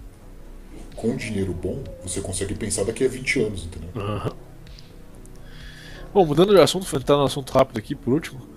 [0.97, 3.91] Com dinheiro bom, você consegue pensar daqui a 20 anos, entendeu?
[3.95, 4.33] Aham.
[6.13, 8.50] Bom, mudando de assunto, vou entrar no assunto rápido aqui por último.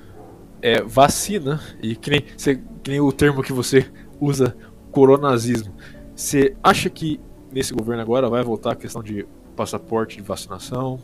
[0.64, 3.85] É vacina, e que nem, você- que nem o termo que você
[4.19, 4.56] usa,
[4.91, 5.76] coronazismo.
[6.15, 7.19] Você acha que
[7.52, 9.27] nesse governo agora vai voltar a questão de
[9.57, 10.99] passaporte de vacinação?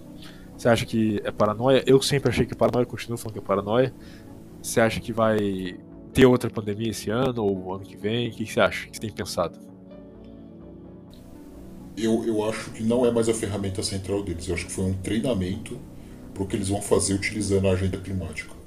[0.58, 1.84] Você acha que é paranoia?
[1.86, 3.94] Eu sempre achei que é paranoia, continuo falando que é paranoia.
[4.62, 5.78] Você acha que vai
[6.14, 8.30] ter outra pandemia esse ano ou ano que vem?
[8.30, 8.88] O que você acha?
[8.88, 9.60] O que você tem pensado?
[11.98, 14.48] Eu, eu acho que não é mais a ferramenta central deles.
[14.48, 15.78] Eu acho que foi um treinamento
[16.34, 18.59] para o que eles vão fazer utilizando a agenda climática.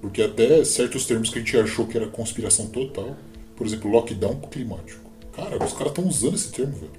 [0.00, 3.16] Porque até certos termos que a gente achou que era conspiração total,
[3.54, 5.10] por exemplo, lockdown climático.
[5.32, 6.92] Cara, os caras estão usando esse termo, velho.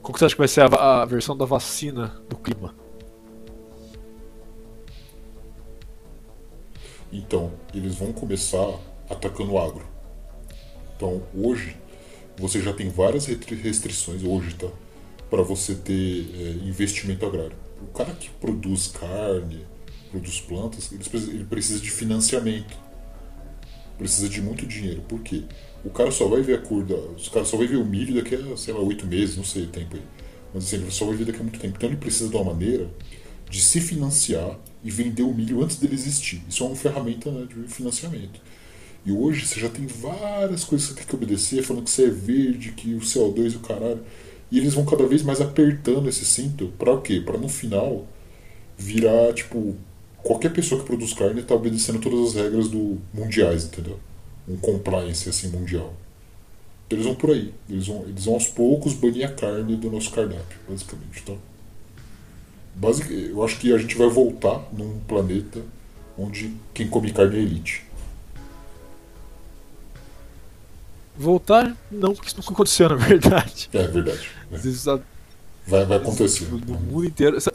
[0.00, 2.74] Como que você acha que vai ser a, a versão da vacina do clima?
[7.12, 8.78] Então, eles vão começar
[9.08, 9.86] atacando o agro.
[10.96, 11.76] Então, hoje,
[12.36, 14.68] você já tem várias restrições, hoje, tá?
[15.30, 17.56] Para você ter é, investimento agrário.
[17.82, 19.66] O cara que produz carne,
[20.06, 22.76] produz plantas, ele precisa, de financiamento.
[23.98, 25.02] Precisa de muito dinheiro.
[25.02, 25.44] Por quê?
[25.84, 28.34] O cara só vai ver a curva, os caras só vai ver o milho daqui
[28.34, 30.02] a, sei lá, oito meses, não sei o tempo aí.
[30.52, 31.74] Mas assim, ele só vai ver daqui a muito tempo.
[31.76, 32.90] Então ele precisa de uma maneira
[33.48, 36.42] de se financiar e vender o milho antes dele existir.
[36.48, 38.40] Isso é uma ferramenta né, de financiamento.
[39.04, 42.06] E hoje você já tem várias coisas que você tem que obedecer, falando que você
[42.06, 44.00] é verde, que o CO2 e o caralho.
[44.50, 47.22] E eles vão cada vez mais apertando esse cinto para o quê?
[47.24, 48.06] Para no final
[48.76, 49.76] virar, tipo,
[50.26, 53.98] qualquer pessoa que produz carne está obedecendo todas as regras do mundiais, entendeu?
[54.48, 55.94] Um compliance assim mundial.
[56.86, 57.52] Então, eles vão por aí.
[57.68, 61.20] Eles vão, eles vão aos poucos banir a carne do nosso cardápio, basicamente.
[61.22, 61.36] Então,
[62.74, 65.62] basic, eu acho que a gente vai voltar num planeta
[66.18, 67.84] onde quem come carne é elite.
[71.18, 73.70] Voltar, não, porque isso nunca aconteceu, na verdade.
[73.72, 74.28] É verdade.
[74.52, 74.56] É.
[74.58, 75.00] Vezes, tá-
[75.66, 76.46] Vai, vai acontecer.
[76.50, 77.36] no, mundo inteiro.
[77.36, 77.52] essa-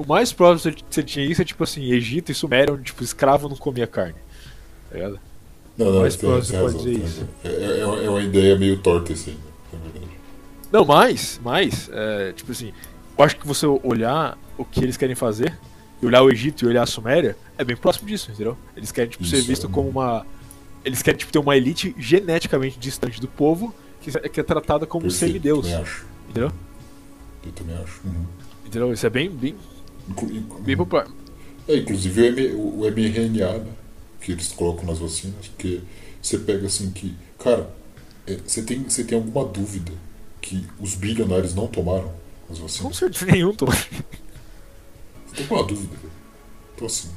[0.00, 3.04] O mais próximo que você tinha isso é tipo assim, Egito e Suméria, onde tipo,
[3.04, 4.14] escravo não comia carne.
[4.88, 5.20] Tá ligado?
[5.76, 7.28] Não, não, Mais próximo pode dizer isso.
[7.44, 7.60] razão.
[7.60, 9.36] É, é, é uma ideia meio torta né?
[9.74, 10.12] É verdade.
[10.72, 12.72] Não, mais, mais, é, tipo assim,
[13.18, 15.58] eu acho que você olhar o que eles querem fazer,
[16.00, 18.56] e olhar o Egito e olhar a Suméria, é bem próximo disso, entendeu?
[18.74, 19.70] Eles querem tipo, ser Isso, visto é.
[19.70, 20.24] como uma.
[20.82, 24.86] Eles querem tipo, ter uma elite geneticamente distante do povo que é, que é tratada
[24.86, 25.66] como um Perfeito, semideus.
[25.66, 26.06] Também acho.
[26.30, 26.52] Entendeu?
[27.44, 28.00] Eu também acho.
[28.02, 28.24] Uhum.
[28.64, 28.92] Entendeu?
[28.92, 29.54] Isso é bem, bem,
[30.60, 31.06] bem popular.
[31.68, 33.72] É, inclusive o, M, o mRNA, né,
[34.20, 35.80] que eles colocam nas vacinas, porque
[36.20, 37.70] você pega assim que, cara,
[38.26, 39.92] é, você tem, você tem alguma dúvida
[40.40, 42.12] que os bilionários não tomaram
[42.50, 42.96] as Com vacinas?
[42.96, 43.66] certeza nenhum, tô.
[43.66, 43.86] Você
[45.34, 46.12] tem alguma dúvida, velho?
[46.74, 47.08] Então assim,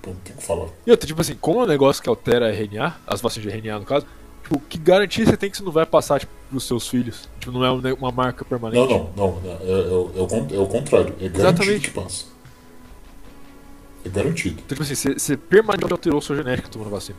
[0.00, 0.68] pronto, tem que falar.
[0.86, 3.80] E outra, tipo assim, como é um negócio que altera RNA, as vacinas de RNA
[3.80, 4.06] no caso,
[4.44, 7.28] tipo, que garantia você tem que isso não vai passar tipo, pros seus filhos?
[7.40, 8.88] Tipo, não é um uma marca permanente.
[8.88, 10.12] Não, não, não, é, é, o-
[10.52, 12.26] é é o contrário, é garantido que passa.
[14.04, 14.56] É garantido.
[14.56, 17.18] Então, tipo assim, você, você permanentemente alterou sua genética tomando vacina.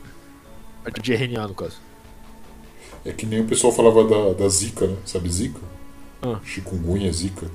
[0.85, 1.77] A De RNA, no caso.
[3.03, 4.95] É que nem o pessoal falava da, da Zika, né?
[5.05, 5.59] Sabe Zika?
[6.21, 6.39] Ah.
[6.43, 7.49] Chikungunya, Zika.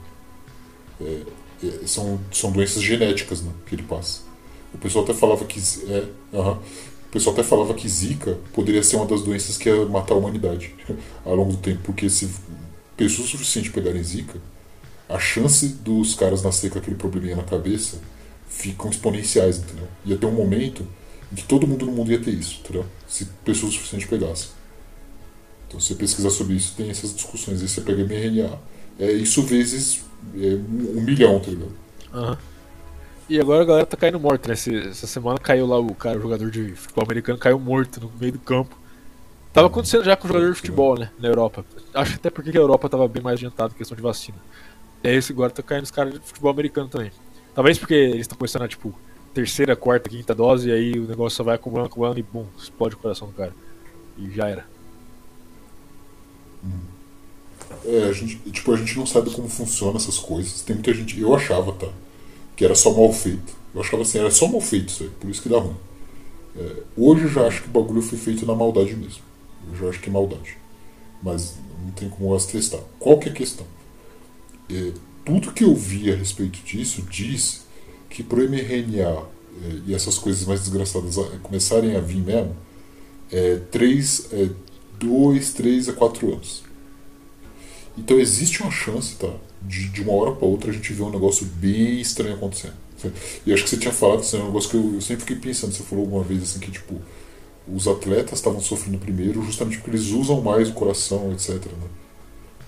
[1.00, 1.22] É,
[1.64, 3.52] é, são, são doenças genéticas, né?
[3.66, 4.22] Que ele passa.
[4.74, 5.60] O pessoal até falava que.
[5.88, 6.58] É, aham.
[7.10, 10.16] O pessoal até falava que Zika poderia ser uma das doenças que ia matar a
[10.16, 10.72] humanidade
[11.26, 12.30] ao longo do tempo, porque se
[12.96, 14.38] pessoas suficientes pegarem Zika,
[15.08, 17.98] a chance dos caras nascerem com aquele probleminha na cabeça
[18.48, 19.88] ficam exponenciais, entendeu?
[20.04, 20.86] Ia ter um momento
[21.32, 22.86] em que todo mundo no mundo ia ter isso, entendeu?
[23.08, 24.50] Se pessoas suficientes pegassem.
[25.66, 27.60] Então, se você pesquisar sobre isso, tem essas discussões.
[27.60, 28.56] Aí você pega mRNA,
[29.00, 30.04] é isso vezes
[30.36, 30.54] é,
[30.96, 31.72] um milhão, tá ligado?
[32.14, 32.38] Aham.
[33.30, 34.54] E agora a galera tá caindo morta, né?
[34.54, 38.32] Essa semana caiu lá o cara, o jogador de futebol americano, caiu morto no meio
[38.32, 38.76] do campo.
[39.52, 41.12] Tava acontecendo já com o jogador de futebol, né?
[41.16, 41.64] Na Europa.
[41.94, 44.36] Acho até porque a Europa tava bem mais adiantada em questão de vacina.
[45.04, 47.12] E aí esse agora tá caindo os caras de futebol americano também.
[47.54, 48.92] Talvez porque eles estão começando a, tipo,
[49.32, 52.96] terceira, quarta, quinta dose, e aí o negócio só vai acumulando, acumulando e bum, explode
[52.96, 53.54] o coração do cara.
[54.18, 54.66] E já era.
[57.84, 60.62] É, a gente, tipo, a gente não sabe como funciona essas coisas.
[60.62, 61.20] Tem muita gente.
[61.20, 61.86] Eu achava, tá?
[62.60, 63.54] Que era só mal feito.
[63.74, 65.74] Eu achava assim, era só mal feito isso aí, por isso que dá ruim.
[66.54, 69.22] É, hoje eu já acho que o bagulho foi feito na maldade mesmo.
[69.72, 70.58] Eu já acho que é maldade.
[71.22, 72.82] Mas não tem como elas testar.
[72.98, 73.66] Qual que é a questão?
[74.70, 74.92] É,
[75.24, 77.62] tudo que eu vi a respeito disso diz
[78.10, 79.22] que pro mRNA
[79.64, 82.54] é, e essas coisas mais desgraçadas começarem a vir mesmo,
[83.32, 84.50] é 3, é,
[84.98, 86.62] 2, 3 a 4 anos.
[87.96, 89.34] Então existe uma chance, tá?
[89.62, 92.74] De, de uma hora para outra a gente ver um negócio bem estranho acontecendo.
[93.46, 95.36] E acho que você tinha falado, isso é um negócio que eu, eu sempre fiquei
[95.36, 95.72] pensando.
[95.72, 97.00] Você falou alguma vez assim que, tipo,
[97.68, 101.54] os atletas estavam sofrendo primeiro justamente porque eles usam mais o coração, etc.
[101.66, 101.88] Né?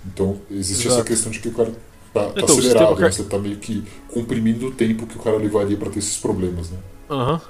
[0.07, 1.09] Então existe essa Exato.
[1.09, 1.73] questão de que o cara
[2.13, 3.11] tá, tá Então, acelerado, né?
[3.11, 6.71] você tá meio que comprimindo o tempo que o cara levaria para ter esses problemas,
[6.71, 6.79] né?
[7.11, 7.41] Aham.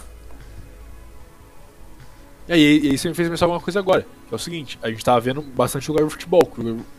[2.49, 4.79] E aí, e aí você me fez pensar uma coisa agora, que é o seguinte,
[4.83, 6.53] a gente tava vendo bastante jogador de futebol,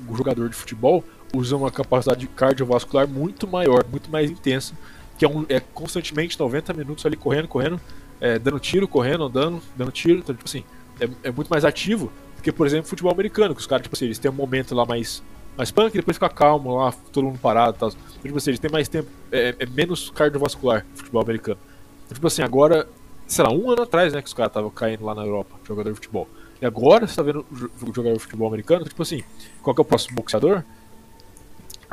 [0.08, 1.04] o jogador de futebol
[1.36, 4.74] usa uma capacidade cardiovascular muito maior, muito mais intensa,
[5.18, 7.82] que é, um, é constantemente 90 minutos ali correndo, correndo,
[8.22, 10.64] é, dando tiro, correndo, andando, dando tiro, então tipo assim,
[11.00, 13.96] é, é muito mais ativo do que, por exemplo, futebol americano, que os caras, tipo
[13.96, 15.24] assim, eles têm um momento lá mais,
[15.58, 17.90] mais punk e depois fica calmo lá, todo mundo parado e tal.
[17.90, 21.58] Então, tipo assim, eles têm mais tempo, é, é menos cardiovascular futebol americano.
[22.06, 22.88] Então, tipo assim, agora,
[23.28, 25.90] sei lá, um ano atrás, né, que os caras estavam caindo lá na Europa, jogador
[25.90, 26.28] de futebol.
[26.62, 29.24] E agora você tá vendo o jo- o jogador de futebol americano, tipo assim,
[29.64, 30.64] qual que é o próximo boxeador?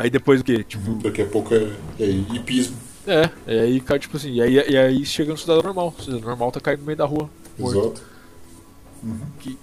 [0.01, 0.65] Aí depois o quê?
[0.65, 2.77] Tipo, Daqui a pouco é, é hipismo.
[3.07, 5.95] é, e aí cai, tipo assim, e aí, e aí chega no cidadão normal.
[5.99, 7.29] O cidadão normal tá caindo no meio da rua.
[7.59, 7.79] morto.
[7.79, 8.03] Exato.
[9.03, 9.19] Uhum.
[9.39, 9.59] Que-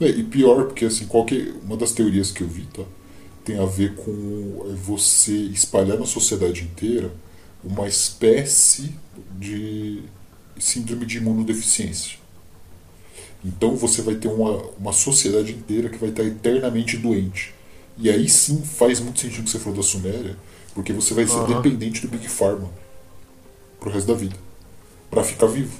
[0.00, 2.82] É, e pior, porque assim, qualquer, uma das teorias que eu vi tá,
[3.44, 7.12] tem a ver com é, você espalhar na sociedade inteira
[7.62, 8.94] uma espécie
[9.38, 10.02] de
[10.58, 12.18] síndrome de imunodeficiência.
[13.44, 17.52] Então você vai ter uma, uma sociedade inteira que vai estar eternamente doente.
[17.96, 20.36] E aí sim faz muito sentido o que você falou da Suméria,
[20.74, 21.62] porque você vai ser Aham.
[21.62, 22.68] dependente do Big Pharma
[23.78, 24.36] pro resto da vida.
[25.10, 25.78] Pra ficar vivo.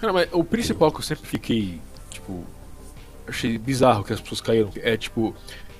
[0.00, 1.80] Cara, mas o principal que eu sempre fiquei,
[2.10, 2.44] tipo,
[3.26, 5.34] achei bizarro que as pessoas caíram, é tipo,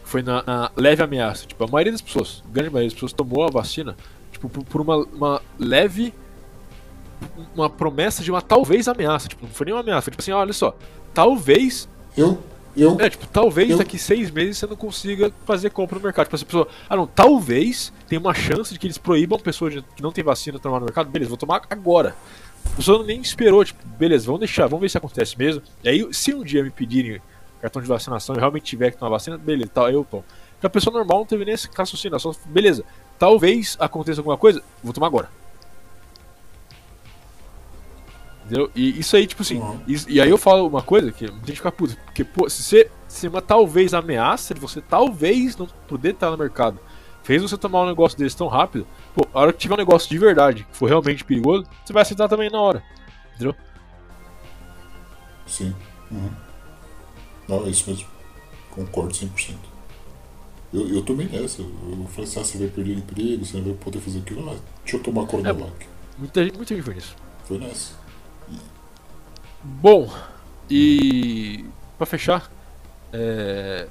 [0.05, 1.47] foi na, na leve ameaça.
[1.47, 3.97] Tipo, a maioria das pessoas, a grande maioria das pessoas tomou a vacina,
[4.31, 6.15] tipo, por, por uma, uma leve.
[7.55, 9.29] Uma promessa de uma talvez ameaça.
[9.29, 10.77] Tipo, não foi nem uma ameaça, foi tipo assim, olha só,
[11.15, 12.43] talvez Eu,
[12.77, 16.27] eu, É, tipo, talvez Eu- daqui seis meses você não consiga fazer compra no mercado.
[16.27, 20.03] Tipo, essa pessoa, ah não, talvez tenha uma chance de que eles proíbam pessoas que
[20.03, 21.11] não tem vacina tomar no mercado.
[21.11, 22.15] Beleza, vou tomar agora.
[22.65, 25.63] A pessoa nem esperou, tipo, beleza, vamos deixar, vamos ver se acontece mesmo.
[25.83, 27.21] E aí, se um dia me pedirem
[27.61, 30.25] cartão de vacinação e realmente tiver que tomar vacina, beleza, tal, eu tomo.
[30.63, 32.85] A pessoa normal não teve nem esse raciocínio, só, beleza,
[33.19, 35.29] talvez aconteça alguma coisa, vou tomar agora.
[38.53, 38.71] Entendeu?
[38.75, 39.81] E isso aí, tipo assim, Uhum.
[39.89, 42.63] isso- e aí eu falo uma coisa que muita gente fica puta, porque, pô, se
[42.63, 46.79] você, se uma talvez ameaça de você talvez não poder estar no mercado,
[47.23, 50.07] fez você tomar um negócio desse tão rápido, pô, a hora que tiver um negócio
[50.11, 52.83] de verdade, que for realmente perigoso, você vai aceitar também na hora.
[53.37, 53.55] Entendeu?
[55.47, 55.75] Sim.
[56.11, 56.31] Uhum.
[57.49, 58.07] Não, é isso mesmo.
[58.71, 59.57] Concordo 100%.
[60.75, 61.63] Eu, eu tomei nessa.
[61.63, 64.51] Eu falei assim, ah, você vai perder o emprego, você não vai poder fazer aquilo.
[64.51, 65.73] Ah, deixa eu tomar Coronavac.
[66.19, 67.17] Muita gente, muita gente foi nisso.
[67.47, 68.02] Foi nessa.
[69.65, 70.13] Bom,
[70.71, 71.65] e
[71.97, 72.51] pra fechar,
[73.13, 73.87] é...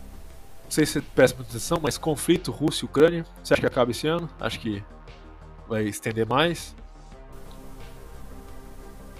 [0.65, 3.67] não sei se você presta muita atenção, mas conflito Rússia e Ucrânia, você acha que
[3.67, 4.29] acaba esse ano?
[4.39, 4.83] Acho que
[5.67, 6.75] vai estender mais.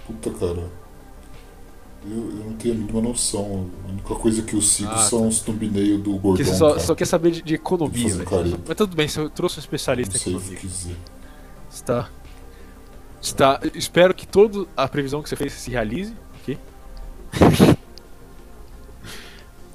[0.06, 0.68] Puta, cara.
[2.04, 3.70] Eu, eu não tenho a mínima noção.
[3.86, 5.26] A única coisa que eu sigo Ah, são tá.
[5.28, 8.28] os thumbnail do Gordão, você só, só quer saber de, de economia, velho.
[8.28, 8.60] carinho.
[8.66, 10.58] Mas tudo bem, você trouxe um Não especialista em sei o economia.
[10.58, 10.96] que.
[11.70, 12.08] Está.
[13.20, 13.60] Está.
[13.74, 16.12] Espero que toda a previsão que você fez se realize.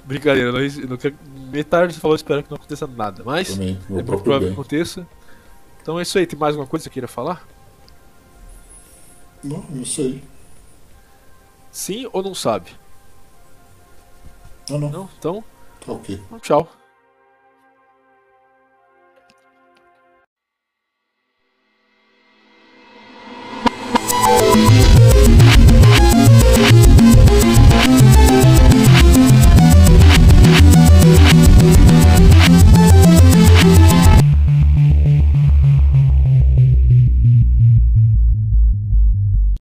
[0.06, 0.60] Brincadeira, não,
[0.90, 1.16] não, quero-
[1.52, 3.24] metade você falou, espero que não aconteça nada.
[3.26, 5.06] Mas Também, é muito provável que aconteça.
[5.82, 7.46] Então é isso aí, tem mais alguma coisa que você queira falar?
[9.44, 10.24] Não, não sei.
[11.72, 12.72] Sim ou não sabe?
[14.70, 14.90] Não, não.
[14.90, 15.10] Não?
[15.18, 15.44] Então,
[15.86, 16.22] Tá ok.
[16.42, 16.70] tchau.